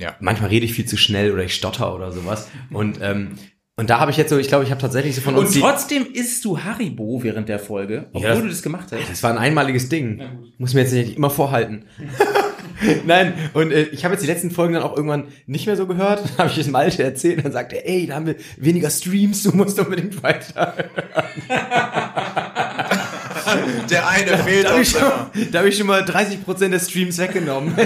Ja. 0.00 0.16
manchmal 0.20 0.50
rede 0.50 0.66
ich 0.66 0.72
viel 0.74 0.86
zu 0.86 0.96
schnell 0.96 1.30
oder 1.32 1.44
ich 1.44 1.54
stotter 1.54 1.94
oder 1.94 2.10
sowas. 2.10 2.48
Und 2.70 2.98
ähm, 3.00 3.32
und 3.76 3.90
da 3.90 3.98
habe 3.98 4.12
ich 4.12 4.16
jetzt 4.16 4.30
so, 4.30 4.38
ich 4.38 4.46
glaube, 4.46 4.62
ich 4.62 4.70
habe 4.70 4.80
tatsächlich 4.80 5.16
so 5.16 5.20
von 5.20 5.34
uns 5.34 5.54
Und 5.56 5.60
trotzdem 5.62 6.06
isst 6.12 6.44
du 6.44 6.60
Haribo 6.60 7.24
während 7.24 7.48
der 7.48 7.58
Folge, 7.58 8.06
obwohl 8.12 8.28
das- 8.30 8.40
du 8.40 8.48
das 8.48 8.62
gemacht 8.62 8.86
hast. 8.92 9.10
Das 9.10 9.22
war 9.24 9.30
ein 9.32 9.38
einmaliges 9.38 9.88
Ding. 9.88 10.22
Muss 10.58 10.74
mir 10.74 10.82
jetzt 10.82 10.92
nicht 10.92 11.16
immer 11.16 11.28
vorhalten. 11.30 11.84
Nein, 13.06 13.32
und 13.52 13.70
äh, 13.72 13.82
ich 13.84 14.04
habe 14.04 14.14
jetzt 14.14 14.22
die 14.22 14.26
letzten 14.26 14.50
Folgen 14.50 14.74
dann 14.74 14.82
auch 14.82 14.96
irgendwann 14.96 15.28
nicht 15.46 15.66
mehr 15.66 15.76
so 15.76 15.86
gehört. 15.86 16.22
Dann 16.24 16.38
habe 16.38 16.50
ich 16.50 16.58
es 16.58 16.68
Malte 16.68 17.02
erzählt 17.02 17.38
und 17.38 17.44
dann 17.44 17.52
sagte 17.52 17.76
er, 17.76 17.88
ey, 17.88 18.06
da 18.06 18.14
haben 18.16 18.26
wir 18.26 18.36
weniger 18.56 18.90
Streams, 18.90 19.42
du 19.42 19.52
musst 19.56 19.78
unbedingt 19.78 20.22
weiter. 20.22 20.74
Der 23.90 24.08
eine 24.08 24.38
fehlt 24.38 24.64
Da 24.64 24.72
habe 24.72 24.84
schon- 24.84 25.00
immer. 25.00 25.30
da 25.52 25.58
hab 25.60 25.66
ich 25.66 25.76
schon 25.76 25.86
mal 25.86 26.02
30% 26.02 26.68
der 26.70 26.78
Streams 26.80 27.18
weggenommen. 27.18 27.74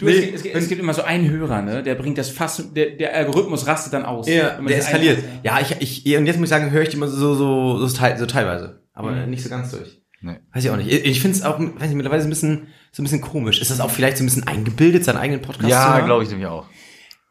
Du, 0.00 0.08
es, 0.08 0.20
gibt, 0.20 0.34
es, 0.34 0.42
gibt, 0.42 0.56
es 0.56 0.68
gibt 0.68 0.80
immer 0.80 0.92
so 0.92 1.02
einen 1.02 1.30
Hörer, 1.30 1.62
ne? 1.62 1.82
Der 1.82 1.94
bringt 1.94 2.18
das 2.18 2.28
fast, 2.28 2.76
der, 2.76 2.90
der 2.96 3.14
Algorithmus 3.14 3.66
rastet 3.68 3.92
dann 3.92 4.04
aus. 4.04 4.28
Ja, 4.28 4.60
der 4.60 4.76
eskaliert. 4.78 5.20
Ja, 5.44 5.60
ich, 5.60 6.04
ich, 6.04 6.16
und 6.16 6.26
jetzt 6.26 6.36
muss 6.38 6.46
ich 6.46 6.50
sagen, 6.50 6.72
höre 6.72 6.82
ich 6.82 6.88
die 6.88 6.96
immer 6.96 7.06
so, 7.06 7.34
so, 7.34 7.76
so, 7.78 7.86
so 7.86 8.26
teilweise. 8.26 8.82
Aber 8.92 9.12
nicht 9.26 9.44
so 9.44 9.48
ganz 9.48 9.70
durch. 9.70 10.02
Nee. 10.20 10.38
Weiß 10.52 10.64
ich 10.64 10.70
auch 10.70 10.76
nicht. 10.76 10.90
Ich, 10.90 11.04
ich 11.04 11.20
finde 11.20 11.36
es 11.36 11.44
auch, 11.44 11.60
weiß 11.60 11.82
nicht, 11.82 11.94
mittlerweile 11.94 12.22
ein 12.24 12.28
bisschen, 12.28 12.66
so 12.94 13.02
ein 13.02 13.04
bisschen 13.04 13.20
komisch. 13.20 13.60
Ist 13.60 13.70
das 13.72 13.80
auch 13.80 13.90
vielleicht 13.90 14.16
so 14.18 14.22
ein 14.22 14.26
bisschen 14.26 14.46
eingebildet, 14.46 15.04
seinen 15.04 15.16
eigenen 15.16 15.42
Podcast 15.42 15.64
zu 15.64 15.70
Ja, 15.70 15.94
hören? 15.96 16.04
glaube 16.06 16.22
ich 16.22 16.28
nämlich 16.30 16.46
auch. 16.46 16.66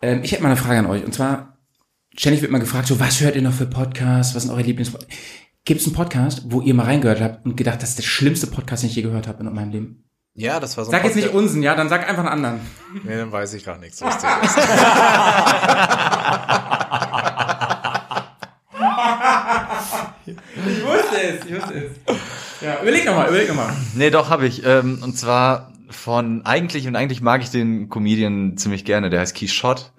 Ähm, 0.02 0.20
ich 0.24 0.34
hätte 0.34 0.44
mal 0.44 0.50
eine 0.50 0.58
Frage 0.58 0.80
an 0.80 0.86
euch. 0.88 1.06
Und 1.06 1.14
zwar, 1.14 1.58
ständig 2.18 2.42
wird 2.42 2.52
mal 2.52 2.60
gefragt, 2.60 2.88
so, 2.88 3.00
was 3.00 3.22
hört 3.22 3.36
ihr 3.38 3.42
noch 3.42 3.54
für 3.54 3.66
Podcasts? 3.66 4.36
Was 4.36 4.44
sind 4.44 4.52
eure 4.52 4.62
Lieblings... 4.64 4.92
Gibt 5.66 5.80
es 5.80 5.88
einen 5.88 5.96
Podcast, 5.96 6.42
wo 6.48 6.60
ihr 6.60 6.74
mal 6.74 6.84
reingehört 6.84 7.22
habt 7.22 7.46
und 7.46 7.56
gedacht, 7.56 7.82
das 7.82 7.92
ist 7.92 7.98
der 8.00 8.04
schlimmste 8.04 8.48
Podcast, 8.48 8.84
den 8.84 8.90
ich 8.90 8.96
je 8.98 9.02
gehört 9.04 9.30
habe 9.30 9.42
in 9.42 9.54
meinem 9.54 9.72
Leben? 9.72 10.04
Ja, 10.36 10.60
das 10.60 10.76
war 10.76 10.84
so 10.84 10.92
ein 10.92 10.98
Sag 10.98 11.06
jetzt 11.06 11.16
nicht 11.16 11.28
Podcast- 11.32 11.44
unseren, 11.46 11.64
ja? 11.64 11.76
Dann 11.76 11.88
sag 11.88 12.02
einfach 12.10 12.26
einen 12.26 12.46
anderen. 12.46 12.60
Nee, 13.06 13.16
dann 13.16 13.32
weiß 13.32 13.54
ich 13.54 13.64
gar 13.64 13.78
nichts. 13.78 14.02
Lustiges. 14.02 14.56
Ich 20.26 20.84
wusste 20.86 21.22
es, 21.22 21.46
ich 21.46 21.56
wusste 21.56 21.74
es. 21.74 21.92
Ja, 22.64 22.82
überleg 22.82 23.06
nochmal, 23.06 23.28
überleg 23.28 23.50
nochmal. 23.50 23.74
Nee, 23.94 24.10
doch, 24.10 24.30
habe 24.30 24.48
ich. 24.48 24.66
Ähm, 24.66 25.00
und 25.04 25.18
zwar 25.18 25.72
von 25.90 26.46
eigentlich, 26.46 26.88
und 26.88 26.96
eigentlich 26.96 27.22
mag 27.22 27.44
ich 27.44 27.50
den 27.50 27.90
Comedian 27.90 28.58
ziemlich 28.58 28.86
gerne, 28.86 29.10
der 29.10 29.20
heißt 29.20 29.36
Keith 29.36 29.52
Schott. 29.52 29.92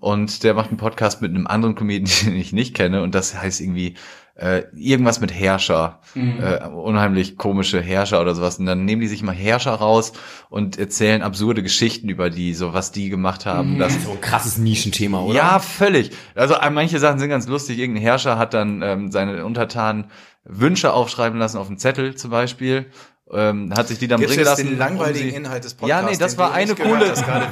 Und 0.00 0.42
der 0.42 0.54
macht 0.54 0.68
einen 0.68 0.78
Podcast 0.78 1.20
mit 1.22 1.32
einem 1.32 1.46
anderen 1.46 1.74
Comedian, 1.74 2.10
den 2.24 2.36
ich 2.36 2.52
nicht 2.52 2.74
kenne. 2.74 3.02
Und 3.02 3.14
das 3.14 3.34
heißt 3.34 3.60
irgendwie 3.60 3.94
äh, 4.36 4.62
irgendwas 4.74 5.20
mit 5.20 5.32
Herrscher. 5.32 6.00
Äh, 6.14 6.68
unheimlich 6.68 7.36
komische 7.36 7.80
Herrscher 7.80 8.20
oder 8.20 8.34
sowas. 8.34 8.58
Und 8.58 8.66
dann 8.66 8.84
nehmen 8.84 9.00
die 9.00 9.08
sich 9.08 9.22
mal 9.22 9.34
Herrscher 9.34 9.72
raus 9.72 10.12
und 10.48 10.78
erzählen 10.78 11.22
absurde 11.22 11.62
Geschichten 11.62 12.08
über 12.08 12.30
die, 12.30 12.54
so 12.54 12.72
was 12.72 12.92
die 12.92 13.10
gemacht 13.10 13.46
haben. 13.46 13.78
Das, 13.78 14.02
So 14.04 14.12
ein 14.12 14.20
krasses 14.20 14.58
Nischenthema, 14.58 15.20
oder? 15.20 15.34
ja, 15.36 15.58
völlig. 15.58 16.10
Also 16.34 16.54
äh, 16.54 16.70
manche 16.70 16.98
Sachen 16.98 17.18
sind 17.18 17.28
ganz 17.28 17.46
lustig. 17.46 17.78
Irgendein 17.78 18.02
Herrscher 18.02 18.38
hat 18.38 18.54
dann 18.54 18.82
ähm, 18.82 19.10
seine 19.12 19.44
Untertanen 19.44 20.06
Wünsche 20.44 20.92
aufschreiben 20.92 21.38
lassen 21.38 21.58
auf 21.58 21.68
einen 21.68 21.78
Zettel 21.78 22.16
zum 22.16 22.30
Beispiel. 22.30 22.86
Ähm, 23.32 23.72
hat 23.74 23.88
sich 23.88 23.98
die 23.98 24.06
dann 24.06 24.20
Gibt's 24.20 24.34
bringen 24.34 24.46
jetzt 24.46 24.58
lassen. 24.58 24.68
den 24.68 24.78
langweiligen 24.78 25.24
um 25.24 25.30
sie- 25.30 25.36
Inhalt 25.36 25.64
des 25.64 25.72
Ja, 25.72 25.78
Podcasts, 26.02 26.10
nee, 26.10 26.16
das 26.24 26.36
war 26.38 26.52
eine 26.52 26.74
coole, 26.74 27.00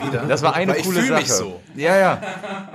wieder? 0.07 0.25
das 0.29 0.43
war 0.43 0.55
eine 0.55 0.75
coole 0.75 1.03
Sache. 1.03 1.21
mich 1.21 1.33
so. 1.33 1.63
Ja, 1.75 1.97
ja. 1.97 2.21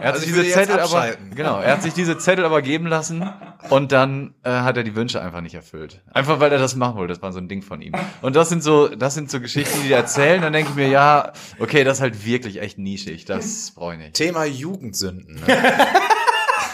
Er 0.01 0.07
hat 0.07 0.15
Also 0.15 0.19
sich 0.21 0.29
ich 0.29 0.33
diese 0.35 0.43
jetzt 0.47 0.53
Zettel 0.55 0.79
aber, 0.79 1.05
genau, 1.35 1.59
er 1.59 1.73
hat 1.73 1.83
sich 1.83 1.93
diese 1.93 2.17
Zettel 2.17 2.43
aber 2.43 2.63
geben 2.63 2.87
lassen 2.87 3.29
und 3.69 3.91
dann 3.91 4.33
äh, 4.43 4.49
hat 4.49 4.77
er 4.77 4.83
die 4.83 4.95
Wünsche 4.95 5.21
einfach 5.21 5.41
nicht 5.41 5.53
erfüllt. 5.53 6.01
Einfach 6.11 6.39
weil 6.39 6.51
er 6.51 6.57
das 6.57 6.75
machen 6.75 6.95
wollte. 6.97 7.13
Das 7.13 7.21
war 7.21 7.31
so 7.31 7.37
ein 7.37 7.47
Ding 7.47 7.61
von 7.61 7.83
ihm. 7.83 7.93
Und 8.23 8.35
das 8.35 8.49
sind 8.49 8.63
so, 8.63 8.87
das 8.87 9.13
sind 9.13 9.29
so 9.29 9.39
Geschichten, 9.39 9.77
die 9.83 9.89
die 9.89 9.93
erzählen. 9.93 10.41
Dann 10.41 10.51
denke 10.51 10.71
ich 10.71 10.75
mir, 10.75 10.87
ja, 10.89 11.33
okay, 11.59 11.83
das 11.83 11.97
ist 11.97 12.01
halt 12.01 12.25
wirklich 12.25 12.59
echt 12.61 12.79
nischig. 12.79 13.25
Das 13.25 13.71
brauche 13.75 13.93
ich 13.93 13.99
nicht. 13.99 14.13
Thema 14.15 14.43
Jugendsünden. 14.45 15.35
Ne? 15.35 15.41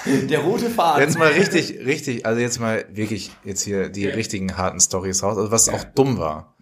Der 0.29 0.39
rote 0.39 0.69
Faden. 0.69 1.01
Jetzt 1.01 1.17
mal 1.17 1.31
richtig, 1.31 1.79
richtig, 1.85 2.25
also 2.25 2.39
jetzt 2.41 2.59
mal 2.59 2.85
wirklich 2.91 3.31
jetzt 3.43 3.61
hier 3.63 3.89
die 3.89 4.07
richtigen 4.07 4.57
harten 4.57 4.79
Stories 4.79 5.23
raus, 5.23 5.37
also 5.37 5.51
was 5.51 5.69
auch 5.69 5.83
dumm 5.83 6.17
war. 6.17 6.55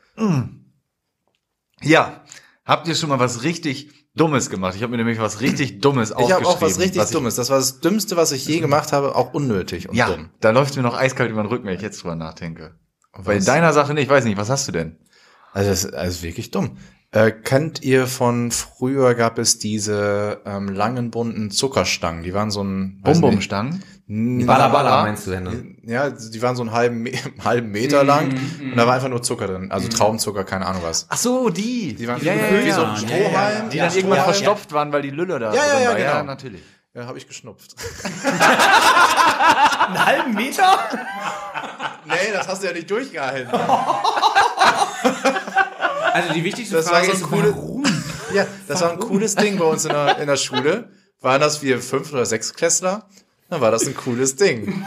Ja, 1.81 2.23
habt 2.65 2.87
ihr 2.87 2.95
schon 2.95 3.09
mal 3.09 3.19
was 3.19 3.43
richtig 3.43 3.89
Dummes 4.15 4.49
gemacht? 4.49 4.75
Ich 4.75 4.83
habe 4.83 4.91
mir 4.91 4.97
nämlich 4.97 5.19
was 5.19 5.41
richtig 5.41 5.79
Dummes 5.79 6.09
Ich 6.09 6.15
aufgeschrieben. 6.15 6.45
habe 6.45 6.55
auch 6.57 6.61
was 6.61 6.79
richtig 6.79 7.01
ich- 7.01 7.09
Dummes. 7.09 7.35
Das 7.35 7.49
war 7.49 7.57
das 7.57 7.79
Dümmste, 7.79 8.17
was 8.17 8.31
ich 8.31 8.45
je 8.45 8.59
gemacht 8.59 8.91
habe, 8.91 9.15
auch 9.15 9.33
unnötig 9.33 9.87
und 9.89 9.95
Ja, 9.95 10.07
dumm. 10.09 10.29
da 10.41 10.51
läuft 10.51 10.75
mir 10.75 10.83
noch 10.83 10.95
eiskalt 10.97 11.31
über 11.31 11.41
den 11.41 11.47
Rücken, 11.49 11.65
wenn 11.65 11.75
ich 11.75 11.81
jetzt 11.81 12.03
drüber 12.03 12.15
nachdenke. 12.15 12.75
Bei 13.25 13.37
Was? 13.37 13.45
deiner 13.45 13.73
Sache 13.73 13.93
nicht, 13.93 14.03
ich 14.03 14.09
weiß 14.09 14.25
nicht, 14.25 14.37
was 14.37 14.49
hast 14.49 14.67
du 14.67 14.71
denn? 14.71 14.97
Also 15.53 15.69
das 15.69 15.83
ist 15.85 15.93
also 15.93 16.23
wirklich 16.23 16.51
dumm. 16.51 16.77
Äh, 17.13 17.31
kennt 17.31 17.83
ihr 17.83 18.07
von 18.07 18.51
früher 18.51 19.15
gab 19.15 19.37
es 19.37 19.59
diese 19.59 20.39
ähm, 20.45 20.69
langen 20.69 21.11
bunten 21.11 21.51
Zuckerstangen, 21.51 22.23
die 22.23 22.33
waren 22.33 22.51
so 22.51 22.63
ein 22.63 23.01
Bum-Bum-Stangen? 23.03 23.83
Balla 24.07 25.03
meinst 25.03 25.27
du, 25.27 25.33
Henne? 25.33 25.75
Ja, 25.83 26.09
die 26.09 26.41
waren 26.41 26.55
so 26.55 26.63
einen 26.63 26.71
halben, 26.71 27.05
halben 27.43 27.71
Meter 27.71 28.05
lang 28.05 28.31
und 28.61 28.77
da 28.77 28.87
war 28.87 28.93
einfach 28.95 29.09
nur 29.09 29.21
Zucker 29.21 29.47
drin, 29.47 29.71
also 29.71 29.89
Traubenzucker, 29.89 30.45
keine 30.45 30.65
Ahnung 30.65 30.83
was. 30.85 31.05
Ach 31.09 31.17
so, 31.17 31.49
die. 31.49 31.95
Die 31.95 32.07
waren 32.07 32.23
ja, 32.23 32.33
ja, 32.33 32.63
wie 32.63 32.67
ja, 32.67 32.75
so 32.75 32.81
ja. 32.81 32.91
ein 32.91 32.97
Strohhalm. 32.97 33.69
Die 33.69 33.77
dann 33.77 33.93
irgendwann 33.93 34.23
verstopft 34.23 34.71
waren, 34.71 34.93
weil 34.93 35.01
die 35.01 35.09
Lülle 35.09 35.37
da 35.37 35.53
Ja, 35.53 35.63
ja, 35.65 35.73
drin 35.73 35.83
ja, 35.83 35.89
war. 35.89 35.99
Ja, 35.99 36.11
genau. 36.13 36.23
natürlich. 36.23 36.61
Ja, 36.93 37.05
habe 37.07 37.17
ich 37.17 37.27
geschnupft. 37.27 37.75
Einen 38.23 40.05
halben 40.05 40.33
Meter? 40.33 40.79
nee, 42.05 42.31
das 42.33 42.47
hast 42.47 42.63
du 42.63 42.67
ja 42.67 42.73
nicht 42.73 42.89
durchgehalten. 42.89 43.51
Also 46.13 46.33
die 46.33 46.43
wichtigste 46.43 46.75
Das 46.75 46.85
war 46.87 47.03
Frage 47.03 47.07
so 47.07 47.11
ein 47.11 47.17
ist, 47.17 47.23
coole- 47.29 47.55
warum? 47.55 47.83
Ja, 48.33 48.45
das 48.67 48.81
war 48.81 48.91
ein 48.91 48.99
cooles 48.99 49.35
Ding 49.35 49.57
bei 49.57 49.65
uns 49.65 49.85
in 49.85 49.91
der, 49.91 50.17
in 50.19 50.27
der 50.27 50.37
Schule. 50.37 50.89
Waren 51.21 51.41
das 51.41 51.61
wir 51.61 51.79
fünf 51.79 52.11
oder 52.13 52.25
sechs 52.25 52.53
Klässler? 52.53 53.07
Dann 53.49 53.61
war 53.61 53.71
das 53.71 53.85
ein 53.85 53.95
cooles 53.95 54.35
Ding. 54.35 54.83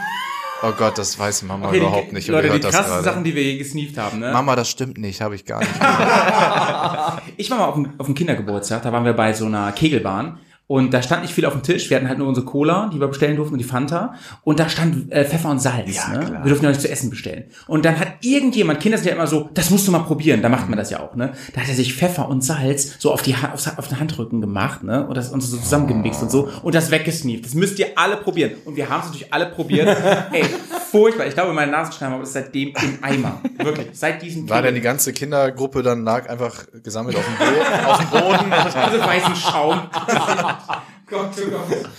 Oh 0.63 0.71
Gott, 0.77 0.97
das 0.97 1.17
weiß 1.19 1.43
Mama 1.43 1.67
Okay, 1.67 1.77
überhaupt 1.77 2.09
die, 2.11 2.15
nicht. 2.15 2.27
Leute, 2.27 2.49
die 2.49 2.59
gerade. 2.59 3.03
Sachen, 3.03 3.23
die 3.23 3.35
wir 3.35 3.43
je 3.43 3.57
gesneeft 3.57 3.97
haben, 3.97 4.19
ne? 4.19 4.31
Mama, 4.31 4.55
das 4.55 4.69
stimmt 4.69 4.97
nicht, 4.97 5.21
habe 5.21 5.35
ich 5.35 5.45
gar 5.45 5.59
nicht. 5.59 5.71
Ich 7.37 7.51
war 7.51 7.57
mal 7.59 7.65
auf 7.65 7.75
dem, 7.75 7.89
auf 7.99 8.05
dem 8.05 8.15
Kindergeburtstag, 8.15 8.81
da 8.83 8.91
waren 8.91 9.05
wir 9.05 9.13
bei 9.13 9.33
so 9.33 9.45
einer 9.45 9.71
Kegelbahn 9.73 10.39
und 10.67 10.93
da 10.95 11.03
stand 11.03 11.21
nicht 11.21 11.33
viel 11.33 11.45
auf 11.45 11.53
dem 11.53 11.61
Tisch. 11.61 11.91
Wir 11.91 11.97
hatten 11.97 12.07
halt 12.07 12.17
nur 12.17 12.27
unsere 12.27 12.45
Cola, 12.45 12.89
die 12.91 12.99
wir 12.99 13.07
bestellen 13.07 13.35
durften 13.35 13.53
und 13.53 13.59
die 13.59 13.65
Fanta. 13.65 14.15
Und 14.43 14.59
da 14.59 14.67
stand 14.67 15.11
äh, 15.11 15.23
Pfeffer 15.23 15.49
und 15.49 15.59
Salz. 15.59 16.07
ne? 16.07 16.39
Wir 16.41 16.49
durften 16.49 16.65
ja 16.65 16.71
nicht 16.71 16.81
zu 16.81 16.89
essen 16.89 17.11
bestellen. 17.11 17.45
Und 17.67 17.85
dann 17.85 17.99
hat 17.99 18.13
irgendjemand, 18.21 18.79
Kinder 18.79 18.97
sind 18.97 19.07
ja 19.07 19.13
immer 19.13 19.27
so, 19.27 19.49
das 19.53 19.69
musst 19.69 19.87
du 19.87 19.91
mal 19.91 19.99
probieren, 19.99 20.41
da 20.41 20.49
macht 20.49 20.67
man 20.67 20.79
das 20.79 20.89
ja 20.89 21.01
auch, 21.01 21.15
ne? 21.15 21.33
Da 21.53 21.61
hat 21.61 21.69
er 21.69 21.75
sich 21.75 21.93
Pfeffer 21.93 22.27
und 22.27 22.43
Salz 22.43 22.95
so 22.97 23.13
auf 23.13 23.21
die 23.21 23.35
ha 23.35 23.51
aufs, 23.53 23.77
auf 23.77 23.87
den 23.87 23.99
Handrücken 23.99 24.41
gemacht, 24.41 24.81
ne? 24.83 25.05
Und 25.05 25.15
das 25.15 25.29
und 25.29 25.41
so 25.41 25.55
zusammengemixt 25.55 26.23
und 26.23 26.31
so 26.31 26.49
und 26.63 26.73
das 26.73 26.89
weggesneeft. 26.89 27.45
Das 27.45 27.53
müsst 27.53 27.77
ihr 27.77 27.89
alle 27.95 28.17
probieren. 28.17 28.53
Und 28.65 28.75
wir 28.75 28.89
haben 28.89 29.01
es 29.01 29.05
natürlich 29.07 29.31
alle 29.31 29.45
probiert. 29.45 29.87
Ey, 30.31 30.45
furchtbar. 30.89 31.27
Ich 31.27 31.35
glaube, 31.35 31.53
meine 31.53 31.71
Nasenschleimhaut 31.71 32.23
ist 32.23 32.33
seitdem 32.33 32.69
im 32.69 33.03
Eimer. 33.03 33.39
Wirklich. 33.57 33.89
Seit 33.93 34.21
diesem 34.23 34.49
War 34.49 34.63
denn 34.63 34.73
die 34.73 34.81
ganze 34.81 35.13
Kindergruppe 35.13 35.83
dann 35.83 36.03
lag 36.03 36.27
einfach 36.27 36.65
gesammelt 36.83 37.15
auf 37.17 37.23
dem, 37.23 37.37
Bo 37.37 37.91
auf 37.91 37.97
dem 37.99 38.09
Boden? 38.09 38.53
also 38.53 38.99
weißen 38.99 39.35
Schaum. 39.35 39.81
Gott, 41.07 41.31
oh 41.37 41.49
Gott. 41.49 41.89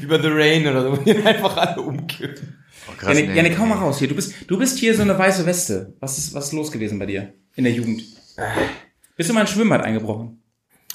Wie 0.00 0.06
bei 0.06 0.20
The 0.20 0.28
Rain 0.28 0.66
oder 0.66 0.82
so, 0.82 0.92
einfach 1.24 1.56
alle 1.56 1.80
umkippen. 1.80 2.62
Oh, 2.88 2.92
krass, 2.96 3.14
Janik, 3.14 3.30
nee. 3.30 3.36
Janik, 3.36 3.56
komm 3.56 3.70
mal 3.70 3.78
raus 3.78 3.98
hier. 3.98 4.08
Du 4.08 4.14
bist, 4.14 4.34
du 4.46 4.58
bist 4.58 4.78
hier 4.78 4.94
so 4.94 5.02
eine 5.02 5.18
weiße 5.18 5.46
Weste. 5.46 5.94
Was 6.00 6.18
ist, 6.18 6.34
was 6.34 6.46
ist 6.46 6.52
los 6.52 6.70
gewesen 6.70 6.98
bei 6.98 7.06
dir 7.06 7.32
in 7.54 7.64
der 7.64 7.72
Jugend? 7.72 8.02
Bist 9.16 9.28
du 9.28 9.34
mal 9.34 9.40
in 9.40 9.46
ein 9.46 9.52
Schwimmbad 9.52 9.82
eingebrochen? 9.82 10.42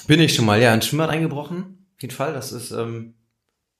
Bin 0.06 0.20
ich 0.20 0.34
schon 0.34 0.44
mal, 0.44 0.60
ja, 0.60 0.72
ins 0.74 0.86
Schwimmbad 0.86 1.10
eingebrochen. 1.10 1.86
Auf 1.96 2.02
jeden 2.02 2.14
Fall, 2.14 2.32
das 2.32 2.52
ist, 2.52 2.70
ähm, 2.70 3.14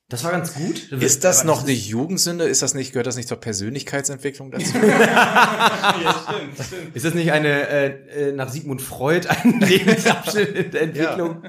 das 0.08 0.22
war 0.22 0.30
ganz 0.30 0.54
gut. 0.54 0.92
Ist 0.92 1.24
das 1.24 1.42
noch 1.42 1.64
eine 1.64 1.72
Jugendsünde? 1.72 2.44
Ist 2.44 2.62
das 2.62 2.74
nicht, 2.74 2.92
gehört 2.92 3.08
das 3.08 3.16
nicht 3.16 3.28
zur 3.28 3.38
Persönlichkeitsentwicklung 3.38 4.52
dazu? 4.52 4.78
Ist 6.94 7.04
das 7.04 7.14
nicht 7.14 7.32
eine, 7.32 7.68
äh, 7.68 8.28
äh, 8.28 8.32
nach 8.32 8.48
Sigmund 8.48 8.82
Freud, 8.82 9.28
ein 9.28 9.60
Lebensabschnitt 9.60 10.54
in 10.54 10.70
der 10.70 10.82
Entwicklung? 10.82 11.42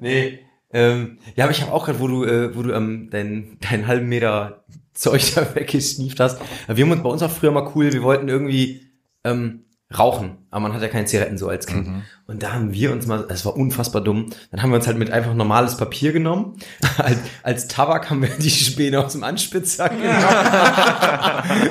Nee. 0.00 0.38
Ähm, 0.72 1.18
ja, 1.36 1.44
aber 1.44 1.52
ich 1.52 1.62
habe 1.62 1.72
auch 1.72 1.84
gerade, 1.84 2.00
wo 2.00 2.08
du, 2.08 2.24
äh, 2.24 2.56
wo 2.56 2.62
du 2.62 2.72
ähm, 2.72 3.08
deinen 3.10 3.58
deinen 3.60 3.86
halben 3.86 4.08
Meter 4.08 4.64
Zeug 4.94 5.22
da 5.34 5.54
weggesnieft 5.54 6.20
hast. 6.20 6.40
Wir 6.68 6.84
haben 6.84 6.92
uns 6.92 7.02
bei 7.02 7.08
uns 7.08 7.22
auch 7.22 7.30
früher 7.30 7.50
mal 7.50 7.70
cool, 7.74 7.92
wir 7.92 8.02
wollten 8.02 8.28
irgendwie 8.28 8.82
ähm, 9.24 9.64
rauchen, 9.98 10.38
aber 10.50 10.60
man 10.60 10.74
hat 10.74 10.82
ja 10.82 10.88
keine 10.88 11.04
Zigaretten 11.06 11.36
so 11.38 11.48
als 11.48 11.66
Kind. 11.66 11.88
Und 12.26 12.42
da 12.42 12.52
haben 12.52 12.72
wir 12.72 12.92
uns 12.92 13.06
mal, 13.06 13.26
es 13.28 13.44
war 13.44 13.56
unfassbar 13.56 14.02
dumm, 14.02 14.30
dann 14.50 14.62
haben 14.62 14.70
wir 14.70 14.76
uns 14.76 14.86
halt 14.86 14.96
mit 14.98 15.10
einfach 15.10 15.34
normales 15.34 15.76
Papier 15.76 16.12
genommen. 16.12 16.56
als, 16.98 17.18
als 17.42 17.68
Tabak 17.68 18.08
haben 18.08 18.22
wir 18.22 18.30
die 18.30 18.50
Späne 18.50 19.04
aus 19.04 19.12
dem 19.12 19.24
Anspitzer 19.24 19.88
genommen. 19.90 20.14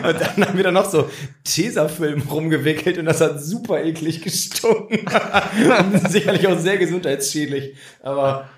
Und 0.03 0.21
dann 0.21 0.47
haben 0.47 0.57
wir 0.57 0.63
da 0.63 0.71
noch 0.71 0.89
so 0.89 1.09
Tesafilm 1.43 2.21
rumgewickelt 2.29 2.97
und 2.97 3.05
das 3.05 3.21
hat 3.21 3.41
super 3.41 3.83
eklig 3.83 4.21
gestunken. 4.21 4.99
Und 4.99 6.11
Sicherlich 6.11 6.47
auch 6.47 6.59
sehr 6.59 6.77
gesundheitsschädlich. 6.77 7.75
Aber 8.03 8.49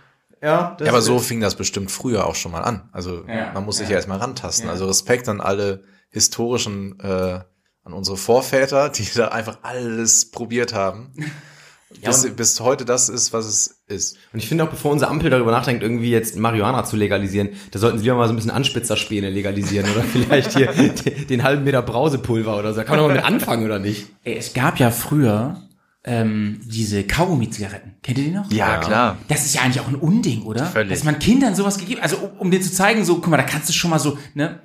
ja, 0.44 0.76
das 0.78 0.86
Ja, 0.86 0.92
aber 0.92 1.02
so 1.02 1.20
fing 1.20 1.40
das 1.40 1.56
bestimmt 1.56 1.90
früher 1.90 2.28
auch 2.28 2.36
schon 2.36 2.52
mal 2.52 2.62
an. 2.62 2.90
Also 2.92 3.24
Ja, 3.28 3.52
man 3.54 3.64
muss 3.64 3.78
sich 3.78 3.88
ja. 3.88 3.92
ja, 3.92 3.98
erstmal 3.98 4.20
rantasten. 4.20 4.70
Also 4.70 4.86
Respekt 4.86 5.30
an 5.30 5.40
alle 5.40 5.84
historischen, 6.10 7.00
äh, 7.00 7.40
an 7.84 7.94
unsere 7.94 8.18
Vorväter, 8.18 8.90
die 8.96 9.08
da 9.16 9.30
einfach 9.30 9.60
alles 9.64 10.30
probiert 10.32 10.74
haben. 10.74 11.14
bis, 12.04 12.30
bis 12.36 12.60
heute 12.60 12.84
das 12.84 13.08
ist, 13.08 13.32
was 13.32 13.46
es 13.46 13.84
ist. 13.88 14.18
Und 14.34 14.40
ich 14.40 14.50
finde 14.50 14.66
auch, 14.66 14.70
bevor 14.70 14.92
unsere 14.92 15.10
Ampel 15.10 15.30
darüber 15.30 15.52
nachdenkt, 15.52 15.82
irgendwie 15.82 16.12
jetzt 16.12 16.36
Marihuana 16.36 16.84
zu 16.84 16.98
legalisieren, 16.98 17.50
da 17.72 17.80
sollten 17.80 18.00
sie 18.00 18.04
lieber 18.04 18.18
mal 18.18 18.28
so 18.28 18.34
ein 18.34 18.36
bisschen 18.36 18.52
Anspitzerspäne 18.52 19.30
legalisieren 19.30 19.90
oder 19.92 20.04
vielleicht 20.12 20.58
hier 20.58 20.74
den, 20.74 21.28
den 21.28 21.44
halben 21.44 21.64
Meter 21.64 21.82
Brausepulver 21.82 22.58
oder 22.58 22.74
so. 22.74 22.82
Da 22.82 22.84
kann 22.84 22.98
man 22.98 23.06
doch 23.06 23.08
mal 23.08 23.16
mit 23.16 23.26
anfangen, 23.26 23.66
oder 23.66 23.80
nicht? 23.80 24.08
Ey, 24.24 24.36
es 24.36 24.54
gab 24.54 24.80
ja 24.80 24.92
früher 24.92 25.62
ähm, 26.06 26.60
diese 26.66 27.04
Kaugummi-Zigaretten. 27.06 27.96
Kennt 28.04 28.18
ihr 28.18 28.26
die 28.26 28.32
noch? 28.32 28.52
Ja, 28.52 28.78
klar. 28.80 29.18
Das 29.30 29.46
ist 29.46 29.56
ja 29.56 29.62
eigentlich 29.62 29.80
auch 29.82 29.88
ein 29.88 29.96
Unding, 29.96 30.44
oder? 30.44 30.66
Völlig. 30.66 30.90
Dass 30.92 31.04
man 31.04 31.20
Kindern 31.20 31.56
sowas 31.56 31.78
gegeben, 31.78 32.02
also 32.02 32.18
um, 32.18 32.38
um 32.40 32.52
dir 32.52 32.62
zu 32.62 32.72
zeigen, 32.72 33.06
so, 33.06 33.16
guck 33.16 33.28
mal, 33.28 33.38
da 33.38 33.44
kannst 33.44 33.70
du 33.70 33.74
schon 33.74 33.90
mal 33.90 34.00
so, 34.00 34.18
ne? 34.34 34.60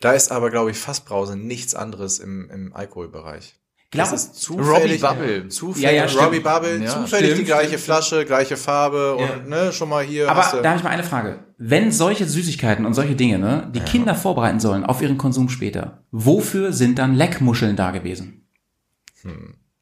Da 0.00 0.12
ist 0.12 0.30
aber, 0.30 0.50
glaube 0.50 0.70
ich, 0.70 0.76
Fassbrause 0.76 1.36
nichts 1.36 1.74
anderes 1.74 2.18
im, 2.18 2.50
im 2.50 2.74
Alkoholbereich. 2.76 3.54
Glaub, 3.90 4.10
Das 4.10 4.20
ist 4.34 4.50
Robbie 4.50 4.62
zufällig, 4.64 5.00
Bubble. 5.00 5.48
zufällig, 5.48 5.82
Ja, 5.84 5.90
ja. 5.92 6.04
Robbie 6.24 6.40
Bubble, 6.40 6.82
Ja, 6.82 6.90
zufällig 6.90 7.26
stimmt, 7.30 7.40
die 7.40 7.44
gleiche 7.44 7.68
stimmt, 7.68 7.82
Flasche, 7.82 8.24
gleiche 8.26 8.56
Farbe 8.56 9.14
und 9.14 9.48
ne, 9.48 9.72
schon 9.72 9.88
mal 9.88 10.04
hier. 10.04 10.28
hast 10.28 10.48
aber 10.48 10.56
du- 10.58 10.62
da 10.64 10.68
habe 10.70 10.78
ich 10.78 10.84
mal 10.84 10.90
eine 10.90 11.04
Frage. 11.04 11.44
Wenn 11.56 11.92
solche 11.92 12.26
Süßigkeiten 12.26 12.84
und 12.84 12.94
solche 12.94 13.14
Dinge, 13.14 13.38
ne, 13.38 13.70
die 13.74 13.80
Kinder 13.80 14.14
vorbereiten 14.14 14.60
sollen 14.60 14.84
auf 14.84 15.00
ihren 15.00 15.16
Konsum 15.18 15.48
später, 15.48 16.02
wofür 16.10 16.72
sind 16.72 16.98
dann 16.98 17.14
Leckmuscheln 17.14 17.76
da 17.76 17.92
gewesen? 17.92 18.46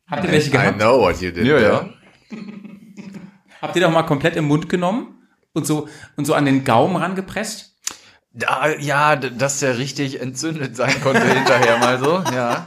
Habt 0.08 0.24
ihr 0.24 0.32
welche 0.32 0.48
I 0.48 0.52
gehabt? 0.52 0.78
know 0.78 1.00
what 1.00 1.20
you 1.20 1.30
did. 1.30 1.46
Ja, 1.46 1.58
ja. 1.58 1.88
Habt 3.62 3.76
ihr 3.76 3.82
doch 3.82 3.90
mal 3.90 4.02
komplett 4.02 4.36
im 4.36 4.44
Mund 4.46 4.68
genommen 4.68 5.22
und 5.52 5.66
so 5.66 5.88
und 6.16 6.24
so 6.26 6.34
an 6.34 6.44
den 6.44 6.64
Gaumen 6.64 6.96
rangepresst? 6.96 7.72
Da, 8.32 8.68
ja, 8.78 9.14
dass 9.16 9.60
der 9.60 9.78
richtig 9.78 10.20
entzündet 10.20 10.76
sein 10.76 11.00
konnte 11.02 11.22
hinterher 11.22 11.78
mal 11.78 11.98
so, 11.98 12.22
ja. 12.34 12.66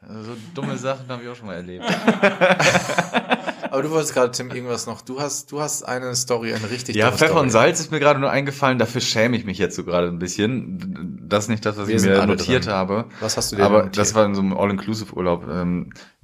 Also, 0.00 0.32
so 0.32 0.36
dumme 0.54 0.76
Sachen 0.78 1.06
habe 1.08 1.22
ich 1.22 1.28
auch 1.28 1.36
schon 1.36 1.46
mal 1.46 1.54
erlebt. 1.56 1.84
Aber 3.70 3.82
du 3.82 3.90
wolltest 3.90 4.14
gerade, 4.14 4.30
Tim, 4.30 4.50
irgendwas 4.50 4.86
noch. 4.86 5.02
Du 5.02 5.20
hast, 5.20 5.50
du 5.52 5.60
hast 5.60 5.82
eine 5.82 6.14
Story, 6.14 6.54
eine 6.54 6.70
richtig 6.70 6.94
Ja, 6.96 7.10
Pfeffer 7.10 7.26
Story. 7.28 7.40
und 7.42 7.50
Salz 7.50 7.80
ist 7.80 7.90
mir 7.90 7.98
gerade 7.98 8.20
nur 8.20 8.30
eingefallen, 8.30 8.78
dafür 8.78 9.00
schäme 9.00 9.36
ich 9.36 9.44
mich 9.44 9.58
jetzt 9.58 9.74
so 9.76 9.84
gerade 9.84 10.06
ein 10.08 10.18
bisschen. 10.18 11.18
Das 11.28 11.44
ist 11.44 11.48
nicht 11.50 11.66
das, 11.66 11.76
was 11.76 11.88
Wir 11.88 11.96
ich 11.96 12.02
mir 12.02 12.24
notiert 12.26 12.66
dran. 12.66 12.74
habe. 12.74 13.04
Was 13.20 13.36
hast 13.36 13.52
du 13.52 13.56
dir 13.56 13.64
Aber 13.64 13.78
notiert? 13.78 13.98
das 13.98 14.14
war 14.14 14.24
in 14.24 14.34
so 14.34 14.40
einem 14.40 14.56
All-Inclusive-Urlaub. 14.56 15.44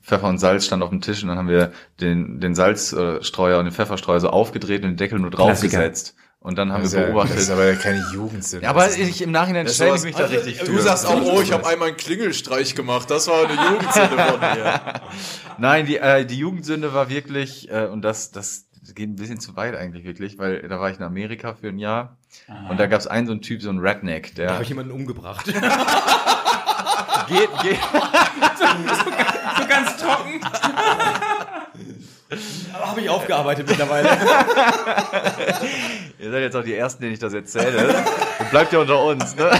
Pfeffer 0.03 0.27
und 0.29 0.39
Salz 0.39 0.67
stand 0.67 0.83
auf 0.83 0.91
dem 0.91 1.01
Tisch 1.01 1.23
und 1.23 1.29
dann 1.29 1.39
haben 1.39 1.49
wir 1.49 1.73
den, 2.01 2.41
den 2.41 2.55
Salzstreuer 2.55 3.59
und 3.59 3.65
den 3.67 3.73
Pfefferstreuer 3.73 4.21
so 4.21 4.29
aufgedreht 4.31 4.83
und 4.83 4.91
den 4.91 4.97
Deckel 4.97 5.19
nur 5.19 5.31
draufgesetzt. 5.31 6.15
Und 6.41 6.59
dann 6.59 6.73
haben 6.73 6.83
Das 6.83 6.93
wir 6.93 7.03
ja- 7.03 7.07
beobachtet. 7.07 7.37
Das 7.37 7.43
ist 7.45 7.51
aber 7.51 7.73
keine 7.75 8.05
Jugendsünde. 8.13 8.65
Ja, 8.65 8.71
aber 8.71 8.91
ich, 8.91 9.23
im 9.23 9.31
Nachhinein 9.31 9.69
schäme 9.69 9.95
ich 9.95 10.03
mich 10.03 10.17
da 10.17 10.25
richtig 10.25 10.59
Du 10.59 10.73
für. 10.73 10.81
sagst 10.83 11.07
auch, 11.07 11.23
oh, 11.23 11.41
ich 11.41 11.53
habe 11.53 11.65
einmal 11.69 11.87
einen 11.89 11.97
Klingelstreich 11.97 12.75
gemacht. 12.75 13.09
Das 13.13 13.29
war 13.29 13.45
eine 13.49 13.55
Jugendsünde 13.71 14.19
von 14.19 14.41
mir. 14.41 14.81
Nein, 15.59 15.87
die, 15.87 15.99
äh, 15.99 16.27
die 16.27 16.39
Jugendsünde 16.39 16.93
war 16.93 17.09
wirklich, 17.09 17.71
äh, 17.71 17.87
und 17.87 18.03
das, 18.03 18.33
das 18.33 18.67
geht 18.97 19.09
ein 19.09 19.15
bisschen 19.15 19.39
zu 19.39 19.55
weit 19.55 19.77
eigentlich 19.77 20.05
wirklich, 20.05 20.37
weil 20.39 20.67
da 20.69 20.81
war 20.81 20.91
ich 20.91 20.97
in 20.99 21.05
Amerika 21.05 21.55
für 21.55 21.69
ein 21.69 21.79
Jahr 21.79 22.17
und 22.69 22.81
da 22.81 22.87
gab 22.89 22.99
es 22.99 23.07
einen 23.07 23.27
so 23.29 23.33
einen 23.33 23.41
Typ, 23.41 23.63
so 23.63 23.69
einen 23.71 23.79
Redneck, 23.79 24.35
Da 24.35 24.43
der 24.43 24.53
habe 24.55 24.65
ich 24.65 24.69
jemanden 24.69 24.91
umgebracht. 24.91 25.47
geht, 27.27 27.51
geht, 27.63 27.79
So 29.59 29.67
ganz 29.69 29.97
trocken. 29.97 30.41
Aber 32.73 32.87
habe 32.87 33.01
ich 33.01 33.11
aufgearbeitet 33.11 33.69
mittlerweile. 33.69 34.09
ihr 36.19 36.31
seid 36.31 36.43
jetzt 36.43 36.57
auch 36.57 36.65
die 36.65 36.75
Ersten, 36.75 37.03
denen 37.03 37.15
ich 37.15 37.19
das 37.19 37.35
erzähle. 37.35 37.95
Das 38.39 38.51
bleibt 38.51 38.73
ja 38.73 38.79
unter 38.81 39.03
uns, 39.05 39.37
ne? 39.37 39.51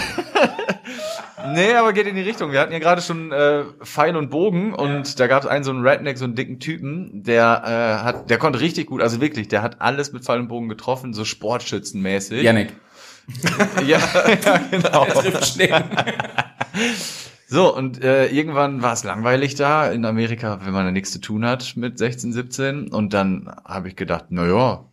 Nee, 1.53 1.73
aber 1.73 1.93
geht 1.93 2.07
in 2.07 2.15
die 2.15 2.21
Richtung. 2.21 2.51
Wir 2.51 2.59
hatten 2.61 2.71
ja 2.71 2.79
gerade 2.79 3.01
schon 3.01 3.31
äh, 3.31 3.63
Pfeil 3.83 4.15
und 4.15 4.29
Bogen 4.29 4.73
und 4.73 5.19
da 5.19 5.27
gab 5.27 5.43
es 5.43 5.49
einen 5.49 5.63
so 5.63 5.71
einen 5.71 5.85
Redneck, 5.85 6.17
so 6.17 6.25
einen 6.25 6.35
dicken 6.35 6.59
Typen, 6.59 7.23
der 7.23 7.63
äh, 7.65 8.03
hat, 8.03 8.29
der 8.29 8.37
konnte 8.37 8.59
richtig 8.59 8.87
gut, 8.87 9.01
also 9.01 9.19
wirklich, 9.19 9.49
der 9.49 9.61
hat 9.61 9.81
alles 9.81 10.13
mit 10.13 10.23
Pfeil 10.23 10.39
und 10.39 10.47
Bogen 10.47 10.69
getroffen, 10.69 11.13
so 11.13 11.25
Sportschützenmäßig. 11.25 12.41
Yannick. 12.43 12.73
ja, 13.85 13.99
ja, 14.45 14.61
genau. 14.71 15.05
Trifft. 15.05 15.59
So, 17.53 17.75
und 17.75 18.03
äh, 18.03 18.27
irgendwann 18.29 18.81
war 18.81 18.93
es 18.93 19.03
langweilig 19.03 19.53
da 19.53 19.85
in 19.91 20.05
Amerika, 20.05 20.59
wenn 20.63 20.73
man 20.73 20.85
da 20.85 20.91
nichts 20.91 21.11
zu 21.11 21.19
tun 21.21 21.45
hat 21.45 21.73
mit 21.77 21.99
16, 21.99 22.33
17. 22.33 22.87
Und 22.87 23.13
dann 23.13 23.47
habe 23.63 23.89
ich 23.89 23.95
gedacht, 23.95 24.25
na 24.29 24.47
ja, 24.47 24.85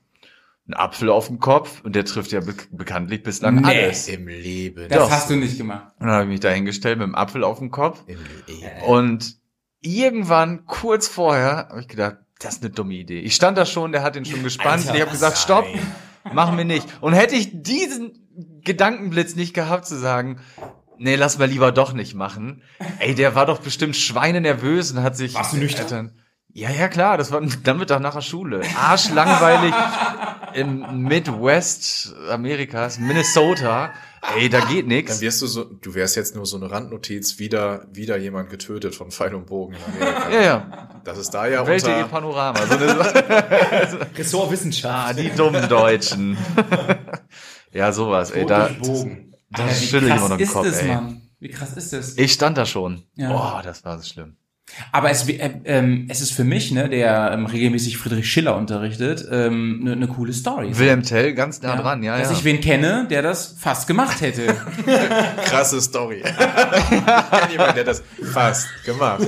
ein 0.69 0.75
Apfel 0.75 1.09
auf 1.09 1.29
dem 1.29 1.39
Kopf 1.41 1.81
und 1.85 1.97
der 1.97 2.05
trifft 2.05 2.33
ja 2.33 2.41
be 2.41 2.53
bekanntlich 2.71 3.23
bislang 3.23 3.63
Nee. 3.63 3.87
alles. 3.87 4.09
Im 4.09 4.29
Leben. 4.29 4.89
Das 4.91 4.99
Doch. 4.99 5.11
hast 5.11 5.31
du 5.31 5.37
nicht 5.37 5.57
gemacht. 5.57 5.87
Und 5.99 6.07
dann 6.07 6.11
habe 6.17 6.25
ich 6.25 6.29
mich 6.29 6.41
da 6.41 6.51
hingestellt 6.51 6.99
mit 6.99 7.07
dem 7.07 7.15
Apfel 7.15 7.45
auf 7.45 7.61
dem 7.61 7.71
Kopf. 7.71 8.03
Im 8.07 8.19
Leben. 8.47 8.83
Und 8.87 9.37
irgendwann, 9.81 10.67
kurz 10.67 11.09
vorher, 11.09 11.69
habe 11.71 11.81
ich 11.81 11.89
gedacht, 11.89 12.17
das 12.41 12.57
ist 12.57 12.63
eine 12.63 12.73
dumme 12.75 12.93
Idee. 12.93 13.21
Ich 13.21 13.35
stand 13.37 13.57
da 13.57 13.65
schon, 13.65 13.93
der 13.93 14.03
hat 14.03 14.17
den 14.17 14.27
schon 14.27 14.43
gespannt. 14.43 14.87
und 14.87 14.95
ich 14.95 15.01
habe 15.01 15.11
gesagt, 15.11 15.39
stopp, 15.39 15.65
machen 16.35 16.59
wir 16.59 16.67
nicht. 16.67 16.87
Und 17.01 17.15
hätte 17.15 17.37
ich 17.37 17.63
diesen 17.63 18.61
Gedankenblitz 18.65 19.35
nicht 19.35 19.55
gehabt 19.55 19.87
zu 19.87 19.97
sagen, 19.99 20.41
nee, 21.01 21.17
lass 21.17 21.39
mal 21.39 21.49
lieber 21.49 21.73
doch 21.73 21.93
nicht 21.93 22.15
machen. 22.15 22.63
Ey, 22.99 23.15
der 23.15 23.35
war 23.35 23.47
doch 23.47 23.59
bestimmt 23.59 23.97
schweinenervös 23.97 24.93
und 24.93 25.03
hat 25.03 25.17
sich... 25.17 25.35
Warst 25.35 25.55
du 25.55 25.57
nüchtern? 25.57 26.13
Ja, 26.53 26.71
ja, 26.71 26.89
klar, 26.89 27.17
das 27.17 27.31
war 27.31 27.41
dann 27.41 27.79
Mittag 27.79 28.01
nach 28.01 28.15
der 28.15 28.23
Schule. 28.23 28.63
Arschlangweilig 28.77 29.73
im 30.55 31.05
Midwest 31.05 32.15
Amerikas, 32.29 32.99
Minnesota. 32.99 33.93
Ey, 34.37 34.49
da 34.49 34.61
geht 34.61 34.83
Dann 34.83 34.89
nix. 34.89 35.21
wirst 35.21 35.41
du 35.41 35.47
so, 35.47 35.65
du 35.65 35.95
wärst 35.95 36.17
jetzt 36.17 36.35
nur 36.35 36.45
so 36.45 36.57
eine 36.57 36.71
Randnotiz, 36.71 37.39
wieder, 37.39 37.87
wieder 37.93 38.17
jemand 38.19 38.51
getötet 38.51 38.95
von 38.95 39.11
Pfeil 39.11 39.35
und 39.35 39.47
Bogen 39.47 39.77
in 39.77 40.03
Amerika. 40.03 40.31
Ja, 40.31 40.43
ja. 40.43 40.89
Das 41.05 41.19
ist 41.19 41.31
da 41.31 41.47
ja 41.47 41.67
Welt.de 41.67 41.95
unter, 41.95 42.09
Panorama. 42.09 42.67
So 42.67 42.75
eine, 42.75 44.09
Ressort 44.19 44.51
Wissenschaft. 44.51 45.09
Ah, 45.09 45.13
die 45.13 45.31
dummen 45.31 45.69
Deutschen. 45.69 46.37
ja, 47.73 47.93
sowas, 47.93 48.33
ey, 48.33 48.45
da, 48.45 48.69
Bogen. 48.79 49.30
Da 49.51 49.65
Alter, 49.65 49.81
wie 49.81 49.85
schüttel 49.87 50.09
ich 50.09 50.15
noch 50.15 50.29
den 50.29 50.41
ist 50.41 50.53
Kopf, 50.53 50.67
das, 50.67 50.79
ey. 50.83 50.89
Mann? 50.89 51.23
Wie 51.41 51.49
krass 51.49 51.73
ist 51.73 51.93
das? 51.93 52.17
Ich 52.17 52.33
stand 52.33 52.59
da 52.59 52.67
schon. 52.67 53.03
Ja. 53.17 53.31
Boah, 53.31 53.63
das 53.65 53.85
war 53.85 53.99
so 53.99 54.09
schlimm. 54.09 54.37
Aber 54.93 55.11
es, 55.11 55.29
äh, 55.29 55.51
ähm, 55.65 56.07
es 56.09 56.21
ist 56.21 56.33
für 56.33 56.45
mich, 56.45 56.71
ne, 56.71 56.89
der 56.89 57.33
ähm, 57.33 57.47
regelmäßig 57.47 57.99
Friedrich 57.99 58.31
Schiller 58.31 58.57
unterrichtet, 58.57 59.27
ähm, 59.31 59.81
ne, 59.83 59.97
ne 59.97 60.07
coole 60.07 60.33
Story. 60.33 60.79
Wilhelm 60.79 61.03
Tell, 61.03 61.35
ganz 61.35 61.61
nah 61.63 61.77
dran, 61.77 62.03
ja, 62.03 62.19
Dass 62.19 62.31
ja. 62.31 62.37
ich 62.37 62.45
wen 62.45 62.61
kenne, 62.61 63.07
der 63.11 63.23
das 63.23 63.57
fast 63.59 63.87
gemacht 63.87 64.21
hätte. 64.21 64.55
krasse 65.45 65.81
Story. 65.81 66.23
ich 66.25 66.25
kenn 66.25 67.51
jemanden, 67.51 67.75
der 67.75 67.85
das 67.85 68.03
fast 68.33 68.69
gemacht. 68.85 69.27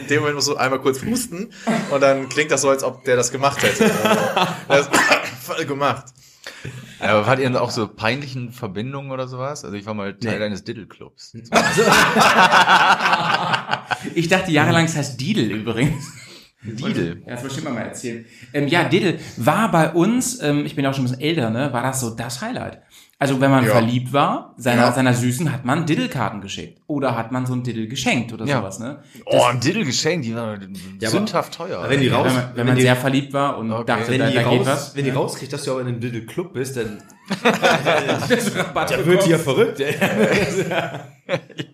In 0.00 0.06
dem 0.08 0.20
Moment 0.20 0.36
musst 0.36 0.48
du 0.48 0.56
einmal 0.56 0.78
kurz 0.78 1.02
husten 1.02 1.50
und 1.90 2.00
dann 2.00 2.28
klingt 2.28 2.50
das 2.50 2.62
so, 2.62 2.70
als 2.70 2.82
ob 2.82 3.04
der 3.04 3.16
das 3.16 3.30
gemacht 3.30 3.62
hätte. 3.62 3.90
Das 4.68 4.88
voll 5.42 5.64
gemacht. 5.66 6.06
Ja, 7.00 7.08
aber 7.10 7.26
wart 7.26 7.38
ihr 7.38 7.46
denn 7.46 7.56
auch 7.56 7.70
so 7.70 7.88
peinlichen 7.88 8.52
Verbindungen 8.52 9.10
oder 9.10 9.28
sowas? 9.28 9.64
Also 9.64 9.76
ich 9.76 9.86
war 9.86 9.94
mal 9.94 10.14
Teil 10.18 10.38
Nee. 10.38 10.44
eines 10.46 10.64
Diddle-Clubs. 10.64 11.34
Ich 14.14 14.28
dachte 14.28 14.50
jahrelang, 14.50 14.84
es 14.86 14.96
heißt 14.96 15.20
Didel 15.20 15.50
übrigens. 15.50 16.10
Diddle. 16.62 17.22
Ja, 17.26 17.34
das 17.34 17.42
wollte 17.42 17.56
ich 17.56 17.62
immer 17.62 17.70
mal 17.74 17.82
erzählen. 17.82 18.24
Ähm, 18.52 18.68
ja, 18.68 18.84
Diddle 18.84 19.18
war 19.36 19.70
bei 19.70 19.90
uns, 19.92 20.42
ähm, 20.42 20.66
ich 20.66 20.74
bin 20.74 20.84
ja 20.84 20.90
auch 20.90 20.94
schon 20.94 21.04
ein 21.04 21.08
bisschen 21.10 21.22
älter, 21.22 21.50
ne, 21.50 21.72
war 21.72 21.82
das 21.82 22.00
so 22.00 22.10
das 22.10 22.40
Highlight. 22.42 22.82
Also 23.22 23.38
wenn 23.38 23.50
man 23.50 23.64
Ja. 23.66 23.72
verliebt 23.72 24.14
war, 24.14 24.54
seiner, 24.56 24.80
Ja. 24.84 24.92
seiner 24.92 25.12
Süßen, 25.12 25.52
hat 25.52 25.66
man 25.66 25.84
Diddle-Karten 25.84 26.40
geschickt. 26.40 26.80
Oder 26.86 27.18
hat 27.18 27.32
man 27.32 27.44
so 27.44 27.52
ein 27.52 27.62
Diddle 27.62 27.86
geschenkt 27.86 28.32
oder 28.32 28.46
Ja. 28.46 28.60
sowas, 28.60 28.78
ne? 28.78 29.02
Oh, 29.26 29.42
ein 29.44 29.60
Diddle-Geschenk, 29.60 30.22
die 30.22 30.34
waren 30.34 30.74
aber- 30.98 31.06
sündhaft 31.10 31.52
teuer. 31.54 31.84
Wenn 31.86 32.00
die 32.00 32.08
raus, 32.08 32.28
Wenn 32.28 32.34
man, 32.34 32.50
wenn 32.54 32.66
man 32.68 32.76
die, 32.76 32.82
sehr 32.82 32.96
verliebt 32.96 33.34
war 33.34 33.58
und 33.58 33.70
Okay. 33.70 33.84
dachte, 33.86 34.12
wenn 34.12 34.20
da, 34.20 34.28
die, 34.28 34.34
da 34.36 34.42
geht 34.42 34.60
raus, 34.60 34.66
was. 34.66 34.96
wenn 34.96 35.04
die 35.04 35.10
rauskriegt, 35.10 35.52
dass 35.52 35.64
du 35.64 35.72
aber 35.72 35.82
in 35.82 35.88
einem 35.88 36.00
Little 36.00 36.24
Club 36.24 36.54
bist, 36.54 36.78
dann 36.78 37.02
dann 37.42 39.06
wird 39.06 39.24
die 39.26 39.30
ja 39.30 39.38
verrückt, 39.38 39.80
ey. 39.80 39.94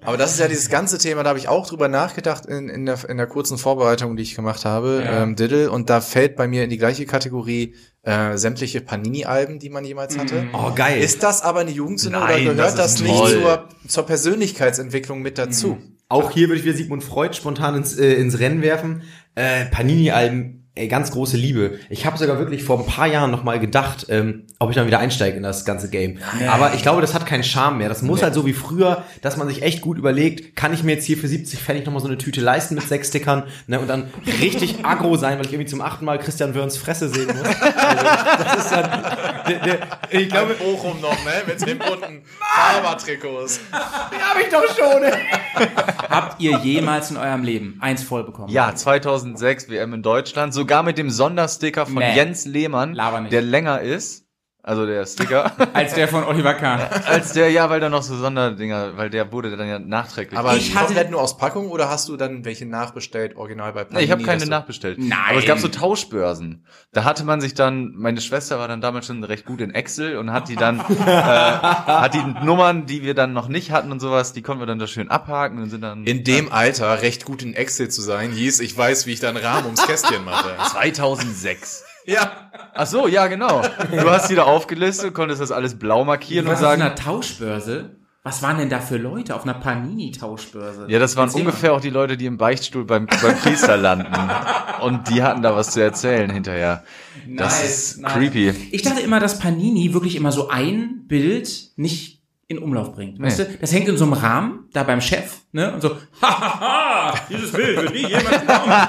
Aber 0.05 0.17
das 0.19 0.33
ist 0.33 0.41
ja 0.41 0.49
dieses 0.49 0.69
ganze 0.69 0.99
Thema, 0.99 1.23
da 1.23 1.31
habe 1.31 1.39
ich 1.39 1.49
auch 1.49 1.67
drüber 1.67 1.89
nachgedacht 1.89 2.45
in, 2.47 2.69
in, 2.69 2.85
der, 2.87 2.99
in 3.09 3.17
der 3.17 3.27
kurzen 3.27 3.57
Vorbereitung, 3.57 4.17
die 4.17 4.23
ich 4.23 4.35
gemacht 4.35 4.65
habe, 4.65 5.03
Ja. 5.05 5.23
ähm, 5.23 5.35
Diddle. 5.37 5.71
Und 5.71 5.89
da 5.89 6.01
fällt 6.03 6.37
bei 6.37 6.47
mir 6.47 6.63
in 6.65 6.71
die 6.71 6.77
gleiche 6.79 7.07
Kategorie 7.07 7.75
äh, 8.07 8.39
sämtliche 8.39 8.81
Panini-Alben, 8.81 9.59
die 9.59 9.69
man 9.69 9.85
jemals 9.85 10.17
hatte. 10.17 10.47
Oh, 10.53 10.73
geil. 10.75 11.01
Ist 11.01 11.25
das 11.25 11.43
aber 11.43 11.61
eine 11.61 11.73
Jugendsünde 11.73 12.19
oder 12.19 12.39
gehört 12.39 12.59
das 12.59 12.77
das, 12.77 13.01
nicht 13.01 13.15
zur, 13.15 13.69
zur 13.87 14.07
Persönlichkeitsentwicklung 14.07 15.23
mit 15.23 15.39
dazu? 15.39 15.79
Auch 16.09 16.31
hier 16.31 16.49
würde 16.49 16.61
ich 16.61 16.65
wieder 16.65 16.77
Sigmund 16.77 17.03
Freud 17.03 17.35
spontan 17.35 17.75
ins, 17.75 17.99
äh, 17.99 18.15
ins 18.15 18.39
Rennen 18.39 18.63
werfen. 18.63 19.03
Äh, 19.35 19.65
Panini-Alben, 19.67 20.66
ey, 20.77 20.89
ganz 20.89 21.11
große 21.11 21.37
Liebe. 21.37 21.79
Ich 21.89 22.05
habe 22.07 22.19
sogar 22.19 22.39
wirklich 22.39 22.63
vor 22.63 22.79
ein 22.79 22.87
paar 22.87 23.07
Jahren 23.07 23.31
noch 23.31 23.43
mal 23.43 23.59
gedacht, 23.59 24.07
ähm, 24.11 24.45
ob 24.59 24.71
ich 24.71 24.77
dann 24.77 24.87
wieder 24.87 24.99
einsteige 24.99 25.37
in 25.37 25.43
das 25.43 25.65
ganze 25.65 25.89
Game. 25.89 26.19
Aber 26.49 26.75
ich 26.75 26.83
glaube, 26.83 27.01
das 27.01 27.15
hat 27.15 27.27
keinen 27.27 27.43
Charme 27.43 27.79
mehr. 27.79 27.89
Das 27.89 28.03
muss 28.03 28.23
halt 28.23 28.35
so 28.35 28.47
wie 28.47 28.53
früher, 28.53 29.03
dass 29.23 29.39
man 29.39 29.49
sich 29.49 29.63
echt 29.63 29.81
gut 29.81 29.97
überlegt, 29.97 30.55
kann 30.55 30.75
ich 30.75 30.83
mir 30.83 30.93
jetzt 30.93 31.07
hier 31.07 31.17
für 31.17 31.29
70 31.29 31.59
Pfennig 31.59 31.87
noch 31.87 31.93
mal 31.95 32.01
so 32.01 32.07
eine 32.07 32.19
Tüte 32.19 32.43
leisten 32.43 32.75
mit 32.75 32.87
sechs 32.87 33.09
Stickern 33.09 33.45
ne, 33.67 33.81
und 33.81 33.89
dann 33.89 34.11
richtig 34.41 34.77
aggro 34.85 35.17
sein, 35.17 35.39
weil 35.39 35.47
ich 35.47 35.53
irgendwie 35.53 35.71
zum 35.71 35.81
achten 35.81 36.05
Mal 36.05 36.19
Christian 36.19 36.55
Wörns 36.55 36.77
Fresse 36.77 37.09
sehen 37.09 37.27
muss. 37.29 37.47
Also, 37.87 38.05
das 38.45 38.57
ist 38.65 38.73
dann, 38.73 39.03
der, 39.49 39.59
der, 39.61 39.79
ich 40.11 40.29
glaube, 40.29 40.55
Bochum 40.55 41.01
noch, 41.01 41.13
ne? 41.25 41.43
Mit 41.47 41.61
den 41.67 41.79
bunten 41.79 42.23
Faber-Trikots. 42.55 43.61
habe 43.73 44.41
ich 44.43 44.49
doch 44.49 44.65
schon. 44.77 45.03
ey. 45.03 45.13
Habt 46.11 46.41
ihr 46.41 46.59
jemals 46.59 47.11
in 47.11 47.17
eurem 47.17 47.43
Leben 47.43 47.79
eins 47.81 48.03
voll 48.03 48.25
bekommen? 48.25 48.49
Ja, 48.49 48.75
2006 48.75 49.69
WM 49.69 49.95
in 49.95 50.03
Deutschland, 50.03 50.53
sogar 50.67 50.83
mit 50.83 50.99
dem 50.99 51.11
Sondersticker 51.11 51.87
von 51.87 51.95
Nee. 51.95 52.17
Jens 52.17 52.45
Lehmann, 52.45 52.95
der 53.31 53.41
länger 53.41 53.83
ist, 53.83 54.26
also 54.67 54.85
der 54.85 55.07
Sticker, 55.07 55.53
Als 55.73 55.95
der 55.95 56.09
von 56.09 56.25
Oliver 56.25 56.53
Kahn. 56.55 56.81
als 57.07 57.33
der, 57.33 57.51
ja, 57.51 57.71
weil 57.71 57.81
da 57.81 57.89
noch 57.89 58.03
so 58.03 58.17
Sonderdinger, 58.17 58.97
weil 58.97 59.09
der 59.11 59.31
wurde 59.33 59.57
dann 59.57 59.69
ja 59.69 59.79
nachträglich. 59.79 60.39
Aber 60.39 60.55
Ich 60.57 60.75
hatte- 60.75 60.87
komplett 60.87 61.11
nur 61.13 61.23
aus 61.23 61.39
Packung 61.39 61.69
oder 61.71 61.89
hast 61.89 62.09
du 62.09 62.17
dann 62.17 62.45
welche 62.45 62.67
nachbestellt, 62.67 63.37
original 63.37 63.73
bei 63.73 63.85
Panini? 63.85 64.01
Nee, 64.01 64.05
ich 64.07 64.11
habe 64.11 64.23
keine 64.25 64.45
nachbestellt. 64.47 64.99
Nein. 64.99 65.19
Aber 65.31 65.39
es 65.39 65.47
gab 65.47 65.59
so 65.61 65.69
Tauschbörsen. 65.69 66.67
Da 66.93 67.05
hatte 67.05 67.23
man 67.25 67.41
sich 67.41 67.55
dann, 67.55 67.93
meine 67.97 68.21
Schwester 68.21 68.59
war 68.59 68.67
dann 68.69 68.81
damals 68.81 69.07
schon 69.07 69.23
recht 69.23 69.45
gut 69.47 69.61
in 69.61 69.73
Excel 69.73 70.19
und 70.19 70.33
hat 70.33 70.49
die 70.49 70.57
dann, 70.57 70.81
äh, 71.07 71.13
hat 71.13 72.15
die 72.15 72.45
Nummern, 72.45 72.87
die 72.87 73.03
wir 73.05 73.15
dann 73.15 73.33
noch 73.33 73.47
nicht 73.49 73.71
hatten 73.71 73.93
und 73.93 74.01
sowas, 74.01 74.33
die 74.33 74.43
konnten 74.43 74.61
wir 74.63 74.67
dann 74.67 74.81
da 74.81 74.89
schön 74.89 75.09
abhaken 75.11 75.63
und 75.63 75.71
sind 75.71 75.83
dann 75.83 76.05
In 76.05 76.25
dem 76.25 76.51
Alter 76.53 77.03
recht 77.03 77.25
gut 77.25 77.43
in 77.43 77.55
Excel 77.55 77.89
zu 77.89 78.03
sein, 78.03 78.33
hieß, 78.33 78.59
ich 78.61 78.77
weiß, 78.77 79.07
wie 79.07 79.13
ich 79.13 79.21
da 79.21 79.29
einen 79.29 79.39
Rahmen 79.39 79.67
ums 79.67 79.87
Kästchen 79.87 80.25
mache. 80.25 80.51
2006. 80.73 81.85
ja. 82.07 82.51
Ach 82.75 82.87
so, 82.87 83.09
ja, 83.09 83.27
genau. 83.27 83.63
Du 83.91 84.11
hast 84.11 84.29
die 84.29 84.35
da 84.35 84.45
aufgelistet, 84.45 85.15
konntest 85.15 85.41
das 85.41 85.53
alles 85.53 85.79
blau 85.79 86.05
markieren 86.05 86.47
und 86.47 86.53
Was 86.53 86.61
auf 86.61 86.69
sagen, 86.69 86.83
einer 86.83 86.95
Tauschbörse? 86.95 87.97
Was 88.27 88.43
waren 88.43 88.59
denn 88.59 88.69
da 88.69 88.81
für 88.81 88.97
Leute 88.97 89.37
auf 89.37 89.45
einer 89.45 89.55
Panini-Tauschbörse? 89.55 90.87
ja, 90.89 90.99
das 90.99 91.15
waren 91.15 91.29
Erzähl 91.29 91.43
ungefähr 91.43 91.73
auch 91.73 91.81
die 91.81 91.91
Leute, 91.91 92.17
die 92.17 92.27
im 92.27 92.39
Beichtstuhl 92.39 92.85
beim, 92.85 93.07
beim 93.07 93.37
Priester 93.39 93.77
landen. 93.77 94.13
Und 94.81 95.09
die 95.09 95.23
hatten 95.23 95.43
da 95.43 95.55
was 95.55 95.71
zu 95.71 95.81
erzählen 95.81 96.29
hinterher. 96.29 96.83
Das 97.29 97.63
ist 97.63 98.05
creepy. 98.05 98.53
Ich 98.73 98.83
dachte 98.83 99.01
immer, 99.01 99.21
dass 99.21 99.39
Panini 99.39 99.95
wirklich 99.95 100.17
immer 100.17 100.33
so 100.33 100.49
ein 100.49 101.07
Bild 101.07 101.71
nicht 101.77 102.16
in 102.49 102.59
Umlauf 102.59 102.93
bringt. 102.95 103.21
Weißt 103.21 103.39
Nee. 103.41 103.45
du, 103.47 103.59
das 103.61 103.73
hängt 103.73 103.89
in 103.89 103.97
so 103.97 104.05
einem 104.05 104.13
Rahmen, 104.13 104.69
da 104.73 104.85
beim 104.85 105.01
Chef, 105.01 105.41
ne? 105.53 105.75
Und 105.75 105.81
so, 105.83 105.97
hahaha, 106.23 107.15
dieses 107.29 107.51
Bild 107.53 107.77
wird 107.77 107.93
nie 107.93 108.07
jemand 108.07 108.31
bekommen. 108.47 108.73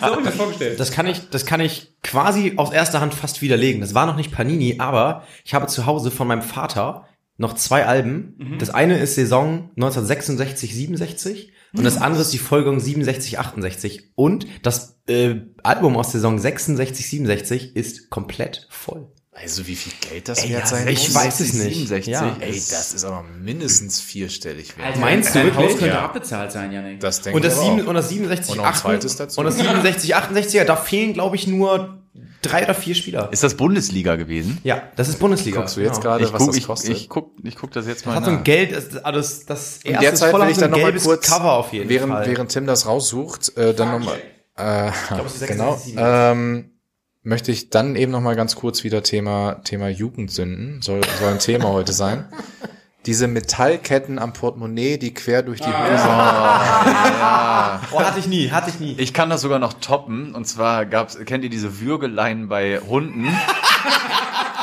So, 0.00 0.06
so 0.06 0.12
hab 0.12 0.18
ich 0.18 0.24
das 0.26 0.34
vorgestellt. 0.36 0.80
Das 0.80 0.90
kann 0.92 1.06
ich, 1.06 1.30
das 1.30 1.46
kann 1.46 1.60
ich 1.60 1.94
quasi 2.02 2.54
aus 2.56 2.70
erster 2.72 3.00
Hand 3.00 3.14
fast 3.14 3.40
widerlegen. 3.42 3.80
Das 3.80 3.94
war 3.94 4.06
noch 4.06 4.16
nicht 4.16 4.32
Panini, 4.32 4.76
aber 4.78 5.24
ich 5.44 5.54
habe 5.54 5.66
zu 5.66 5.86
Hause 5.86 6.10
von 6.10 6.26
meinem 6.28 6.42
Vater 6.42 7.06
noch 7.38 7.54
zwei 7.54 7.86
Alben. 7.86 8.56
Das 8.58 8.68
eine 8.68 8.98
ist 8.98 9.14
Saison 9.14 9.70
1966, 9.76 10.74
67 10.74 11.52
und 11.74 11.84
das 11.84 11.96
andere 11.96 12.20
ist 12.20 12.32
die 12.34 12.38
Folgung 12.38 12.80
67, 12.80 13.38
68. 13.38 14.10
Und 14.14 14.46
das 14.62 15.00
äh, 15.08 15.36
Album 15.62 15.96
aus 15.96 16.12
Saison 16.12 16.38
66, 16.38 17.08
67 17.08 17.76
ist 17.76 18.10
komplett 18.10 18.66
voll. 18.68 19.10
Also 19.42 19.66
wie 19.66 19.74
viel 19.76 19.92
Geld 20.08 20.28
das 20.28 20.42
Ey, 20.44 20.50
wert 20.50 20.60
ja, 20.62 20.66
sein 20.66 20.88
ich 20.88 21.08
muss? 21.08 21.14
weiß 21.14 21.40
es 21.40 21.52
nicht. 21.54 21.74
67. 21.76 22.12
Ja. 22.12 22.36
Ey, 22.40 22.52
das 22.52 22.92
ist 22.94 23.04
aber 23.04 23.24
mindestens 23.42 24.00
vierstellig 24.00 24.76
wert. 24.76 24.88
Also, 24.88 25.00
Meinst 25.00 25.30
du 25.30 25.38
dein 25.38 25.46
wirklich? 25.46 25.64
Haus 25.72 25.78
könnte 25.78 25.94
Ja. 25.94 26.04
abbezahlt 26.04 26.52
sein, 26.52 26.72
Janik. 26.72 27.00
das 27.00 27.22
denke 27.22 27.36
Und 27.36 27.44
das, 27.44 27.54
ich 27.54 27.60
aber 27.60 27.70
sieben, 27.70 27.84
auch. 27.84 27.88
und 27.88 27.94
das 27.94 28.08
67, 28.08 28.50
Und 28.52 28.56
noch 28.58 28.64
ein 28.64 28.70
8, 28.72 28.80
zweites 28.80 29.16
dazu. 29.16 29.40
und 29.40 29.46
das 29.46 29.56
67, 29.56 30.14
68er, 30.16 30.64
da 30.64 30.76
fehlen, 30.76 31.12
glaube 31.14 31.36
ich, 31.36 31.46
nur 31.46 31.98
drei 32.42 32.64
oder 32.64 32.74
vier 32.74 32.94
Spieler. 32.94 33.28
Ist 33.32 33.42
das 33.42 33.54
Bundesliga 33.54 34.16
gewesen? 34.16 34.58
Ja, 34.64 34.82
das 34.96 35.08
ist 35.08 35.18
Bundesliga. 35.18 35.60
Guckst 35.60 35.76
du 35.76 35.80
jetzt 35.80 36.00
Genau. 36.00 36.02
gerade, 36.02 36.24
Ich 36.24 36.32
was 36.32 36.38
guck, 36.38 36.48
das 36.48 36.56
ich, 36.56 36.66
kostet? 36.66 36.90
ich 36.96 37.08
guck, 37.08 37.32
ich 37.42 37.56
guck 37.56 37.70
das 37.72 37.86
jetzt 37.86 38.00
Das 38.00 38.06
mal 38.06 38.14
hat 38.16 38.24
so 38.24 38.30
ein. 38.30 38.44
Geld, 38.44 38.72
das, 38.72 38.88
das, 39.02 39.46
das 39.46 39.76
In 39.84 39.92
erste 39.92 40.04
der 40.06 40.14
Zeit 40.16 40.30
voll 40.32 40.40
will 40.42 40.48
ich 40.48 40.54
so 40.56 40.60
dann 40.62 40.68
ein 40.68 40.72
noch 40.72 40.78
mal 40.78 40.84
gelbes 40.84 41.04
kurz, 41.04 41.26
Cover 41.28 41.52
auf 41.52 41.72
jeden 41.72 41.88
während, 41.88 42.12
Fall. 42.12 42.26
während 42.26 42.50
Tim 42.50 42.66
das 42.66 42.86
raussucht, 42.86 43.56
äh, 43.56 43.74
dann 43.74 43.90
nochmal, 43.92 44.18
äh, 44.58 44.88
es 45.26 45.34
ist 45.34 45.46
genau, 45.46 45.72
66, 45.76 45.94
ähm, 45.98 46.69
möchte 47.22 47.52
ich 47.52 47.70
dann 47.70 47.96
eben 47.96 48.12
noch 48.12 48.20
mal 48.20 48.36
ganz 48.36 48.56
kurz 48.56 48.84
wieder 48.84 49.02
Thema, 49.02 49.60
Thema 49.64 49.88
Jugendsünden, 49.88 50.82
soll, 50.82 51.00
soll 51.18 51.32
ein 51.32 51.38
Thema 51.38 51.68
heute 51.68 51.92
sein. 51.92 52.26
diese 53.06 53.28
Metallketten 53.28 54.18
am 54.18 54.32
Portemonnaie, 54.32 54.98
die 54.98 55.14
quer 55.14 55.42
durch 55.42 55.60
die 55.60 55.66
Hose. 55.66 56.04
Oh, 57.92 58.00
hatte 58.00 58.18
ich 58.18 58.26
nie, 58.26 58.50
hatte 58.50 58.70
ich 58.70 58.78
nie. 58.78 58.94
Ich 58.98 59.14
kann 59.14 59.30
das 59.30 59.40
sogar 59.40 59.58
noch 59.58 59.74
toppen. 59.74 60.34
Und 60.34 60.46
zwar 60.46 60.84
gab's, 60.84 61.18
kennt 61.24 61.44
ihr 61.44 61.50
diese 61.50 61.80
Würgeleien 61.80 62.48
bei 62.48 62.78
Hunden? 62.78 63.26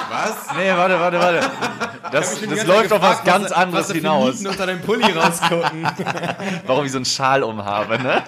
was? 0.10 0.56
Nee, 0.58 0.72
warte, 0.72 1.00
warte, 1.00 1.20
warte. 1.20 1.52
Das, 2.12 2.40
das 2.42 2.66
läuft 2.66 2.94
auf 2.94 3.02
was 3.02 3.24
ganz 3.24 3.52
anderes 3.52 3.92
hinaus. 3.92 4.46
unter 4.46 4.66
deinem 4.66 4.82
Pulli 4.82 5.12
rausgucken. 5.12 5.88
Warum 6.66 6.86
ich 6.86 6.92
so 6.92 6.98
einen 6.98 7.06
Schal 7.06 7.44
umhabe, 7.44 8.02
ne? 8.02 8.24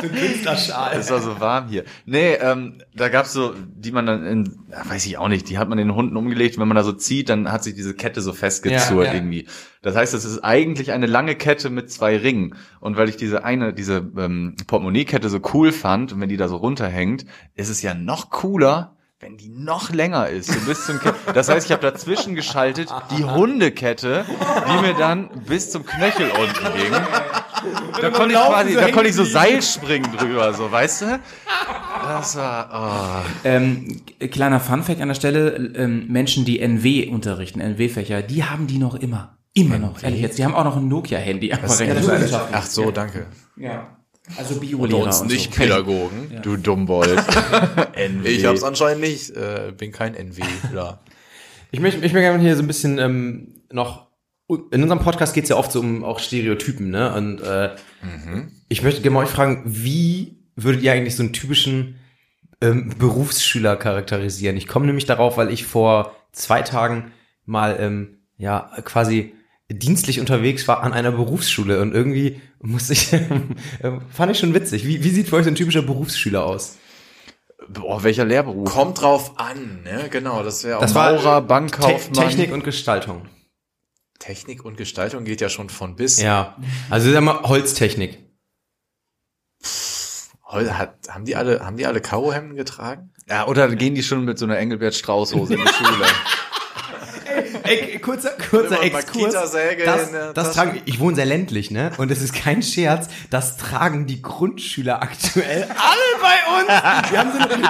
so 0.00 0.08
ein 0.08 0.14
Künstlerschal. 0.14 0.96
Es 0.98 1.10
war 1.10 1.20
so 1.20 1.38
warm 1.40 1.68
hier. 1.68 1.84
Nee, 2.06 2.34
ähm, 2.34 2.78
da 2.94 3.08
gab's 3.08 3.32
so, 3.32 3.54
die 3.56 3.92
man 3.92 4.06
dann 4.06 4.26
in, 4.26 4.58
weiß 4.68 5.06
ich 5.06 5.18
auch 5.18 5.28
nicht, 5.28 5.48
die 5.48 5.58
hat 5.58 5.68
man 5.68 5.78
den 5.78 5.94
Hunden 5.94 6.16
umgelegt. 6.16 6.58
Wenn 6.58 6.68
man 6.68 6.76
da 6.76 6.82
so 6.82 6.92
zieht, 6.92 7.28
dann 7.28 7.50
hat 7.50 7.62
sich 7.64 7.74
diese 7.74 7.94
Kette 7.94 8.20
so 8.20 8.32
festgezurrt 8.32 9.06
Ja, 9.06 9.12
ja. 9.12 9.14
irgendwie. 9.14 9.46
Das 9.82 9.96
heißt, 9.96 10.14
es 10.14 10.24
ist 10.24 10.40
eigentlich 10.40 10.92
eine 10.92 11.06
lange 11.06 11.34
Kette 11.34 11.70
mit 11.70 11.90
zwei 11.90 12.16
Ringen. 12.16 12.54
Und 12.80 12.96
weil 12.96 13.08
ich 13.08 13.16
diese 13.16 13.44
eine, 13.44 13.72
diese 13.72 13.96
ähm, 14.16 14.56
Portemonnaie-Kette 14.66 15.28
so 15.28 15.40
cool 15.54 15.72
fand 15.72 16.12
und 16.12 16.20
wenn 16.20 16.28
die 16.28 16.36
da 16.36 16.48
so 16.48 16.56
runterhängt, 16.56 17.24
ist 17.54 17.68
es 17.68 17.82
ja 17.82 17.94
noch 17.94 18.30
cooler, 18.30 18.96
wenn 19.22 19.36
die 19.36 19.48
noch 19.48 19.90
länger 19.92 20.28
ist. 20.28 20.52
So 20.52 20.58
bis 20.66 20.84
zum 20.84 20.98
Ke 20.98 21.14
das 21.32 21.48
heißt, 21.48 21.66
ich 21.66 21.72
habe 21.72 21.82
dazwischen 21.82 22.34
geschaltet 22.34 22.88
die 23.16 23.24
Hundekette, 23.24 24.24
die 24.28 24.82
mir 24.82 24.94
dann 24.94 25.30
bis 25.46 25.70
zum 25.70 25.86
Knöchel 25.86 26.28
unten 26.30 26.76
ging. 26.76 26.92
Da 28.00 28.10
konnte 28.10 28.34
ich 28.34 28.40
quasi, 28.40 28.74
da 28.74 28.90
konnte 28.90 29.08
ich 29.08 29.14
so 29.14 29.22
Seilspringen 29.22 30.10
drüber, 30.16 30.52
so, 30.52 30.72
weißt 30.72 31.02
du? 31.02 31.20
Das 32.02 32.36
war, 32.36 33.22
oh. 33.24 33.28
Ähm, 33.44 34.02
kleiner 34.32 34.58
Funfact 34.58 35.00
an 35.00 35.06
der 35.06 35.14
Stelle, 35.14 35.54
ähm, 35.76 36.08
Menschen, 36.08 36.44
die 36.44 36.58
NW 36.58 37.08
unterrichten, 37.08 37.60
NW-Fächer, 37.60 38.22
die 38.22 38.42
haben 38.42 38.66
die 38.66 38.78
noch 38.78 38.96
immer. 38.96 39.38
Immer 39.54 39.78
noch, 39.78 40.02
ehrlich 40.02 40.20
jetzt. 40.20 40.38
Die 40.38 40.44
haben 40.44 40.54
auch 40.54 40.64
noch 40.64 40.78
ein 40.78 40.88
Nokia-Handy. 40.88 41.52
Ach 41.52 42.66
so, 42.66 42.90
danke. 42.90 43.26
Ja. 43.56 44.01
Also 44.36 44.54
Unter 44.54 44.66
Biolehrer 44.66 45.04
uns 45.04 45.20
und 45.20 45.30
nicht 45.30 45.52
so. 45.54 45.60
Pädagogen. 45.60 46.40
du 46.42 46.56
Dummbold. 46.56 47.18
NW. 47.94 48.28
Ich 48.28 48.44
hab's 48.44 48.62
anscheinend 48.62 49.02
nicht, 49.02 49.30
äh, 49.30 49.72
bin 49.76 49.92
kein 49.92 50.14
NWler. 50.14 51.00
Ich 51.70 51.80
möchte, 51.80 51.98
ich 51.98 52.12
möchte 52.12 52.20
gerne 52.20 52.42
hier 52.42 52.56
so 52.56 52.62
ein 52.62 52.66
bisschen 52.66 52.98
ähm, 52.98 53.62
noch. 53.70 54.08
In 54.48 54.82
unserem 54.82 54.98
Podcast 54.98 55.32
geht 55.32 55.44
es 55.44 55.50
ja 55.50 55.56
oft 55.56 55.72
so 55.72 55.80
um 55.80 56.04
auch 56.04 56.18
Stereotypen, 56.18 56.90
ne? 56.90 57.14
Und 57.14 57.40
äh, 57.40 57.70
ich 58.68 58.82
möchte 58.82 59.00
gerne 59.00 59.14
mal 59.14 59.24
euch 59.24 59.30
fragen, 59.30 59.62
wie 59.64 60.36
würdet 60.56 60.82
ihr 60.82 60.92
eigentlich 60.92 61.16
so 61.16 61.22
einen 61.22 61.32
typischen 61.32 61.96
ähm, 62.60 62.92
Berufsschüler 62.98 63.76
charakterisieren? 63.76 64.58
Ich 64.58 64.66
komme 64.68 64.86
nämlich 64.86 65.06
darauf, 65.06 65.38
weil 65.38 65.50
ich 65.50 65.64
vor 65.64 66.14
zwei 66.32 66.60
Tagen 66.60 67.12
mal 67.46 67.76
ähm, 67.80 68.18
ja 68.36 68.70
quasi 68.84 69.32
dienstlich 69.74 70.20
unterwegs 70.20 70.66
war 70.68 70.82
an 70.82 70.92
einer 70.92 71.12
Berufsschule 71.12 71.80
und 71.80 71.94
irgendwie 71.94 72.40
musste 72.60 72.92
ich 72.92 73.12
ähm, 73.82 74.02
fand 74.10 74.32
ich 74.32 74.38
schon 74.38 74.54
witzig. 74.54 74.86
Wie, 74.86 75.02
wie 75.04 75.10
sieht 75.10 75.28
für 75.28 75.36
euch 75.36 75.44
so 75.44 75.50
ein 75.50 75.54
typischer 75.54 75.82
Berufsschüler 75.82 76.44
aus? 76.44 76.76
Boah, 77.68 78.02
welcher 78.02 78.24
Lehrberuf? 78.24 78.68
Kommt 78.70 79.00
drauf 79.00 79.38
an, 79.38 79.82
ne? 79.84 80.08
Genau, 80.10 80.42
das 80.42 80.64
wäre 80.64 80.78
auch 80.78 80.80
Das 80.80 80.94
war 80.94 81.12
Maurer, 81.12 81.40
Te 81.40 81.46
Bankkaufmann. 81.46 82.28
Technik 82.28 82.52
und 82.52 82.64
Gestaltung. 82.64 83.28
Technik 84.18 84.64
und 84.64 84.76
Gestaltung 84.76 85.24
geht 85.24 85.40
ja 85.40 85.48
schon 85.48 85.68
von 85.70 85.96
bis. 85.96 86.20
Ja, 86.20 86.56
also 86.90 87.10
sag 87.12 87.22
mal 87.22 87.42
Holztechnik. 87.42 88.18
Hol- 90.46 90.70
Hat, 90.76 90.96
haben 91.08 91.24
die 91.24 91.36
alle, 91.36 91.64
haben 91.64 91.76
die 91.76 91.86
alle 91.86 92.00
Karohemden 92.00 92.56
getragen? 92.56 93.12
Ja, 93.28 93.46
oder 93.46 93.74
gehen 93.74 93.94
die 93.94 94.02
schon 94.02 94.24
mit 94.24 94.38
so 94.38 94.44
einer 94.44 94.58
Engelbert 94.58 94.94
Strauß 94.94 95.34
Hose 95.34 95.54
in 95.54 95.60
die 95.60 95.72
Schule? 95.72 96.04
Ey, 97.72 97.98
kurzer, 97.98 98.30
kurzer 98.30 98.82
Exkurs. 98.82 99.32
Das, 99.32 100.10
das 100.34 100.54
tragen, 100.54 100.82
ich 100.84 101.00
wohne 101.00 101.16
sehr 101.16 101.26
ländlich, 101.26 101.70
ne? 101.70 101.92
Und 101.96 102.10
es 102.10 102.20
ist 102.20 102.34
kein 102.34 102.62
Scherz, 102.62 103.08
das 103.30 103.56
tragen 103.56 104.06
die 104.06 104.20
Grundschüler 104.20 105.02
aktuell 105.02 105.62
alle 105.68 106.20
bei 106.20 106.58
uns. 106.58 107.10
Wir 107.10 107.18
haben 107.18 107.32
so 107.32 107.38
eine, 107.38 107.62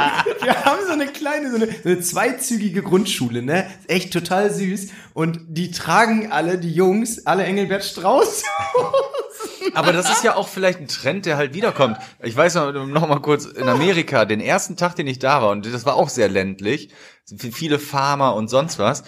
wir 0.43 0.65
haben 0.65 0.87
so 0.87 0.93
eine 0.93 1.07
kleine, 1.07 1.51
so 1.51 1.57
eine, 1.57 1.67
so 1.67 1.89
eine 1.89 2.01
zweizügige 2.01 2.83
Grundschule, 2.83 3.43
ne? 3.43 3.67
Ist 3.81 3.91
Echt 3.91 4.13
total 4.13 4.53
süß. 4.53 4.89
Und 5.15 5.41
die 5.49 5.71
tragen 5.71 6.33
alle, 6.33 6.59
die 6.59 6.73
Jungs, 6.73 7.27
alle 7.27 7.45
Engelbert 7.45 7.85
Strauß. 7.85 8.43
Aber 9.75 9.93
das 9.93 10.11
ist 10.11 10.25
ja 10.25 10.35
auch 10.35 10.49
vielleicht 10.49 10.81
ein 10.81 10.89
Trend, 10.89 11.27
der 11.27 11.37
halt 11.37 11.55
wiederkommt. 11.55 11.99
Ich 12.23 12.37
weiß 12.37 12.57
noch, 12.57 12.73
noch 12.73 13.09
mal 13.09 13.21
kurz, 13.21 13.47
in 13.47 13.69
Amerika, 13.69 14.25
den 14.25 14.41
ersten 14.41 14.77
Tag, 14.77 14.97
den 14.97 15.07
ich 15.07 15.19
da 15.19 15.41
war, 15.43 15.51
und 15.51 15.67
das 15.73 15.87
war 15.87 15.95
auch 15.95 16.09
sehr 16.09 16.29
ländlich, 16.29 16.91
viele 17.25 17.79
Farmer 17.79 18.35
und 18.35 18.49
sonst 18.49 18.79
was. 18.79 19.05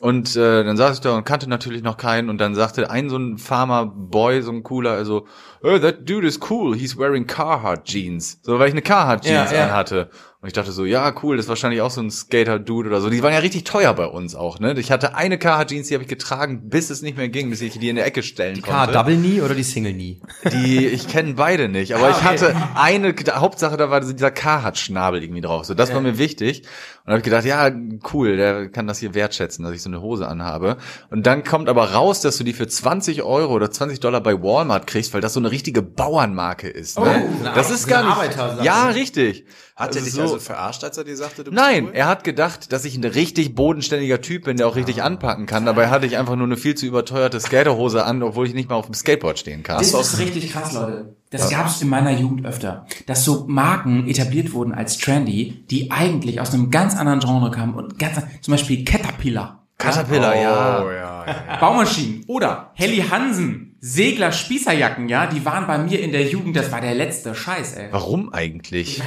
Und 0.00 0.36
äh, 0.36 0.64
dann 0.64 0.76
saß 0.76 0.96
ich 0.96 1.00
da 1.00 1.16
und 1.16 1.24
kannte 1.24 1.48
natürlich 1.48 1.82
noch 1.82 1.96
keinen 1.96 2.28
und 2.30 2.38
dann 2.38 2.54
sagte 2.54 2.90
ein 2.90 3.10
so 3.10 3.16
ein 3.16 3.36
Farmer-Boy, 3.36 4.42
so 4.42 4.52
ein 4.52 4.62
cooler, 4.62 4.92
also, 4.92 5.26
oh, 5.62 5.78
that 5.78 6.08
dude 6.08 6.26
is 6.26 6.38
cool, 6.50 6.76
he's 6.76 6.96
wearing 6.96 7.26
Carhartt 7.26 7.84
Jeans. 7.84 8.38
So, 8.42 8.58
weil 8.58 8.68
ich 8.68 8.74
eine 8.74 8.82
Carhartt 8.82 9.24
Jeans 9.24 9.50
Ja, 9.50 9.56
ja. 9.66 10.06
Und 10.40 10.46
ich 10.46 10.52
dachte 10.52 10.70
so, 10.70 10.84
ja, 10.84 11.12
cool, 11.24 11.36
das 11.36 11.46
ist 11.46 11.48
wahrscheinlich 11.48 11.80
auch 11.80 11.90
so 11.90 12.00
ein 12.00 12.12
Skater-Dude 12.12 12.88
oder 12.90 13.00
so. 13.00 13.10
Die 13.10 13.24
waren 13.24 13.32
ja 13.32 13.40
richtig 13.40 13.64
teuer 13.64 13.92
bei 13.92 14.06
uns 14.06 14.36
auch, 14.36 14.60
ne? 14.60 14.72
Ich 14.78 14.92
hatte 14.92 15.16
eine 15.16 15.36
Carhartt 15.36 15.70
Jeans, 15.70 15.88
die 15.88 15.94
habe 15.94 16.04
ich 16.04 16.08
getragen, 16.08 16.68
bis 16.68 16.90
es 16.90 17.02
nicht 17.02 17.16
mehr 17.16 17.28
ging, 17.28 17.50
bis 17.50 17.60
ich 17.60 17.76
die 17.76 17.88
in 17.88 17.96
der 17.96 18.06
Ecke 18.06 18.22
stellen 18.22 18.62
K 18.62 18.70
konnte. 18.70 18.92
Double 18.92 19.16
Knee 19.16 19.40
oder 19.40 19.56
die 19.56 19.64
Single 19.64 19.94
Knee? 19.94 20.20
Die, 20.52 20.86
ich 20.86 21.08
kenne 21.08 21.34
beide 21.34 21.68
nicht, 21.68 21.96
aber 21.96 22.10
ich 22.10 22.22
hatte 22.22 22.54
eine, 22.76 23.16
Hauptsache 23.32 23.76
da 23.76 23.90
war 23.90 24.00
dieser 24.00 24.30
Carhartt-Schnabel 24.30 25.24
irgendwie 25.24 25.40
drauf. 25.40 25.64
So, 25.64 25.74
das 25.74 25.92
war 25.92 26.00
mir 26.00 26.18
wichtig. 26.18 26.62
Und 27.04 27.12
habe 27.12 27.18
ich 27.18 27.24
gedacht, 27.24 27.44
ja, 27.44 27.72
cool, 28.12 28.36
der 28.36 28.68
kann 28.68 28.86
das 28.86 28.98
hier 28.98 29.14
wertschätzen, 29.14 29.64
dass 29.64 29.74
ich 29.74 29.82
so 29.82 29.88
eine 29.88 30.02
Hose 30.02 30.28
anhabe. 30.28 30.76
Und 31.10 31.26
dann 31.26 31.42
kommt 31.42 31.68
aber 31.68 31.94
raus, 31.94 32.20
dass 32.20 32.36
du 32.36 32.44
die 32.44 32.52
für 32.52 32.68
20 32.68 33.22
Euro 33.22 33.54
oder 33.54 33.72
20 33.72 33.98
Dollar 33.98 34.20
bei 34.20 34.40
Walmart 34.40 34.86
kriegst, 34.86 35.14
weil 35.14 35.20
das 35.20 35.32
so 35.32 35.40
eine 35.40 35.50
richtige 35.50 35.82
Bauernmarke 35.82 36.68
ist. 36.68 36.98
Ne? 36.98 37.06
eine 37.06 37.54
das 37.54 37.70
ist 37.70 37.88
gar 37.88 38.04
nicht. 38.04 38.36
Ja, 38.62 38.88
richtig. 38.90 39.46
Hat 39.78 39.94
er 39.94 40.02
dich 40.02 40.12
So- 40.12 40.22
also 40.22 40.38
verarscht, 40.40 40.82
als 40.82 40.98
er 40.98 41.04
dir 41.04 41.16
sagte, 41.16 41.44
du 41.44 41.52
bist 41.52 41.62
Nein, 41.62 41.84
cool? 41.84 41.90
er 41.94 42.08
hat 42.08 42.24
gedacht, 42.24 42.72
dass 42.72 42.84
ich 42.84 42.96
ein 42.96 43.04
richtig 43.04 43.54
bodenständiger 43.54 44.20
Typ 44.20 44.44
bin, 44.44 44.56
der 44.56 44.66
auch 44.66 44.74
richtig 44.74 45.04
anpacken 45.04 45.46
kann. 45.46 45.64
Dabei 45.66 45.88
hatte 45.88 46.04
ich 46.04 46.16
einfach 46.16 46.34
nur 46.34 46.46
eine 46.46 46.56
viel 46.56 46.74
zu 46.74 46.84
überteuerte 46.84 47.38
Skaterhose 47.38 48.04
an, 48.04 48.24
obwohl 48.24 48.48
ich 48.48 48.54
nicht 48.54 48.68
mal 48.68 48.74
auf 48.74 48.86
dem 48.86 48.94
Skateboard 48.94 49.38
stehen 49.38 49.62
kann. 49.62 49.78
Das 49.78 49.94
ist 49.94 50.18
richtig 50.18 50.50
krass, 50.50 50.72
Leute. 50.72 51.14
Das 51.30 51.48
gab's 51.48 51.80
in 51.80 51.88
meiner 51.88 52.10
Jugend 52.10 52.44
öfter. 52.44 52.86
Dass 53.06 53.24
so 53.24 53.44
Marken 53.46 54.08
etabliert 54.08 54.52
wurden 54.52 54.74
als 54.74 54.98
trendy, 54.98 55.64
die 55.70 55.92
eigentlich 55.92 56.40
aus 56.40 56.52
einem 56.52 56.70
ganz 56.72 56.96
anderen 56.96 57.20
Genre 57.20 57.52
kamen 57.52 57.74
und 57.74 58.00
ganz, 58.00 58.16
zum 58.40 58.50
Beispiel 58.52 58.84
Caterpillar. 58.84 59.64
Caterpillar, 59.78 60.34
ja. 60.34 60.82
Oh, 60.84 60.90
ja, 60.90 61.24
ja. 61.24 61.56
Baumaschinen 61.60 62.24
oder 62.26 62.72
Helly 62.74 63.04
Hansen, 63.08 63.67
Segler, 63.80 64.32
Spießerjacken, 64.32 65.08
ja, 65.08 65.26
die 65.26 65.44
waren 65.44 65.66
bei 65.66 65.78
mir 65.78 66.00
in 66.00 66.10
der 66.10 66.26
Jugend, 66.26 66.56
das 66.56 66.72
war 66.72 66.80
der 66.80 66.94
letzte 66.94 67.34
Scheiß, 67.34 67.74
ey. 67.74 67.88
Warum 67.92 68.32
eigentlich? 68.32 69.00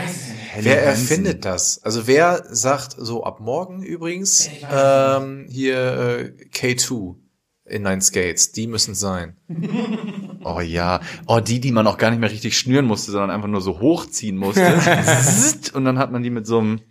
Wer 0.57 0.83
erfindet 0.83 1.43
das? 1.43 1.83
Also 1.83 2.07
wer 2.07 2.43
sagt 2.49 2.95
so 2.97 3.23
ab 3.23 3.41
morgen 3.41 3.83
übrigens 3.83 4.47
Ich 4.47 4.63
weiß 4.63 5.17
ähm, 5.21 5.45
hier 5.49 5.75
äh, 5.77 6.31
K2 6.53 7.15
Inline 7.65 8.01
Skates, 8.01 8.51
die 8.51 8.67
müssen 8.67 8.95
sein. 8.95 9.35
Oh 10.43 10.59
ja. 10.59 11.01
Oh, 11.27 11.39
die, 11.39 11.59
die 11.59 11.71
man 11.71 11.85
auch 11.85 11.99
gar 11.99 12.09
nicht 12.09 12.19
mehr 12.19 12.31
richtig 12.31 12.57
schnüren 12.57 12.85
musste, 12.85 13.11
sondern 13.11 13.29
einfach 13.29 13.47
nur 13.47 13.61
so 13.61 13.79
hochziehen 13.79 14.37
musste. 14.37 14.73
Und 15.75 15.85
dann 15.85 15.99
hat 15.99 16.11
man 16.11 16.23
die 16.23 16.31
mit 16.31 16.47
so 16.47 16.57
einem 16.57 16.81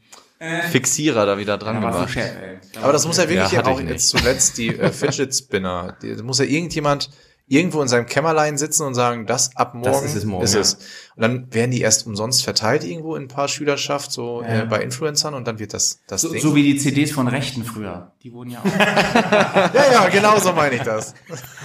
Fixierer 0.70 1.26
da 1.26 1.36
wieder 1.36 1.58
dran 1.58 1.76
Da 1.76 1.82
war 1.82 1.92
so 1.92 1.98
gemacht. 1.98 2.12
Chef, 2.12 2.30
ey. 2.40 2.58
Aber 2.80 2.92
das 2.92 3.08
muss 3.08 3.16
ja 3.16 3.28
wirklich 3.28 3.50
Ja, 3.50 3.66
auch 3.66 3.80
ich 3.80 3.88
jetzt 3.88 4.08
zuletzt 4.08 4.56
die 4.56 4.68
äh, 4.68 4.92
Fidget 4.92 5.34
Spinner. 5.34 5.96
Die, 6.00 6.14
da 6.14 6.22
muss 6.22 6.38
ja 6.38 6.44
irgendjemand 6.44 7.10
irgendwo 7.50 7.82
in 7.82 7.88
seinem 7.88 8.06
Kämmerlein 8.06 8.56
sitzen 8.56 8.86
und 8.86 8.94
sagen, 8.94 9.26
das 9.26 9.56
ab 9.56 9.74
morgen, 9.74 9.84
Das 9.84 10.04
ist 10.04 10.14
es 10.14 10.24
morgen, 10.24 10.44
ist 10.44 10.54
ja. 10.54 10.60
es. 10.60 10.74
Und 11.16 11.22
dann 11.22 11.52
werden 11.52 11.72
die 11.72 11.80
erst 11.80 12.06
umsonst 12.06 12.44
verteilt 12.44 12.84
irgendwo 12.84 13.16
in 13.16 13.24
ein 13.24 13.28
paar 13.28 13.48
Schülerschaft, 13.48 14.12
so 14.12 14.40
äh, 14.42 14.64
bei 14.70 14.80
Influencern 14.80 15.34
und 15.34 15.48
dann 15.48 15.58
wird 15.58 15.74
das 15.74 15.98
das 16.06 16.20
So, 16.22 16.32
Ding. 16.32 16.40
so 16.40 16.54
wie 16.54 16.62
die 16.62 16.76
CDs 16.78 17.10
von 17.10 17.26
Rechten 17.26 17.64
früher. 17.64 18.12
Die 18.22 18.32
wurden 18.32 18.50
ja 18.50 18.60
auch. 18.60 18.64
ja, 19.74 19.92
ja, 19.92 20.08
genau 20.10 20.38
so 20.38 20.52
meine 20.52 20.76
ich 20.76 20.82
das. 20.82 21.12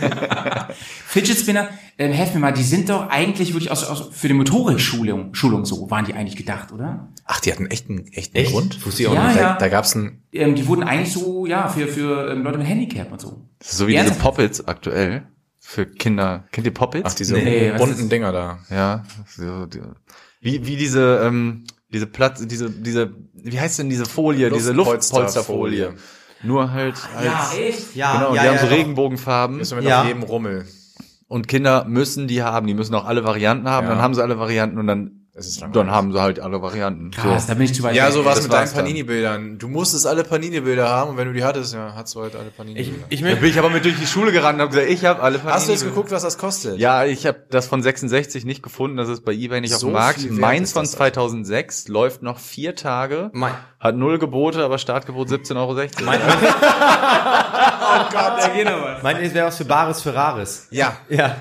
Fidget 1.08 1.38
Spinner, 1.38 1.70
ähm, 1.98 2.12
helf 2.12 2.34
mir 2.34 2.40
mal, 2.40 2.52
die 2.52 2.64
sind 2.64 2.90
doch 2.90 3.08
eigentlich 3.10 3.54
wirklich 3.54 3.72
aus, 3.72 3.84
aus, 3.86 4.10
für 4.12 4.28
die 4.28 4.34
Motorikschulung 4.34 5.34
Schulung 5.36 5.66
so, 5.66 5.90
waren 5.92 6.06
die 6.06 6.14
eigentlich 6.14 6.36
gedacht, 6.36 6.72
oder? 6.72 7.10
Ach, 7.26 7.40
die 7.40 7.52
hatten 7.52 7.68
echt 7.68 7.90
einen 7.90 8.08
echten 8.12 8.44
Grund. 8.46 8.86
Wusste 8.86 9.04
ich 9.04 9.08
auch 9.08 9.14
Ja, 9.14 9.28
nicht. 9.28 9.38
Da, 9.38 9.42
ja. 9.42 9.58
da 9.58 9.68
gab's 9.70 9.96
ein 9.96 10.24
Ähm, 10.34 10.56
die 10.56 10.68
wurden 10.68 10.84
eigentlich 10.84 11.14
so, 11.14 11.46
ja, 11.46 11.68
für, 11.68 11.88
für 11.88 12.32
ähm, 12.32 12.44
Leute 12.44 12.58
mit 12.58 12.68
Handicap 12.68 13.12
und 13.12 13.22
so. 13.22 13.48
So 13.64 13.88
wie 13.88 13.94
Ja, 13.94 14.02
diese 14.04 14.16
Poppets 14.16 14.68
aktuell. 14.68 15.28
Für 15.68 15.88
Kinder. 15.88 16.44
Kennt 16.52 16.68
ihr 16.68 16.74
Poppets? 16.74 17.10
Ach, 17.12 17.16
diese 17.16 17.34
Nee, 17.34 17.72
bunten 17.76 18.08
Dinger 18.08 18.32
da. 18.32 18.60
Ja. 18.70 19.04
So, 19.28 19.66
die, 19.66 19.82
wie, 20.40 20.68
wie 20.68 20.76
diese, 20.76 21.22
ähm, 21.24 21.64
diese 21.90 22.06
Platz, 22.06 22.46
diese, 22.46 22.70
diese, 22.70 23.16
wie 23.34 23.60
heißt 23.60 23.80
denn 23.80 23.90
diese 23.90 24.06
Folie, 24.06 24.52
diese 24.52 24.74
Luftpolsterfolie. 24.74 25.86
Luftpolsterfolie. 25.88 25.94
Nur 26.44 26.72
halt 26.72 26.96
als, 27.16 27.58
echt? 27.58 27.96
Ja, 27.96 28.14
genau, 28.14 28.36
ja, 28.36 28.42
die 28.42 28.46
ja, 28.46 28.52
haben 28.54 28.60
so 28.60 28.66
doch. 28.68 28.72
Regenbogenfarben. 28.78 29.60
Ist 29.60 29.76
mit 29.76 29.84
Ja. 29.86 30.02
auf 30.02 30.08
jedem 30.08 30.22
Rummel. 30.22 30.68
Und 31.28 31.48
Kinder 31.48 31.86
müssen 31.86 32.28
die 32.28 32.44
haben, 32.44 32.68
die 32.68 32.76
müssen 32.76 32.94
auch 32.94 33.06
alle 33.06 33.24
Varianten 33.24 33.68
haben, 33.68 33.88
Ja. 33.88 33.94
dann 33.96 34.04
haben 34.04 34.14
sie 34.14 34.22
alle 34.22 34.38
Varianten 34.38 34.78
und 34.78 34.86
dann. 34.86 35.25
Dann 35.74 35.92
haben 35.92 36.14
sie 36.14 36.22
halt 36.22 36.40
alle 36.40 36.62
Varianten. 36.62 37.12
Krass, 37.12 37.48
da 37.48 37.56
bin 37.56 37.64
ich 37.66 37.74
zu 37.74 37.84
weit 37.84 37.94
ja, 37.94 38.10
so 38.10 38.24
was 38.24 38.42
mit 38.44 38.54
deinen. 38.54 38.72
Panini-Bildern. 38.72 39.58
Du 39.58 39.68
musstest 39.68 40.08
alle 40.08 40.24
Panini-Bilder 40.24 40.88
haben 40.88 41.12
und 41.12 41.18
wenn 41.18 41.28
du 41.28 41.34
die 41.34 41.44
hattest, 41.44 41.74
ja, 41.74 41.94
hattest 41.94 42.16
du 42.16 42.22
halt 42.22 42.36
alle 42.38 42.48
Ich, 42.50 42.56
Panini-Bilder. 42.56 43.06
ich 43.10 43.20
Da 43.20 43.26
möchte, 43.26 43.42
bin 43.42 43.50
ich 43.50 43.60
aber 43.60 43.70
mit 43.70 43.84
durch 43.84 44.00
die 44.00 44.08
Schule 44.08 44.32
gerannt 44.32 44.56
und 44.56 44.62
habe 44.62 44.72
gesagt, 44.72 44.90
ich 44.90 45.04
habe 45.04 45.22
alle 45.22 45.44
Hast 45.44 45.68
du 45.68 45.74
jetzt 45.74 45.82
Panini- 45.84 45.90
geguckt, 45.90 46.12
was 46.12 46.24
das 46.24 46.38
kostet? 46.38 46.80
Ja, 46.80 47.04
ich 47.04 47.26
habe 47.26 47.44
das 47.50 47.68
von 47.68 47.82
66 47.84 48.46
nicht 48.46 48.64
gefunden. 48.64 48.96
Das 48.96 49.10
ist 49.10 49.26
bei 49.26 49.34
eBay 49.34 49.60
nicht 49.60 49.72
So 49.72 49.76
auf 49.76 49.82
dem 49.84 49.94
Markt. 49.94 50.32
Meins 50.32 50.72
von 50.72 50.84
das, 50.84 50.92
2006 50.94 51.90
läuft 51.90 52.22
noch 52.22 52.40
vier 52.40 52.76
Tage. 52.76 53.30
mein, 53.34 53.52
Hat 53.86 53.96
null 53.96 54.18
Gebote, 54.18 54.64
aber 54.64 54.80
Startgebot 54.80 55.28
17,60 55.30 55.56
Euro. 55.58 55.76
mein, 56.06 56.20
da 58.12 58.50
geht 58.52 58.66
noch 58.66 58.82
was. 58.82 59.04
mein, 59.04 59.18
es 59.18 59.32
wäre 59.36 59.46
was 59.46 59.58
für 59.58 59.66
Bares 59.66 60.02
für 60.02 60.16
Rares. 60.16 60.66
Ja. 60.72 60.98
Ja. 61.08 61.36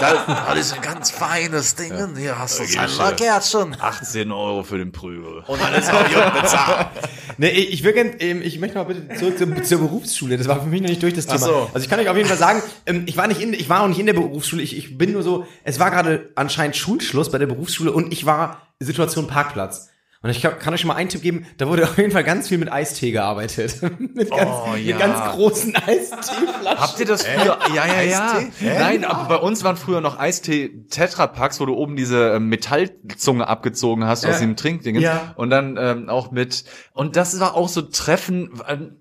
Das 0.00 0.14
ist 0.58 0.72
ein 0.72 0.80
ganz 0.80 1.10
feines 1.10 1.74
Ding. 1.74 1.92
Hier 2.16 2.38
hast 2.38 2.60
du 2.60 2.62
ein 2.62 3.16
Kärtchen. 3.16 3.76
18 3.78 4.32
Euro 4.32 4.62
für 4.62 4.78
den 4.78 4.90
Prügel. 4.90 5.44
Und 5.46 5.62
alles 5.62 5.90
auf 5.90 6.10
Jungen 6.10 6.32
bezahlt. 6.32 6.86
Nee, 7.38 7.48
ich 7.48 7.82
ich 7.82 7.84
will 7.84 7.94
gern, 7.94 8.12
ähm, 8.20 8.42
ich 8.42 8.60
möchte 8.60 8.78
mal 8.78 8.84
bitte 8.84 9.16
zurück 9.16 9.36
zur, 9.36 9.62
zur 9.62 9.78
Berufsschule. 9.78 10.38
Das 10.38 10.46
war 10.46 10.60
für 10.60 10.68
mich 10.68 10.80
noch 10.82 10.88
nicht 10.88 11.02
durch 11.02 11.14
das 11.14 11.26
Thema. 11.26 11.38
so. 11.38 11.70
Also 11.72 11.82
ich 11.84 11.88
kann 11.88 11.98
euch 11.98 12.08
auf 12.08 12.16
jeden 12.16 12.28
Fall 12.28 12.38
sagen, 12.38 12.62
ähm, 12.86 13.04
ich 13.06 13.16
war 13.16 13.26
nicht 13.26 13.40
in, 13.40 13.52
ich 13.54 13.68
war 13.68 13.82
auch 13.82 13.88
nicht 13.88 13.98
in 13.98 14.06
der 14.06 14.12
Berufsschule. 14.12 14.62
Ich, 14.62 14.76
ich 14.76 14.96
bin 14.96 15.12
nur 15.12 15.22
so, 15.22 15.46
es 15.64 15.80
war 15.80 15.90
gerade 15.90 16.30
anscheinend 16.36 16.76
Schulschluss 16.76 17.30
bei 17.32 17.38
der 17.38 17.46
Berufsschule 17.46 17.90
und 17.90 18.12
ich 18.12 18.26
war 18.26 18.62
Situation 18.78 19.26
Parkplatz. 19.26 19.88
Und 20.22 20.30
ich 20.30 20.40
kann, 20.40 20.56
kann 20.60 20.72
euch 20.72 20.80
schon 20.80 20.88
mal 20.88 20.94
einen 20.94 21.08
Tipp 21.08 21.20
geben, 21.22 21.46
da 21.56 21.66
wurde 21.66 21.82
auf 21.88 21.96
jeden 21.98 22.12
Fall 22.12 22.22
ganz 22.22 22.48
viel 22.48 22.58
mit 22.58 22.70
Eistee 22.70 23.10
gearbeitet. 23.10 23.80
mit, 23.98 24.30
ganz, 24.30 24.50
Oh, 24.50 24.74
ja. 24.76 24.94
mit 24.94 24.98
ganz 25.00 25.32
großen 25.34 25.74
Eisteeflaschen. 25.74 26.78
Habt 26.80 27.00
ihr 27.00 27.06
das 27.06 27.24
früher? 27.26 27.58
Ja, 27.74 27.86
ja, 27.86 28.02
ja. 28.02 28.32
Eistee? 28.36 28.52
Hä? 28.60 28.78
Nein, 28.78 29.04
aber 29.04 29.24
bei 29.28 29.36
uns 29.42 29.64
waren 29.64 29.76
früher 29.76 30.00
noch 30.00 30.18
Eistee-Tetrapacks, 30.18 31.58
wo 31.60 31.66
du 31.66 31.74
oben 31.74 31.96
diese 31.96 32.34
ähm, 32.34 32.48
Metallzunge 32.48 33.46
abgezogen 33.48 34.04
hast 34.06 34.24
aus 34.24 34.34
Ja. 34.34 34.40
dem 34.40 34.56
Trinkding. 34.56 34.96
Ja. 35.00 35.32
Und 35.36 35.50
dann 35.50 35.76
ähm, 35.78 36.08
auch 36.08 36.30
mit, 36.30 36.64
und 36.92 37.16
das 37.16 37.38
war 37.40 37.54
auch 37.56 37.68
so 37.68 37.82
Treffen, 37.82 38.50
ähm, 38.68 38.96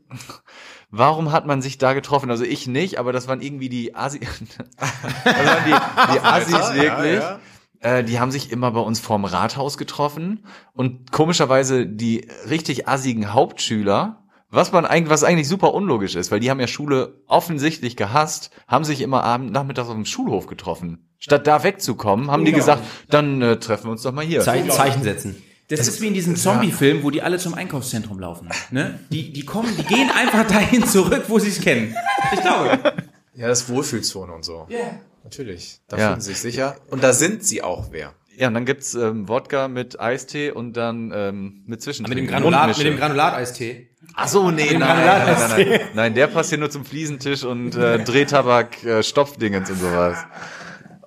Warum 0.93 1.31
hat 1.31 1.45
man 1.45 1.61
sich 1.61 1.77
da 1.77 1.93
getroffen? 1.93 2.29
Also 2.31 2.43
ich 2.43 2.67
nicht, 2.67 2.99
aber 2.99 3.13
das 3.13 3.29
waren 3.29 3.39
irgendwie 3.39 3.69
die 3.69 3.95
Asi, 3.95 4.19
das 5.23 5.25
waren 5.25 5.63
die, 5.65 6.13
die 6.13 6.19
Asis 6.19 6.51
Ja, 6.51 6.75
wirklich. 6.75 7.19
ja. 7.21 7.39
Äh, 7.81 8.03
die 8.03 8.19
haben 8.19 8.31
sich 8.31 8.51
immer 8.51 8.71
bei 8.71 8.79
uns 8.79 8.99
vorm 8.99 9.25
Rathaus 9.25 9.77
getroffen 9.77 10.45
und 10.73 11.11
komischerweise 11.11 11.85
die 11.85 12.27
richtig 12.49 12.87
assigen 12.87 13.33
Hauptschüler, 13.33 14.23
was 14.49 14.71
man 14.71 14.85
eigentlich, 14.85 15.09
was 15.09 15.23
eigentlich 15.23 15.47
super 15.47 15.73
unlogisch 15.73 16.15
ist, 16.15 16.31
weil 16.31 16.39
die 16.39 16.49
haben 16.49 16.59
ja 16.59 16.67
Schule 16.67 17.21
offensichtlich 17.27 17.95
gehasst, 17.97 18.51
haben 18.67 18.83
sich 18.83 19.01
immer 19.01 19.23
abend 19.23 19.51
nachmittags 19.51 19.89
auf 19.89 19.95
dem 19.95 20.05
Schulhof 20.05 20.45
getroffen. 20.45 21.07
Statt 21.17 21.47
da 21.47 21.63
wegzukommen, 21.63 22.29
haben 22.29 22.45
die 22.45 22.51
gesagt, 22.51 22.83
dann 23.09 23.41
äh, 23.41 23.57
treffen 23.57 23.85
wir 23.85 23.91
uns 23.91 24.03
doch 24.03 24.11
mal 24.11 24.25
hier. 24.25 24.41
Zeichen, 24.41 24.69
Zeichen 24.69 25.03
setzen. 25.03 25.41
Das, 25.67 25.87
ist 25.87 26.01
wie 26.01 26.07
in 26.07 26.13
diesem 26.13 26.35
Zombie-Film, 26.35 27.01
wo 27.01 27.11
die 27.11 27.21
alle 27.21 27.37
zum 27.37 27.53
Einkaufszentrum 27.53 28.19
laufen. 28.19 28.49
Ne? 28.71 28.99
Die, 29.09 29.31
die 29.31 29.45
kommen, 29.45 29.73
die 29.77 29.83
gehen 29.83 30.09
einfach 30.11 30.45
dahin 30.45 30.85
zurück, 30.85 31.25
wo 31.29 31.39
sie 31.39 31.47
es 31.47 31.61
kennen. 31.61 31.95
Ich 32.33 32.41
glaube. 32.41 32.93
Ja, 33.33 33.47
das 33.47 33.69
Wohlfühlzone 33.69 34.33
und 34.33 34.43
so. 34.43 34.67
Ja. 34.69 34.99
Natürlich. 35.23 35.79
Da 35.87 35.97
Ja. 35.97 36.07
fühlen 36.09 36.21
sie 36.21 36.29
sich 36.33 36.39
sicher. 36.41 36.77
Und 36.89 37.03
da 37.03 37.13
sind 37.13 37.43
sie 37.43 37.61
auch 37.61 37.87
wer. 37.91 38.13
Ja, 38.37 38.47
und 38.47 38.53
dann 38.53 38.65
gibt's 38.65 38.93
ähm, 38.95 39.27
Wodka 39.27 39.67
mit 39.67 39.99
Eistee 39.99 40.51
und 40.51 40.73
dann 40.73 41.11
ähm, 41.13 41.63
mit 41.67 41.81
Zwischen. 41.81 42.07
Mit 42.07 42.17
dem 42.17 42.27
Granulat, 42.27 42.77
mit 42.77 42.87
dem 42.87 42.97
Granulateistee. 42.97 43.89
Ach 44.15 44.27
so, 44.27 44.49
nee, 44.49 44.65
nein, 44.71 44.79
nein, 44.79 45.05
nein, 45.05 45.37
nein, 45.49 45.49
nein. 45.69 45.79
Nein, 45.93 46.13
der 46.15 46.27
passt 46.27 46.49
hier 46.49 46.57
nur 46.57 46.71
zum 46.71 46.85
Fliesentisch 46.85 47.43
und 47.43 47.75
äh, 47.75 48.03
Drehtabak, 48.03 48.83
äh, 48.83 49.03
Stopfdingens 49.03 49.69
und 49.69 49.77
sowas. 49.79 50.17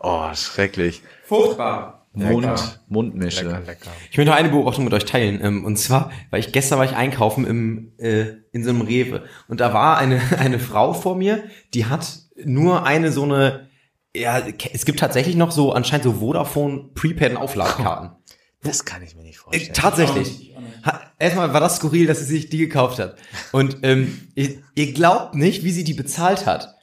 Oh, 0.01 0.29
schrecklich. 0.35 1.03
Furchtbar. 1.25 2.07
Mund, 2.13 2.81
Mundmische. 2.89 3.45
Lecker, 3.45 3.61
lecker. 3.67 3.91
Ich 4.11 4.17
möchte 4.17 4.31
noch 4.31 4.39
eine 4.39 4.49
Beobachtung 4.51 4.85
mit 4.85 4.95
euch 4.95 5.05
teilen. 5.05 5.41
ähm, 5.43 5.65
Und 5.65 5.77
zwar, 5.79 6.13
weil 6.31 6.39
ich 6.39 6.53
gestern 6.53 6.79
war 6.79 6.85
ich 6.85 6.95
einkaufen 6.95 7.45
im, 7.47 7.93
äh, 7.99 8.27
in 8.53 8.63
so 8.63 8.71
einem 8.71 8.83
Rewe. 8.83 9.25
Und 9.49 9.59
da 9.61 9.75
war 9.75 9.99
eine, 9.99 10.21
eine 10.39 10.61
Frau 10.61 10.93
vor 10.93 11.17
mir, 11.17 11.43
die 11.73 11.87
hat 11.87 12.07
nur 12.45 12.87
eine 12.87 13.11
so 13.11 13.25
eine, 13.25 13.69
ja, 14.15 14.43
es 14.73 14.85
gibt 14.85 15.01
tatsächlich 15.01 15.37
noch 15.37 15.51
so, 15.51 15.73
anscheinend 15.73 16.05
so 16.05 16.13
Vodafone 16.15 16.91
Prepaid 16.95 17.33
und 17.33 17.37
Aufladekarten. 17.39 18.11
Das 18.63 18.85
kann 18.85 19.03
ich 19.03 19.15
mir 19.15 19.23
nicht 19.23 19.37
Äh, 19.37 19.41
vorstellen. 19.41 19.75
tatsächlich. 19.75 20.55
Ha, 20.87 21.01
erstmal 21.19 21.53
war 21.53 21.61
das 21.61 21.77
skurril, 21.77 22.07
dass 22.07 22.21
sie 22.21 22.25
sich 22.25 22.49
die 22.49 22.59
gekauft 22.59 22.99
hat. 22.99 23.17
Und 23.53 23.79
ähm, 23.83 24.29
ihr, 24.35 24.63
ihr 24.75 24.93
glaubt 24.93 25.35
nicht, 25.35 25.65
wie 25.65 25.71
sie 25.73 25.85
die 25.85 25.95
bezahlt 25.95 26.47
hat. 26.47 26.75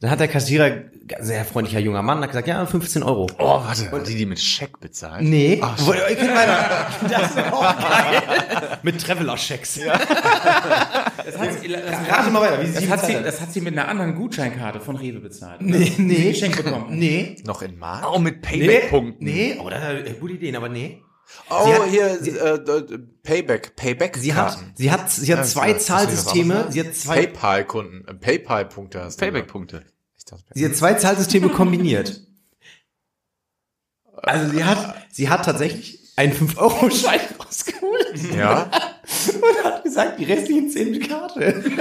Dann 0.00 0.10
hat 0.12 0.20
der 0.20 0.28
Kassierer, 0.28 0.70
sehr 1.18 1.44
freundlicher 1.44 1.80
junger 1.80 2.02
Mann, 2.02 2.20
hat 2.20 2.28
gesagt, 2.28 2.46
ja, 2.46 2.64
15 2.64 3.02
Euro. 3.02 3.26
Oh, 3.40 3.60
warte. 3.64 3.90
Und 3.90 4.06
die, 4.06 4.14
die 4.14 4.26
mit 4.26 4.38
Scheck 4.38 4.78
bezahlt? 4.78 5.22
Nee, 5.24 5.60
Wo- 5.78 5.92
ihr 5.92 6.14
könnt 6.14 6.36
weiter. 6.36 6.86
das 7.10 7.30
ist 7.30 7.52
auch 7.52 7.62
geil. 7.62 8.22
Mit 8.84 9.00
Traveler-Schecks. 9.00 9.76
Ja. 9.76 9.98
Das 9.98 11.36
hat, 11.36 11.60
sie, 11.60 11.68
das, 11.68 11.82
Rate 12.08 12.30
mal 12.30 12.42
weiter, 12.42 12.62
wie 12.62 12.72
das, 12.72 12.88
hat 12.88 13.04
sie, 13.06 13.14
das 13.14 13.40
hat 13.40 13.52
sie 13.52 13.60
mit 13.60 13.72
einer 13.76 13.88
anderen 13.88 14.14
Gutscheinkarte 14.14 14.78
von 14.80 14.94
Rewe 14.94 15.18
bezahlt. 15.18 15.62
Nee, 15.62 15.92
nee. 15.98 16.30
Geschenk 16.30 16.56
bekommen. 16.62 16.96
Nee. 16.96 17.34
Noch 17.44 17.60
in 17.62 17.76
Mark? 17.76 18.06
Oh, 18.14 18.20
mit 18.20 18.36
Nee, 18.36 18.40
Payback-Punkten. 18.60 19.24
nee, 19.24 19.58
oh, 19.60 19.68
das 19.68 19.82
hat 19.82 20.20
gute 20.20 20.34
Ideen, 20.34 20.54
aber 20.54 20.68
nee. 20.68 21.02
Oh, 21.50 21.64
Sie 21.66 21.74
hat- 21.74 21.88
hier, 21.88 22.18
sie- 22.22 22.30
äh, 22.30 22.54
äh, 22.56 22.98
Payback, 23.22 23.76
Payback. 23.76 24.16
Sie 24.16 24.34
hat, 24.34 24.58
sie 24.74 24.90
hat, 24.90 25.10
sie 25.10 25.34
hat 25.34 25.46
zwei 25.46 25.72
das 25.74 25.86
Zahlsysteme, 25.86 26.54
anderes, 26.54 26.74
sie 26.74 26.80
hat 26.86 26.94
zwei, 26.94 27.26
PayPal-Kunden, 27.26 28.08
äh, 28.08 28.14
PayPal-Punkte 28.14 29.02
hast 29.04 29.20
du. 29.20 29.24
Payback-Punkte. 29.24 29.84
Sie 30.54 30.64
hat 30.64 30.76
zwei 30.76 30.94
Zahlsysteme 30.94 31.48
kombiniert. 31.48 32.20
Also 34.22 34.50
sie 34.52 34.64
hat, 34.64 34.96
sie 35.10 35.28
hat 35.28 35.44
tatsächlich 35.44 35.98
einen 36.16 36.32
5-Euro-Schein 36.32 37.20
rausgeholt 37.38 38.34
Ja? 38.36 38.70
und 39.40 39.64
hat 39.64 39.84
gesagt, 39.84 40.18
die 40.18 40.24
restlichen 40.24 40.68
10 40.70 40.90
mit 40.90 41.08
Karte. 41.08 41.62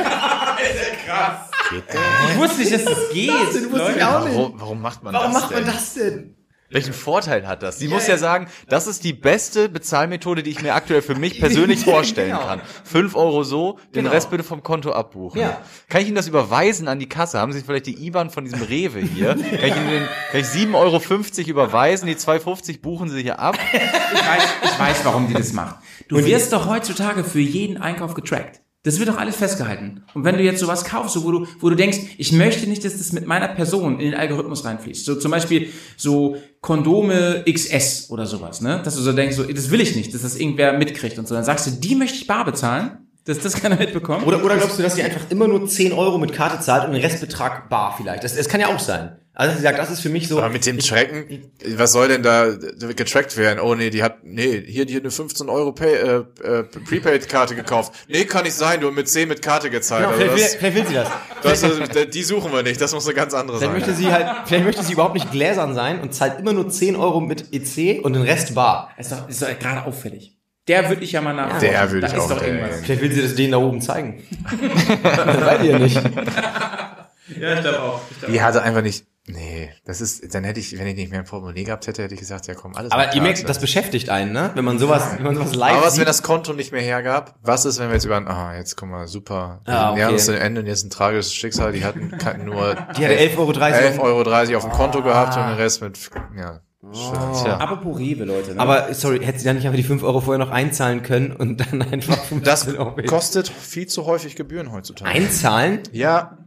Ich 2.31 2.37
wusste 2.37 2.59
nicht, 2.61 2.73
dass 2.73 2.85
das 2.85 3.09
geht. 3.11 3.29
Du 3.29 3.71
wusstest 3.71 3.97
ich 3.97 4.03
auch 4.03 4.23
nicht. 4.25 4.35
Warum, 4.37 4.53
warum 4.59 4.81
macht 4.81 5.03
man 5.03 5.13
Warum 5.13 5.33
das 5.33 5.41
macht 5.41 5.51
man 5.53 5.65
das 5.65 5.93
denn? 5.95 6.35
Welchen 6.69 6.93
Vorteil 6.93 7.47
hat 7.47 7.63
das? 7.63 7.79
Sie 7.79 7.87
muss 7.87 8.07
ja 8.07 8.17
sagen, 8.17 8.47
das 8.67 8.87
ist 8.87 9.03
die 9.05 9.13
beste 9.13 9.69
Bezahlmethode, 9.69 10.43
die 10.43 10.49
ich 10.49 10.61
mir 10.61 10.75
aktuell 10.75 11.01
für 11.01 11.15
mich 11.15 11.39
persönlich 11.39 11.85
vorstellen 11.85 12.31
Genau. 12.31 12.45
kann. 12.45 12.61
Fünf 12.83 13.15
Euro 13.15 13.43
so, 13.43 13.79
den 13.95 14.03
Genau. 14.03 14.09
Rest 14.11 14.29
bitte 14.29 14.43
vom 14.43 14.63
Konto 14.63 14.91
abbuchen. 14.91 15.39
Ja. 15.39 15.61
Kann 15.87 16.01
ich 16.01 16.07
Ihnen 16.07 16.15
das 16.15 16.27
überweisen 16.27 16.87
an 16.87 16.99
die 16.99 17.07
Kasse? 17.07 17.39
Haben 17.39 17.53
Sie 17.53 17.61
vielleicht 17.61 17.85
die 17.87 18.05
IBAN 18.05 18.29
von 18.29 18.43
diesem 18.43 18.61
Rewe 18.61 18.99
hier? 18.99 19.27
Kann 19.35 19.43
ich 19.51 19.75
Ihnen 19.75 19.89
den, 19.89 20.07
kann 20.31 20.41
ich 20.41 20.47
7,50 20.47 20.73
Euro 20.75 21.49
überweisen? 21.49 22.07
Die 22.07 22.15
2,50 22.15 22.81
buchen 22.81 23.09
Sie 23.09 23.21
hier 23.21 23.39
ab? 23.39 23.57
Ich 23.73 24.19
weiß, 24.19 24.43
ich 24.63 24.79
weiß, 24.79 25.05
warum 25.05 25.27
die 25.27 25.33
das 25.33 25.53
macht. 25.53 25.77
Du 26.09 26.17
wirst 26.25 26.51
doch 26.51 26.67
heutzutage 26.67 27.23
für 27.23 27.39
jeden 27.39 27.77
Einkauf 27.77 28.13
getrackt. 28.13 28.61
Das 28.87 28.99
wird 28.99 29.09
doch 29.09 29.17
alles 29.17 29.35
festgehalten. 29.35 30.05
Und 30.13 30.23
wenn 30.23 30.37
du 30.37 30.43
jetzt 30.43 30.61
sowas 30.61 30.85
kaufst, 30.85 31.21
wo 31.21 31.29
du, 31.29 31.45
wo 31.59 31.69
du 31.69 31.75
denkst, 31.75 31.97
ich 32.17 32.31
möchte 32.31 32.69
nicht, 32.69 32.85
dass 32.85 32.97
das 32.97 33.11
mit 33.11 33.27
meiner 33.27 33.49
Person 33.49 33.99
in 33.99 34.11
den 34.11 34.13
Algorithmus 34.13 34.63
reinfließt. 34.63 35.03
So 35.03 35.15
zum 35.15 35.29
Beispiel 35.29 35.67
so 35.97 36.37
Kondome 36.61 37.43
XS 37.51 38.09
oder 38.11 38.25
sowas, 38.25 38.61
ne? 38.61 38.79
Dass 38.85 38.95
du 38.95 39.01
so 39.01 39.11
denkst, 39.11 39.35
so, 39.35 39.43
das 39.43 39.71
will 39.71 39.81
ich 39.81 39.97
nicht, 39.97 40.13
dass 40.13 40.21
das 40.21 40.37
irgendwer 40.37 40.71
mitkriegt 40.71 41.19
und 41.19 41.27
so. 41.27 41.35
Dann 41.35 41.43
sagst 41.43 41.67
du, 41.67 41.71
die 41.71 41.95
möchte 41.95 42.15
ich 42.15 42.27
bar 42.27 42.45
bezahlen, 42.45 43.09
dass 43.25 43.39
das 43.39 43.55
keiner 43.61 43.75
mitbekommt. 43.75 44.25
Oder, 44.25 44.41
oder 44.41 44.55
glaubst 44.55 44.79
du, 44.79 44.83
dass 44.83 44.95
sie 44.95 45.03
einfach 45.03 45.29
immer 45.31 45.49
nur 45.49 45.67
10 45.67 45.91
Euro 45.91 46.17
mit 46.17 46.31
Karte 46.31 46.63
zahlt 46.63 46.85
und 46.87 46.93
den 46.93 47.01
Restbetrag 47.01 47.67
bar 47.67 47.93
vielleicht? 47.97 48.23
Das, 48.23 48.37
das 48.37 48.47
kann 48.47 48.61
ja 48.61 48.67
auch 48.67 48.79
sein. 48.79 49.17
Also 49.39 49.55
sie 49.55 49.61
sagt, 49.61 49.77
das 49.77 49.91
ist 49.91 49.99
für 49.99 50.09
mich 50.09 50.27
so. 50.27 50.39
Aber 50.39 50.49
mit 50.49 50.65
dem 50.65 50.79
Tracken, 50.79 51.51
was 51.75 51.91
soll 51.91 52.07
denn 52.07 52.23
da 52.23 52.47
getrackt 52.95 53.37
werden? 53.37 53.59
Oh 53.59 53.75
nee, 53.75 53.91
die 53.91 54.01
hat, 54.01 54.23
nee, 54.23 54.63
hier, 54.65 54.87
die 54.87 54.95
hat 54.95 55.03
eine 55.03 55.11
15 55.11 55.47
Euro 55.47 55.73
Pay, 55.73 55.93
äh, 55.93 56.23
äh, 56.43 56.63
Prepaid-Karte 56.63 57.53
gekauft. 57.53 57.93
Nee, 58.07 58.25
kann 58.25 58.45
nicht 58.45 58.55
sein, 58.55 58.81
du 58.81 58.87
hast 58.87 58.95
mit 58.95 59.07
10 59.07 59.27
mit 59.29 59.43
Karte 59.43 59.69
gezahlt. 59.69 60.05
Genau, 60.09 60.17
Also 60.17 60.23
vielleicht, 60.35 60.43
das, 60.45 60.53
will, 60.53 60.59
vielleicht 60.71 60.75
will 60.75 60.87
sie 60.87 60.93
das. 60.95 61.09
das, 61.43 61.97
ist- 62.01 62.13
die 62.15 62.23
suchen 62.23 62.51
wir 62.51 62.63
nicht, 62.63 62.81
das 62.81 62.93
muss 62.95 63.05
eine 63.05 63.13
ganz 63.13 63.35
andere 63.35 63.59
Vielleicht 63.59 63.85
sein. 63.85 63.89
möchte 63.91 63.93
sie 64.03 64.11
halt, 64.11 64.47
vielleicht 64.47 64.65
möchte 64.65 64.81
sie 64.83 64.93
überhaupt 64.93 65.13
nicht 65.13 65.31
gläsern 65.31 65.75
sein 65.75 65.99
und 65.99 66.15
zahlt 66.15 66.39
immer 66.39 66.53
nur 66.53 66.67
10 66.69 66.95
Euro 66.95 67.19
mit 67.21 67.53
EC 67.53 68.03
und 68.03 68.13
den 68.13 68.23
Rest 68.23 68.55
bar. 68.55 68.89
ist 68.97 69.11
doch, 69.11 69.29
ist 69.29 69.39
doch 69.43 69.59
gerade 69.59 69.85
auffällig. 69.85 70.33
Der 70.67 70.89
würde 70.89 71.03
ich 71.03 71.11
ja 71.11 71.21
mal 71.21 71.33
nach. 71.33 71.59
Der 71.59 71.91
würde 71.91 72.07
ich 72.07 72.13
ist 72.13 72.19
auch 72.19 72.29
doch 72.29 72.41
irgendwas. 72.41 72.81
Vielleicht 72.81 73.01
will 73.03 73.11
sie 73.11 73.21
das 73.21 73.35
denen 73.35 73.51
da 73.51 73.57
oben 73.59 73.81
zeigen. 73.81 74.23
das 75.03 75.41
weiß 75.45 75.63
ihr 75.63 75.77
nicht. 75.79 75.95
Ja, 77.39 77.53
ich 77.53 77.61
glaube 77.61 77.81
auch. 77.81 78.01
Die 78.27 78.41
hatte 78.41 78.61
einfach 78.63 78.81
nicht, 78.81 79.05
nee, 79.27 79.69
das 79.85 80.01
ist, 80.01 80.33
dann 80.33 80.43
hätte 80.43 80.59
ich, 80.59 80.77
wenn 80.79 80.87
ich 80.87 80.95
nicht 80.95 81.11
mehr 81.11 81.19
ein 81.19 81.25
Portemonnaie 81.25 81.63
gehabt 81.63 81.87
hätte, 81.87 82.03
hätte 82.03 82.13
ich 82.13 82.19
gesagt, 82.19 82.47
ja 82.47 82.55
komm, 82.55 82.75
alles 82.75 82.91
Aber 82.91 83.13
ihr 83.13 83.21
merkt, 83.21 83.47
das 83.47 83.59
beschäftigt 83.59 84.09
einen, 84.09 84.31
ne? 84.31 84.51
Wenn 84.55 84.65
man 84.65 84.79
sowas, 84.79 85.03
wenn 85.17 85.25
man 85.25 85.35
sowas 85.35 85.53
live 85.53 85.73
Aber 85.77 85.85
was, 85.85 85.93
sieht. 85.93 86.01
wenn 86.01 86.07
das 86.07 86.23
Konto 86.23 86.53
nicht 86.53 86.71
mehr 86.71 86.81
hergab? 86.81 87.35
Was 87.41 87.65
ist, 87.65 87.79
wenn 87.79 87.87
wir 87.89 87.93
jetzt 87.95 88.05
über, 88.05 88.15
ah, 88.27 88.55
jetzt 88.55 88.75
guck 88.75 88.89
mal, 88.89 89.07
super. 89.07 89.61
Ah, 89.65 89.91
okay. 89.91 89.99
nähern 89.99 90.13
uns 90.13 90.25
dem 90.25 90.35
Ende 90.35 90.61
und 90.61 90.67
jetzt 90.67 90.85
ein 90.85 90.89
tragisches 90.89 91.33
Schicksal. 91.33 91.71
Die 91.71 91.83
hatten 91.83 92.09
nur 92.45 92.75
die 92.97 93.05
hatte 93.05 93.15
11,30 93.19 93.99
Euro. 93.99 94.21
11,30 94.21 94.47
Euro 94.49 94.57
auf 94.57 94.63
dem 94.63 94.71
Konto 94.71 95.03
gehabt 95.03 95.37
und 95.37 95.43
den 95.43 95.55
Rest 95.55 95.81
mit, 95.81 95.99
ja. 96.37 96.61
Tja. 96.93 97.57
Apropos 97.57 97.97
Rewe, 97.99 98.23
Leute. 98.23 98.53
Ne? 98.53 98.59
Aber 98.61 98.93
sorry, 98.93 99.19
hätte 99.19 99.39
sie 99.39 99.45
dann 99.45 99.57
nicht 99.57 99.65
einfach 99.65 99.77
die 99.77 99.83
5 99.83 100.03
Euro 100.03 100.21
vorher 100.21 100.43
noch 100.43 100.51
einzahlen 100.51 101.01
können 101.01 101.31
und 101.33 101.57
dann 101.57 101.81
einfach 101.81 102.17
15 102.17 102.43
Das 102.43 102.67
kostet 103.07 103.49
viel 103.49 103.87
zu 103.87 104.05
häufig 104.05 104.35
Gebühren 104.35 104.71
heutzutage. 104.71 105.09
einzahlen? 105.11 105.81
Ja, 105.91 106.37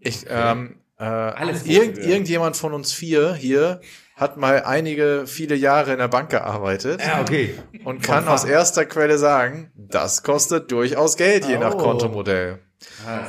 ich, 0.00 0.26
ähm, 0.28 0.76
äh, 1.04 1.34
Alles 1.36 1.64
irgend, 1.66 1.98
irgendjemand 1.98 2.56
von 2.56 2.72
uns 2.72 2.92
vier 2.92 3.34
hier 3.34 3.80
hat 4.16 4.36
mal 4.36 4.62
einige, 4.62 5.24
viele 5.26 5.56
Jahre 5.56 5.92
in 5.92 5.98
der 5.98 6.06
Bank 6.08 6.30
gearbeitet 6.30 7.00
Ja, 7.04 7.20
okay. 7.20 7.54
und 7.84 8.02
kann 8.02 8.28
aus 8.28 8.44
erster 8.44 8.84
Quelle 8.84 9.18
sagen, 9.18 9.72
das 9.74 10.22
kostet 10.22 10.70
durchaus 10.70 11.16
Geld, 11.16 11.46
je 11.46 11.58
nach 11.58 11.74
Oh. 11.74 11.78
Kontomodell. 11.78 12.60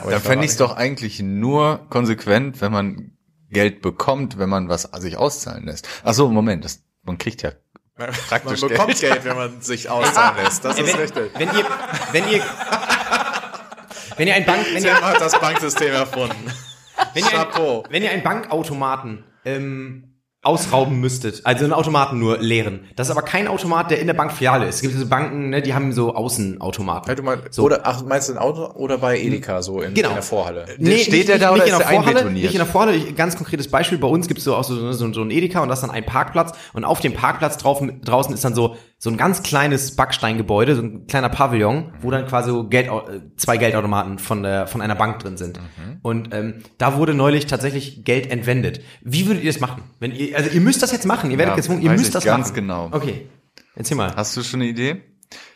Da 0.09 0.19
fände 0.19 0.45
ich 0.45 0.51
es 0.51 0.57
doch 0.57 0.76
eigentlich 0.76 1.21
nur 1.21 1.88
konsequent, 1.89 2.61
wenn 2.61 2.71
man 2.71 3.11
Geld 3.49 3.82
bekommt, 3.82 4.38
wenn 4.38 4.49
man 4.49 4.69
was 4.69 4.84
sich 4.99 5.17
auszahlen 5.17 5.65
lässt. 5.65 5.88
Ach 6.03 6.13
so, 6.13 6.30
Moment, 6.30 6.63
das, 6.65 6.84
man 7.03 7.17
kriegt 7.17 7.41
ja 7.41 7.53
Man 7.97 8.09
praktisch 8.11 8.61
bekommt 8.61 8.99
Geld, 8.99 9.23
wenn 9.23 9.38
man 9.38 9.61
sich 9.61 9.89
auszahlen 9.89 10.43
lässt. 10.43 10.65
Das 10.65 10.78
ist 10.78 10.88
wenn, 10.93 10.99
richtig. 10.99 11.32
wenn 11.38 11.47
ihr, 11.49 11.65
wenn 12.11 12.28
ihr, 12.28 12.43
wenn 14.17 14.28
ihr 14.28 14.36
ein 14.36 14.45
Bank, 14.45 14.65
wenn 14.73 14.84
ihr, 14.84 15.01
hat 15.01 15.19
das 15.21 15.39
Banksystem 15.39 15.93
erfunden. 15.93 16.51
Wenn 17.13 17.23
ihr, 17.23 17.39
ein, 17.39 17.83
wenn 17.89 18.03
ihr 18.03 18.11
einen 18.11 18.23
Bankautomaten 18.23 19.23
ähm, 19.45 20.11
ausrauben 20.41 20.99
müsstet, 20.99 21.41
also 21.43 21.63
einen 21.63 21.73
Automaten 21.73 22.19
nur 22.19 22.37
leeren. 22.37 22.81
Das 22.95 23.07
ist 23.07 23.11
aber 23.11 23.23
kein 23.25 23.47
Automat, 23.47 23.89
der 23.89 23.99
in 23.99 24.05
der 24.05 24.13
Bankfiliale 24.13 24.67
ist. 24.67 24.75
Es 24.75 24.81
gibt 24.81 24.93
diese 24.93 25.07
Banken, 25.07 25.49
ne, 25.49 25.63
die 25.63 25.73
haben 25.73 25.91
so 25.91 26.13
Außenautomaten. 26.13 27.09
Ja, 27.09 27.15
du 27.15 27.23
mein, 27.23 27.39
So. 27.49 27.63
Oder 27.63 27.81
ach, 27.83 28.03
meinst 28.05 28.29
du 28.29 28.33
ein 28.33 28.37
Auto 28.37 28.63
oder 28.75 28.99
bei 28.99 29.19
Edeka 29.19 29.63
so 29.63 29.81
in, 29.81 29.95
Genau. 29.95 30.09
in 30.09 30.13
der 30.13 30.23
Vorhalle? 30.23 30.65
steht 30.99 31.29
der 31.29 31.39
da 31.39 31.51
oder 31.51 31.65
in 31.65 31.71
ist 31.71 31.79
der 31.79 31.79
der 31.79 31.87
Vorhalle, 31.87 32.07
einbetoniert? 32.09 32.43
Nicht 32.43 32.53
in 32.53 32.59
der 32.59 32.67
Vorhalle, 32.67 32.95
ich- 32.95 33.15
ganz 33.15 33.35
konkretes 33.37 33.69
Beispiel, 33.71 33.97
bei 33.97 34.07
uns 34.07 34.27
gibt 34.27 34.37
es 34.37 34.43
so 34.43 34.55
auch 34.55 34.63
so, 34.63 34.91
so, 34.91 35.13
so 35.13 35.21
ein 35.23 35.31
Edeka 35.31 35.61
und 35.61 35.69
das 35.69 35.79
ist 35.79 35.87
dann 35.87 35.89
ein 35.95 36.05
Parkplatz 36.05 36.55
und 36.73 36.85
auf 36.85 36.99
dem 36.99 37.13
Parkplatz 37.15 37.57
drauf, 37.57 37.81
draußen 38.03 38.31
ist 38.31 38.45
dann 38.45 38.53
so, 38.53 38.75
so 39.05 39.11
ein 39.11 39.17
ganz 39.17 39.43
kleines 39.43 39.95
Backsteingebäude, 39.95 40.75
so 40.75 40.81
ein 40.81 41.05
kleiner 41.05 41.29
Pavillon, 41.29 41.93
wo 42.01 42.09
dann 42.09 42.25
quasi 42.25 42.49
so 42.49 42.67
Geld, 42.67 42.87
äh, 42.87 43.21
zwei 43.37 43.57
Geldautomaten 43.57 44.17
von 44.17 44.41
der, 44.41 44.65
von 44.65 44.81
einer 44.81 44.95
Bank 44.95 45.19
drin 45.19 45.37
sind. 45.37 45.59
Mhm. 45.59 45.99
Und 46.01 46.33
ähm, 46.33 46.55
da 46.79 46.97
wurde 46.97 47.13
neulich 47.13 47.45
tatsächlich 47.45 48.03
Geld 48.03 48.31
entwendet. 48.31 48.81
Wie 49.03 49.27
würdet 49.27 49.43
ihr 49.43 49.51
das 49.51 49.61
machen? 49.61 49.83
Wenn 49.99 50.11
ihr, 50.11 50.35
also 50.35 50.49
ihr 50.49 50.59
müsst 50.59 50.81
das 50.81 50.91
jetzt 50.91 51.05
machen, 51.05 51.29
ihr 51.29 51.37
werdet 51.37 51.51
Ja, 51.51 51.55
gezwungen, 51.55 51.83
ihr 51.83 51.91
müsst 51.91 52.07
ich 52.07 52.13
das 52.13 52.25
ganz 52.25 52.47
machen. 52.47 52.55
genau. 52.55 52.89
Okay, 52.93 53.27
erzähl 53.75 53.95
mal. 53.95 54.15
Hast 54.15 54.35
du 54.35 54.41
schon 54.41 54.61
eine 54.61 54.71
Idee? 54.71 55.03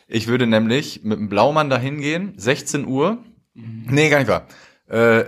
Ich 0.06 0.28
würde 0.28 0.46
nämlich 0.46 1.02
mit 1.02 1.18
dem 1.18 1.28
Blaumann 1.28 1.70
dahin 1.70 2.00
gehen, 2.00 2.34
16 2.36 2.86
Uhr. 2.86 3.18
Nee, 3.54 4.10
gar 4.10 4.20
nicht 4.20 4.28
wahr. 4.28 4.46
Äh, 4.88 5.24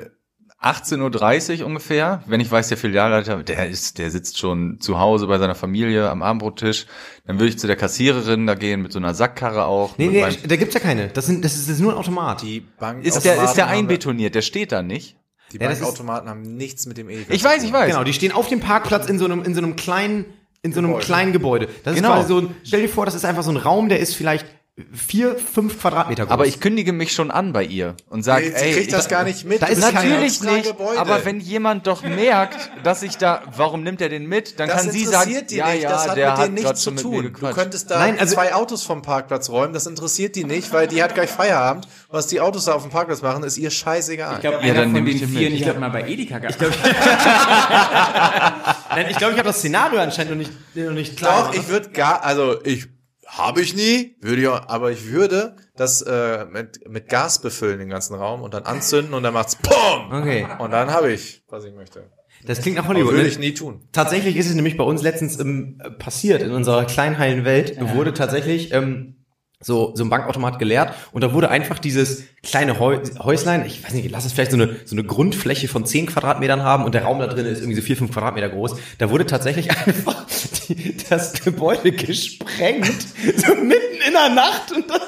18.30 0.63 1.61
Uhr 1.61 1.67
ungefähr, 1.67 2.23
wenn 2.27 2.41
ich 2.41 2.51
weiß, 2.51 2.69
der 2.69 2.77
Filialleiter, 2.77 3.43
der 3.43 3.69
ist, 3.69 3.99
der 3.99 4.11
sitzt 4.11 4.39
schon 4.39 4.81
zu 4.81 4.99
Hause 4.99 5.27
bei 5.27 5.39
seiner 5.39 5.55
Familie 5.55 6.09
am 6.11 6.23
Abendbrottisch, 6.23 6.87
dann 7.27 7.39
würde 7.39 7.49
ich 7.49 7.59
zu 7.59 7.67
der 7.67 7.77
Kassiererin 7.77 8.47
da 8.47 8.55
gehen 8.55 8.83
mit 8.83 8.93
so 8.93 8.99
einer 8.99 9.15
Sackkarre 9.15 9.65
auch. 9.65 9.99
Nee, 9.99 10.09
nee, 10.09 10.25
da 10.47 10.57
gibt's 10.57 10.75
ja 10.75 10.81
keine. 10.81 11.09
Das, 11.09 11.27
sind, 11.27 11.45
das, 11.45 11.55
ist, 11.55 11.69
das 11.69 11.77
ist 11.77 11.81
nur 11.81 11.93
ein 11.93 11.99
Automat. 11.99 12.43
Die 12.43 12.61
Bank 12.61 13.05
ist 13.05 13.25
der, 13.25 13.43
ist 13.43 13.55
der 13.55 13.67
einbetoniert, 13.69 14.35
der 14.35 14.43
steht 14.43 14.73
da 14.73 14.83
nicht. 14.83 15.17
Die 15.53 15.59
Ja, 15.59 15.69
Bankautomaten 15.69 16.29
haben 16.31 16.43
nichts 16.43 16.87
mit 16.87 16.97
dem 16.97 17.11
Edeka. 17.11 17.33
Ich 17.35 17.45
weiß, 17.45 17.63
ich 17.65 17.73
weiß. 17.73 17.91
Genau, 17.91 18.05
die 18.05 18.13
stehen 18.13 18.33
auf 18.33 18.49
dem 18.49 18.61
Parkplatz 18.61 19.07
in 19.09 19.19
so 19.19 19.25
einem, 19.27 19.43
in 19.43 19.55
so 19.55 19.61
einem 19.61 19.77
kleinen, 19.77 20.25
in 20.63 20.73
so 20.73 20.79
einem 20.79 20.89
Gebäude. 20.91 21.05
kleinen 21.07 21.33
Gebäude. 21.33 21.69
Das 21.85 21.95
Genau. 21.97 22.11
ist 22.11 22.15
quasi 22.15 22.29
so 22.29 22.39
ein, 22.39 22.55
stell 22.65 22.81
dir 22.83 22.89
vor, 22.89 23.05
das 23.05 23.15
ist 23.15 23.25
einfach 23.25 23.43
so 23.43 23.51
ein 23.51 23.57
Raum, 23.59 23.89
der 23.89 23.99
ist 24.01 24.15
vielleicht 24.15 24.47
vier, 24.95 25.37
fünf 25.37 25.79
Quadratmeter 25.79 26.25
groß. 26.25 26.33
Aber 26.33 26.47
ich 26.47 26.59
kündige 26.59 26.95
mich 26.95 27.13
schon 27.13 27.31
an 27.31 27.53
bei 27.53 27.63
ihr 27.63 27.95
und 28.09 28.23
sage, 28.23 28.47
Sie 28.47 28.55
ey, 28.55 28.73
kriegt 28.73 28.91
das 28.95 29.05
ich- 29.05 29.11
gar 29.11 29.23
nicht 29.23 29.45
mit. 29.45 29.61
da 29.61 29.67
ist 29.67 29.83
Natürlich 29.83 30.43
nicht, 30.43 30.65
Gebäude. 30.65 30.99
aber 30.99 31.23
wenn 31.27 31.41
jemand 31.41 31.87
doch 31.87 32.03
merkt, 32.03 32.71
dass 32.83 33.03
ich 33.03 33.19
da, 33.19 33.43
warum 33.55 33.83
nimmt 33.83 34.01
er 34.01 34.09
den 34.09 34.25
mit, 34.27 34.59
dann 34.59 34.69
das 34.71 34.85
kann 34.85 34.91
sie 34.91 35.05
sagen, 35.05 35.29
interessiert 35.29 35.51
die 35.51 35.57
ja, 35.57 35.73
nicht, 35.73 35.83
ja, 35.83 35.91
das 35.91 36.09
hat 36.09 36.17
der 36.17 36.31
mit 36.31 36.39
hat 36.39 36.53
nichts 36.53 36.81
zu 36.81 36.91
tun. 36.93 37.35
Du 37.39 37.51
könntest 37.53 37.91
da 37.91 37.99
Nein, 37.99 38.19
also- 38.19 38.35
zwei 38.35 38.55
Autos 38.55 38.83
vom 38.83 39.03
Parkplatz 39.03 39.51
räumen, 39.51 39.75
das 39.75 39.87
interessiert 39.87 40.37
die 40.37 40.45
nicht, 40.45 40.73
weil 40.73 40.89
die 40.89 41.03
hat 41.03 41.13
gleich 41.15 41.29
Feierabend. 41.29 41.87
Was 42.09 42.29
die 42.29 42.41
Autos 42.41 42.65
da 42.65 42.73
auf 42.73 42.81
dem 42.83 42.91
Parkplatz 42.91 43.21
machen, 43.21 43.45
ist 43.45 43.59
ihr 43.59 43.71
scheißegal. 43.71 44.37
Ich 44.37 44.41
glaube, 44.41 44.57
Ja, 44.57 44.63
einer 44.73 44.81
dann 44.85 44.93
von 44.95 45.05
den 45.05 45.17
ich 45.17 45.27
vier, 45.27 45.51
ich 45.51 45.69
habe 45.69 45.81
mal 45.81 45.91
bei 45.91 46.09
Edeka. 46.09 46.39
Nein, 48.91 49.07
ich 49.11 49.19
glaube, 49.19 49.33
ich 49.35 49.39
habe 49.39 49.49
das 49.49 49.59
Szenario 49.59 50.01
anscheinend 50.01 50.31
noch 50.33 50.39
nicht, 50.39 50.53
noch 50.75 50.93
nicht 50.93 51.19
klar. 51.19 51.49
Doch, 51.49 51.55
ich 51.55 51.69
würde 51.69 51.91
gar, 51.91 52.25
also 52.25 52.57
ich 52.65 52.87
habe 53.33 53.63
ich 53.63 53.75
nie, 53.75 54.17
würde 54.21 54.43
ich 54.43 54.49
auch, 54.49 54.69
aber 54.69 54.91
ich 54.91 55.11
würde 55.11 55.57
das 55.75 56.03
äh, 56.03 56.45
mit, 56.45 56.87
mit 56.89 57.09
Gas 57.09 57.41
befüllen, 57.41 57.79
den 57.79 57.89
ganzen 57.89 58.15
Raum, 58.15 58.43
und 58.43 58.53
dann 58.53 58.65
anzünden 58.65 59.15
und 59.15 59.23
dann 59.23 59.33
macht's 59.33 59.57
PUM! 59.57 60.13
Okay. 60.13 60.47
Und 60.59 60.71
dann 60.71 60.91
habe 60.91 61.11
ich, 61.11 61.43
was 61.49 61.65
ich 61.65 61.75
möchte. 61.75 62.11
Das 62.45 62.61
klingt 62.61 62.77
nach 62.77 62.85
Aber 62.85 62.95
Hollywood. 62.95 63.13
würde 63.13 63.23
ne? 63.23 63.29
ich 63.29 63.39
nie 63.39 63.55
tun. 63.55 63.89
Tatsächlich 63.93 64.37
ist 64.37 64.49
es 64.49 64.55
nämlich 64.55 64.77
bei 64.77 64.85
uns 64.85 65.03
letztens 65.03 65.39
ähm, 65.41 65.81
passiert. 65.99 66.43
In 66.43 66.53
unserer 66.53 66.85
kleinen 66.85 67.17
heilen 67.17 67.45
Welt 67.45 67.81
wurde 67.95 68.13
tatsächlich 68.13 68.73
ähm, 68.73 69.22
so, 69.63 69.93
so 69.95 70.05
ein 70.05 70.11
Bankautomat 70.11 70.59
geleert 70.59 70.95
und 71.13 71.23
da 71.23 71.33
wurde 71.33 71.51
einfach 71.51 71.79
dieses 71.79 72.25
kleine 72.43 72.79
Häu 72.79 72.99
Häuslein, 73.19 73.65
ich 73.65 73.83
weiß 73.83 73.95
nicht, 73.95 74.11
lass 74.11 74.25
es 74.25 74.33
vielleicht 74.33 74.51
so 74.51 74.57
eine, 74.57 74.77
so 74.85 74.95
eine 74.95 75.05
Grundfläche 75.05 75.69
von 75.69 75.87
10 75.87 76.07
Quadratmetern 76.07 76.63
haben 76.63 76.85
und 76.85 76.95
der 76.95 77.05
Raum 77.05 77.19
da 77.21 77.27
drin 77.27 77.47
ist 77.47 77.61
irgendwie 77.61 77.77
so 77.77 77.83
4, 77.83 77.97
5 77.97 78.13
Quadratmeter 78.13 78.49
groß. 78.49 78.77
Da 78.99 79.11
wurde 79.11 79.27
tatsächlich 79.27 79.71
einfach 79.87 80.27
die, 80.69 80.97
das 81.09 81.33
Gebäude 81.35 81.93
gesprengt, 81.93 83.07
so 83.37 83.55
mitten 83.55 84.01
in 84.07 84.13
der 84.13 84.29
Nacht 84.31 84.73
und 84.73 84.91
das 84.91 85.01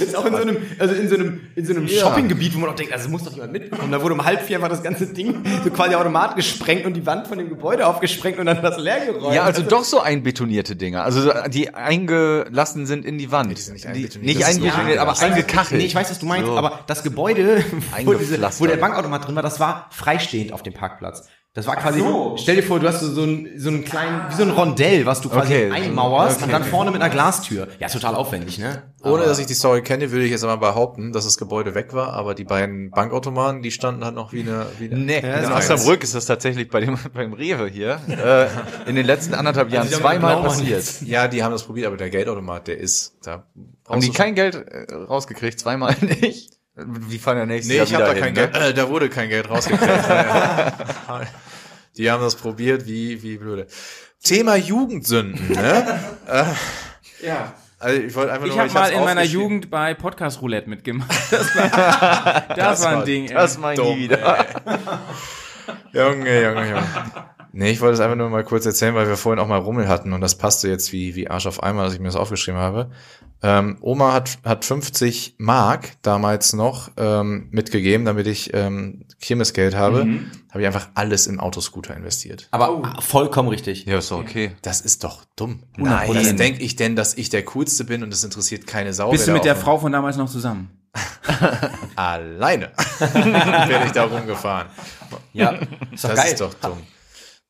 ist 0.00 0.16
auch 0.16 0.24
in 0.24 0.32
so 0.34 0.42
einem, 0.42 0.56
also 0.78 0.94
in 0.94 1.08
so 1.08 1.14
einem, 1.16 1.40
in 1.54 1.66
so 1.66 1.74
einem 1.74 1.88
Shoppinggebiet, 1.88 2.54
wo 2.54 2.58
man 2.60 2.70
auch 2.70 2.74
denkt, 2.74 2.92
also 2.92 3.08
muss 3.08 3.24
doch 3.24 3.32
jemand 3.32 3.52
mitbekommen. 3.52 3.92
Da 3.92 4.02
wurde 4.02 4.14
um 4.14 4.24
halb 4.24 4.40
vier 4.42 4.56
einfach 4.56 4.68
das 4.68 4.82
ganze 4.82 5.06
Ding 5.06 5.42
so 5.64 5.70
quasi 5.70 5.94
Automat 5.94 6.36
gesprengt 6.36 6.86
und 6.86 6.94
die 6.94 7.04
Wand 7.06 7.26
von 7.26 7.38
dem 7.38 7.48
Gebäude 7.48 7.86
aufgesprengt 7.86 8.38
und 8.38 8.46
dann 8.46 8.62
das 8.62 8.78
leer 8.78 9.04
geräumt. 9.06 9.34
Ja, 9.34 9.42
also 9.44 9.62
doch 9.62 9.84
so 9.84 10.00
einbetonierte 10.00 10.76
Dinger. 10.76 11.04
Also 11.04 11.20
so, 11.20 11.30
die 11.48 11.74
eingelassen 11.74 12.86
sind 12.86 13.04
in 13.04 13.18
die 13.18 13.30
Wand. 13.30 13.56
die 13.56 13.60
sind 13.60 13.74
nicht 13.74 13.84
Die- 13.84 13.88
einbetoniert. 13.88 14.26
Nicht 14.26 14.40
Das 14.40 14.50
ist 14.50 14.56
einbetoniert, 14.56 14.96
nur 14.96 15.08
aber 15.08 15.20
eingekachelt. 15.20 15.80
Nee, 15.80 15.86
ich 15.86 15.94
weiß, 15.94 16.10
was 16.10 16.18
du 16.18 16.26
meinst, 16.26 16.46
So. 16.46 16.56
aber 16.56 16.80
das 16.86 17.02
Gebäude, 17.02 17.64
wo, 18.04 18.14
diese, 18.14 18.40
wo 18.58 18.66
der 18.66 18.76
Bankautomat 18.76 19.26
drin 19.26 19.34
war, 19.36 19.42
das 19.42 19.60
war 19.60 19.88
freistehend 19.90 20.52
auf 20.52 20.62
dem 20.62 20.72
Parkplatz. 20.74 21.28
Das 21.54 21.66
war 21.66 21.76
quasi, 21.76 22.02
stell 22.36 22.56
dir 22.56 22.62
vor, 22.62 22.80
du 22.80 22.88
hast 22.88 23.00
so, 23.00 23.12
so, 23.12 23.24
ein, 23.24 23.46
so 23.58 23.68
einen 23.68 23.84
kleinen, 23.84 24.22
wie 24.30 24.34
so 24.36 24.42
ein 24.42 24.50
Rondell, 24.50 25.04
was 25.04 25.20
du 25.20 25.28
quasi 25.28 25.52
Okay. 25.52 25.70
einmauerst 25.70 26.36
Okay. 26.36 26.44
und 26.46 26.50
dann 26.52 26.64
vorne 26.64 26.90
mit 26.90 27.02
einer 27.02 27.12
Glastür. 27.12 27.68
Ja, 27.78 27.88
total 27.88 28.14
aufwendig, 28.14 28.58
ne? 28.58 28.84
Ohne 29.02 29.24
dass 29.24 29.38
ich 29.38 29.44
die 29.44 29.52
Story 29.52 29.82
kenne, 29.82 30.10
würde 30.12 30.24
ich 30.24 30.30
jetzt 30.30 30.44
einmal 30.44 30.56
behaupten, 30.56 31.12
dass 31.12 31.24
das 31.24 31.36
Gebäude 31.36 31.74
weg 31.74 31.92
war, 31.92 32.14
aber 32.14 32.34
die 32.34 32.44
beiden 32.44 32.90
Bankautomaten, 32.90 33.60
die 33.60 33.70
standen 33.70 34.02
halt 34.02 34.14
noch 34.14 34.32
wie 34.32 34.40
eine, 34.40 34.64
wie 34.78 34.86
eine 34.90 34.96
Nee, 34.98 35.20
das 35.20 35.46
in 35.46 35.52
Osnabrück 35.52 36.02
ist 36.02 36.14
das 36.14 36.24
tatsächlich 36.24 36.70
bei 36.70 36.80
dem, 36.80 36.96
beim 37.12 37.34
Rewe 37.34 37.68
hier 37.68 38.00
äh, 38.08 38.88
in 38.88 38.96
den 38.96 39.04
letzten 39.04 39.34
andertand 39.34 39.70
Jahren 39.72 39.88
die 39.88 39.94
haben 39.94 40.02
einen 40.06 40.10
zweimal 40.20 40.34
Blaumann 40.36 40.58
passiert. 40.58 41.02
Ja, 41.02 41.28
die 41.28 41.42
haben 41.42 41.52
das 41.52 41.64
probiert, 41.64 41.86
aber 41.88 41.98
der 41.98 42.08
Geldautomat, 42.08 42.66
der 42.66 42.78
ist 42.78 43.18
da. 43.24 43.44
Haben 43.86 44.00
die 44.00 44.10
kein 44.10 44.34
Geld 44.34 44.54
äh, 44.54 44.94
rausgekriegt? 44.94 45.60
Zweimal 45.60 45.94
nicht? 46.00 46.61
Die 46.76 47.18
fahren 47.18 47.36
ja 47.38 47.46
nächstes 47.46 47.68
Nee, 47.70 47.76
Jahr 47.76 47.86
ich 47.86 47.94
habe 47.94 48.04
wieder 48.04 48.14
da 48.14 48.20
kein 48.20 48.34
hin, 48.34 48.52
Geld. 48.52 48.56
Äh, 48.56 48.74
da 48.74 48.88
wurde 48.88 49.08
kein 49.10 49.28
Geld 49.28 49.48
rausgekriegt. 49.50 49.92
die 51.98 52.10
haben 52.10 52.22
das 52.22 52.34
probiert, 52.36 52.86
wie 52.86 53.22
wie 53.22 53.36
blöde. 53.36 53.66
Thema 54.22 54.56
Jugendsünden, 54.56 55.48
ne? 55.52 56.00
Ja. 57.22 57.52
Also 57.78 58.00
ich 58.00 58.14
wollte 58.14 58.32
einfach 58.32 58.46
Ich 58.46 58.52
nur 58.54 58.62
habe 58.62 58.72
mal 58.72 58.92
in 58.92 59.00
meiner. 59.04 59.22
Jugend 59.22 59.68
bei 59.70 59.92
Podcast 59.94 60.40
Roulette 60.40 60.68
mitgemacht. 60.70 61.10
Das 61.30 61.54
war, 61.56 62.54
das 62.56 62.82
war 62.84 62.98
ein 62.98 63.04
Ding. 63.04 63.26
ey. 63.28 63.34
Das 63.34 63.58
mal 63.58 63.74
Dumm, 63.74 63.96
nie 63.98 64.04
wieder. 64.04 64.46
Junge, 65.92 66.42
Junge, 66.42 66.68
Junge. 66.70 66.84
Nee, 67.52 67.70
ich 67.70 67.80
wollte 67.80 67.94
es 67.94 68.00
einfach 68.00 68.16
nur 68.16 68.30
mal 68.30 68.44
kurz 68.44 68.64
erzählen, 68.66 68.94
weil 68.94 69.06
wir 69.08 69.16
vorhin 69.16 69.38
auch 69.38 69.46
mal 69.48 69.58
Rummel 69.58 69.88
hatten 69.88 70.12
und 70.12 70.20
das 70.20 70.36
passte 70.38 70.68
jetzt 70.68 70.92
wie, 70.92 71.14
wie 71.14 71.28
Arsch 71.28 71.46
auf 71.46 71.62
einmal, 71.62 71.84
dass 71.84 71.94
ich 71.94 72.00
mir 72.00 72.06
das 72.06 72.16
aufgeschrieben 72.16 72.60
habe. 72.60 72.90
Ähm, 73.44 73.76
Oma 73.80 74.12
hat, 74.12 74.38
hat 74.44 74.64
50 74.64 75.34
Mark 75.38 75.90
damals 76.02 76.52
noch 76.52 76.90
ähm, 76.96 77.48
mitgegeben, 77.50 78.06
damit 78.06 78.26
ich 78.28 78.54
ähm, 78.54 79.04
Kirmesgeld 79.20 79.74
habe. 79.74 80.06
Habe 80.50 80.60
ich 80.60 80.66
einfach 80.66 80.88
alles 80.94 81.26
in 81.26 81.40
Autoscooter 81.40 81.96
investiert. 81.96 82.46
Aber 82.52 83.00
vollkommen 83.00 83.48
richtig. 83.48 83.84
Ja, 83.84 83.98
ist 83.98 84.10
doch 84.12 84.20
okay. 84.20 84.52
Das 84.62 84.80
ist 84.80 85.02
doch 85.02 85.24
dumm. 85.34 85.64
Nein. 85.76 86.14
Das 86.14 86.36
denke 86.36 86.62
ich 86.62 86.76
denn, 86.76 86.94
dass 86.94 87.14
ich 87.14 87.30
der 87.30 87.44
Coolste 87.44 87.84
bin 87.84 88.02
und 88.04 88.14
es 88.14 88.22
interessiert 88.22 88.66
keine 88.68 88.92
Sau. 88.92 89.10
Bist 89.10 89.26
du 89.26 89.32
mit 89.32 89.44
der 89.44 89.56
Frau 89.56 89.76
von 89.78 89.90
damals 89.90 90.16
noch 90.16 90.30
zusammen? 90.30 90.70
Alleine 91.96 92.70
bin 93.12 93.82
ich 93.86 93.92
da 93.92 94.04
rumgefahren. 94.04 94.68
Ja, 95.32 95.50
ist 95.92 96.04
doch 96.04 96.10
Das 96.10 96.18
geil. 96.18 96.32
ist 96.32 96.40
doch 96.40 96.54
dumm. 96.54 96.78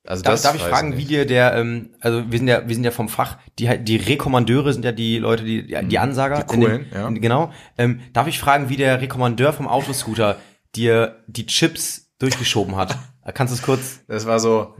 Also 0.04 0.22
Darf, 0.24 0.34
das 0.34 0.42
darf 0.42 0.56
ich 0.56 0.62
fragen, 0.62 0.90
nicht. 0.90 0.98
wie 0.98 1.04
dir 1.04 1.26
der, 1.26 1.54
ähm, 1.54 1.90
also 2.00 2.24
wir 2.30 2.38
sind 2.38 2.48
ja, 2.48 2.66
wir 2.66 2.74
sind 2.74 2.82
ja 2.82 2.90
vom 2.90 3.08
Fach, 3.08 3.36
die 3.60 3.68
halt- 3.68 3.86
die 3.86 3.96
Rekommandeure 3.96 4.72
sind 4.72 4.84
ja 4.84 4.90
die 4.90 5.18
Leute, 5.18 5.44
die 5.44 5.64
die, 5.66 5.86
die 5.86 5.98
Ansager, 6.00 6.38
Die 6.42 6.56
coolen, 6.56 6.86
den, 6.90 7.00
ja. 7.00 7.08
genau. 7.10 7.52
Ähm, 7.78 8.00
darf 8.12 8.26
ich 8.26 8.40
fragen, 8.40 8.68
wie 8.68 8.76
der 8.76 9.00
Rekommandeur 9.00 9.52
vom 9.52 9.68
Autoscooter 9.68 10.38
dir 10.74 11.22
die 11.28 11.46
Chips 11.46 12.10
durchgeschoben 12.18 12.74
hat? 12.76 12.98
Kannst 13.34 13.52
du 13.52 13.56
es 13.56 13.62
kurz, 13.62 14.00
Das 14.08 14.26
war 14.26 14.40
so, 14.40 14.74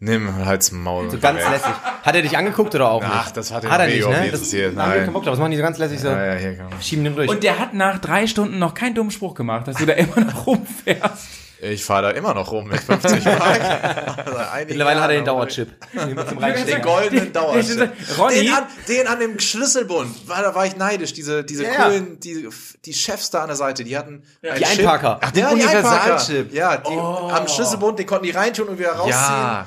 nimm 0.00 0.44
halt's 0.44 0.72
Maul. 0.72 1.08
so 1.08 1.18
ganz 1.18 1.38
lässig. 1.48 1.70
Hat 2.02 2.16
er 2.16 2.22
dich 2.22 2.36
angeguckt 2.36 2.74
oder 2.74 2.90
auch 2.90 3.00
nicht? 3.00 3.12
Ach, 3.14 3.30
das 3.30 3.52
hat 3.52 3.62
ihn 3.62 3.70
hat 3.70 3.78
er 3.78 3.86
auch 3.86 3.90
nicht, 3.90 4.08
ne? 4.08 4.28
Das, 4.32 4.52
wir 4.52 4.72
nein. 4.72 5.12
Bock 5.12 5.22
drauf. 5.22 5.34
Das 5.34 5.38
machen 5.38 5.52
die 5.52 5.56
so 5.56 5.62
ganz 5.62 5.78
lässig 5.78 6.00
so. 6.00 6.08
Ja, 6.08 6.34
ja, 6.34 6.34
hier 6.34 6.56
kann 6.56 6.68
man. 6.70 6.82
Schieben 6.82 7.04
den 7.04 7.14
durch. 7.14 7.30
Und 7.30 7.44
der 7.44 7.60
hat 7.60 7.74
nach 7.74 8.00
drei 8.00 8.26
Stunden 8.26 8.58
noch 8.58 8.74
keinen 8.74 8.96
dummen 8.96 9.12
Spruch 9.12 9.34
gemacht, 9.34 9.68
dass 9.68 9.76
du 9.76 9.86
da 9.86 9.92
immer 9.92 10.20
noch 10.20 10.46
rumfährst. 10.48 11.28
Ich 11.64 11.84
fahre 11.84 12.02
da 12.02 12.10
immer 12.10 12.34
noch 12.34 12.50
rum 12.50 12.66
mit 12.66 12.80
50 12.80 13.24
Mark. 13.24 13.60
Also 14.52 14.66
Mittlerweile 14.68 15.00
hat 15.00 15.10
er 15.10 15.16
den 15.16 15.24
Dauerchip. 15.24 15.68
Den 15.92 16.82
goldenen 16.82 17.32
Dauerchip. 17.32 17.78
Den 17.78 18.52
an, 18.52 18.64
den 18.88 19.06
an 19.06 19.20
dem 19.20 19.38
Schlüsselbund, 19.38 20.28
da 20.28 20.54
war 20.54 20.66
ich 20.66 20.76
neidisch. 20.76 21.12
Diese, 21.12 21.44
diese 21.44 21.62
Ja, 21.64 21.72
ja. 21.72 21.84
coolen, 21.84 22.18
die, 22.18 22.48
die 22.84 22.92
Chefs 22.92 23.30
da 23.30 23.42
an 23.42 23.46
der 23.46 23.56
Seite, 23.56 23.84
die 23.84 23.96
hatten 23.96 24.24
einen 24.42 24.56
Die 24.56 24.64
Chip. 24.64 24.80
Einparker. 24.80 25.18
Ach, 25.22 25.30
den 25.30 25.42
ja, 25.44 25.54
die 25.54 25.62
Universalchip. 25.62 26.52
Ja, 26.52 26.76
die, 26.78 26.96
am 26.96 27.46
Schlüsselbund, 27.46 27.98
den 27.98 28.06
konnten 28.06 28.24
die 28.24 28.32
reintun 28.32 28.68
und 28.68 28.78
wieder 28.80 28.92
rausziehen. 28.94 29.12
Ja. 29.20 29.66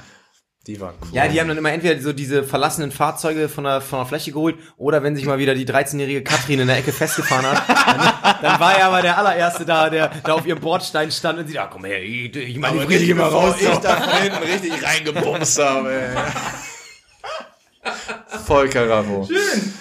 Die 0.67 0.79
waren 0.81 0.95
cool. 1.01 1.09
Ja, 1.11 1.27
die 1.27 1.39
haben 1.39 1.47
dann 1.47 1.57
immer 1.59 1.71
entweder 1.71 2.01
so 2.01 2.11
diese 2.11 2.43
verlassenen 2.43 2.91
Fahrzeuge 2.91 3.49
von 3.49 3.65
der, 3.65 3.81
von 3.81 3.99
der 3.99 4.07
Fläche 4.07 4.31
geholt 4.31 4.57
oder 4.77 5.03
wenn 5.03 5.15
sich 5.15 5.25
mal 5.25 5.37
wieder 5.37 5.53
die 5.53 5.65
13-jährige 5.67 6.23
Katrin 6.23 6.59
in 6.59 6.67
der 6.67 6.77
Ecke 6.77 6.91
festgefahren 6.91 7.45
hat, 7.45 7.69
dann, 7.69 8.41
dann 8.41 8.59
war 8.59 8.75
er 8.75 8.87
aber 8.87 9.03
der 9.03 9.15
allererste 9.17 9.63
da, 9.63 9.91
der 9.91 10.09
da 10.23 10.33
auf 10.33 10.47
ihrem 10.47 10.59
Bordstein 10.59 11.11
stand 11.11 11.37
und 11.37 11.47
sie 11.47 11.53
da, 11.53 11.67
komm 11.67 11.85
her, 11.85 12.01
ich, 12.01 12.35
ich 12.35 12.57
mach 12.57 12.71
die 12.71 12.79
Aber 12.79 12.89
richtig 12.89 13.09
immer 13.09 13.25
raus. 13.25 13.55
Ich 13.59 13.67
da 13.77 13.95
von 13.95 14.21
hinten 14.21 14.43
richtig 14.43 14.83
reingebumst 14.83 15.59
habe. 15.59 15.93
ey. 15.93 16.17
Voll 18.45 18.67
Karamo. 18.69 19.27
Schön. 19.27 19.73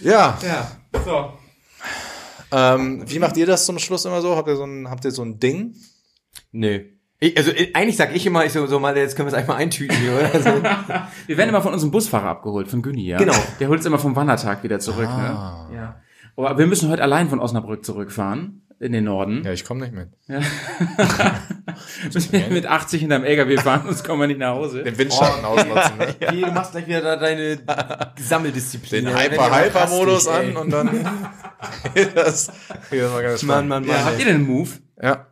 Ja. 0.00 0.38
Ja, 0.42 0.70
so. 1.04 1.32
Ähm, 2.52 3.04
wie 3.06 3.18
macht 3.18 3.36
ihr 3.36 3.46
das 3.46 3.66
zum 3.66 3.78
Schluss 3.78 4.06
immer 4.06 4.22
so? 4.22 4.34
Habt 4.34 4.48
ihr 4.48 4.56
so 4.56 4.64
ein, 4.64 4.88
habt 4.88 5.04
ihr 5.04 5.10
so 5.10 5.22
ein 5.22 5.38
Ding? 5.38 5.74
Nö. 6.52 6.84
Ich, 7.22 7.36
also 7.36 7.52
ich, 7.52 7.76
eigentlich 7.76 7.96
sag 7.96 8.16
ich 8.16 8.26
immer, 8.26 8.44
ich 8.44 8.52
so, 8.52 8.66
so 8.66 8.80
mal, 8.80 8.96
jetzt 8.96 9.14
können 9.14 9.28
wir 9.28 9.32
es 9.32 9.38
einfach 9.38 9.54
eintüten 9.54 9.96
hier, 9.96 10.12
oder? 10.12 10.40
So. 10.40 10.62
Wir 11.28 11.36
werden 11.36 11.50
immer 11.50 11.62
von 11.62 11.72
unserem 11.72 11.92
Busfahrer 11.92 12.28
abgeholt, 12.28 12.66
von 12.66 12.82
Günni, 12.82 13.06
ja? 13.06 13.18
Genau. 13.18 13.36
Der 13.60 13.68
holt 13.68 13.78
uns 13.78 13.86
immer 13.86 14.00
vom 14.00 14.16
Wandertag 14.16 14.64
wieder 14.64 14.80
zurück, 14.80 15.08
ne? 15.08 15.68
Ja. 15.72 16.02
Aber 16.36 16.58
wir 16.58 16.66
müssen 16.66 16.90
heute 16.90 17.00
allein 17.00 17.28
von 17.28 17.38
Osnabrück 17.38 17.84
zurückfahren, 17.84 18.62
in 18.80 18.90
den 18.90 19.04
Norden. 19.04 19.44
Ja, 19.44 19.52
ich 19.52 19.64
komme 19.64 19.82
nicht 19.82 19.94
mit. 19.94 20.08
Müssen 22.12 22.32
wir 22.32 22.48
mit 22.48 22.66
80 22.66 23.02
hinterm 23.02 23.22
LKW 23.22 23.56
fahren, 23.58 23.82
sonst 23.84 24.02
kommen 24.02 24.22
wir 24.22 24.26
nicht 24.26 24.40
nach 24.40 24.56
Hause. 24.56 24.82
Den 24.82 24.98
Windschatten 24.98 25.44
ausnutzen. 25.44 25.98
Ne? 25.98 26.16
Hey, 26.20 26.40
du 26.40 26.50
machst 26.50 26.72
gleich 26.72 26.88
wieder 26.88 27.02
da 27.02 27.14
deine 27.14 27.58
Sammeldisziplin. 28.18 29.04
Den 29.04 29.14
Ja, 29.14 29.20
Hyper-Hyper-Modus 29.20 30.26
an 30.26 30.56
und 30.56 30.70
dann 30.70 31.06
das, 32.16 32.46
das 32.46 32.90
mal 32.90 33.22
ganz 33.22 33.42
Mann. 33.44 33.68
Mann, 33.68 33.84
Mann. 33.84 33.92
Ja, 33.92 34.06
habt 34.06 34.18
ihr 34.18 34.24
denn 34.24 34.34
einen 34.36 34.46
Move? 34.46 34.70
Ja. 35.00 35.28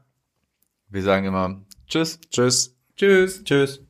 Wir 0.88 1.02
sagen 1.02 1.26
immer 1.26 1.62
Tschüss. 1.90 2.20
Tschüss. 2.30 2.76
Tschüss. 2.96 3.42
Tschüss. 3.44 3.80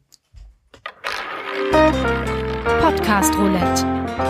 Podcast 2.80 3.34
Roulette. 3.36 3.84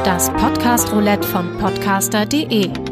Das 0.04 0.28
Podcast 0.30 0.92
Roulette 0.92 1.26
von 1.26 1.56
podcaster.de. 1.58 2.89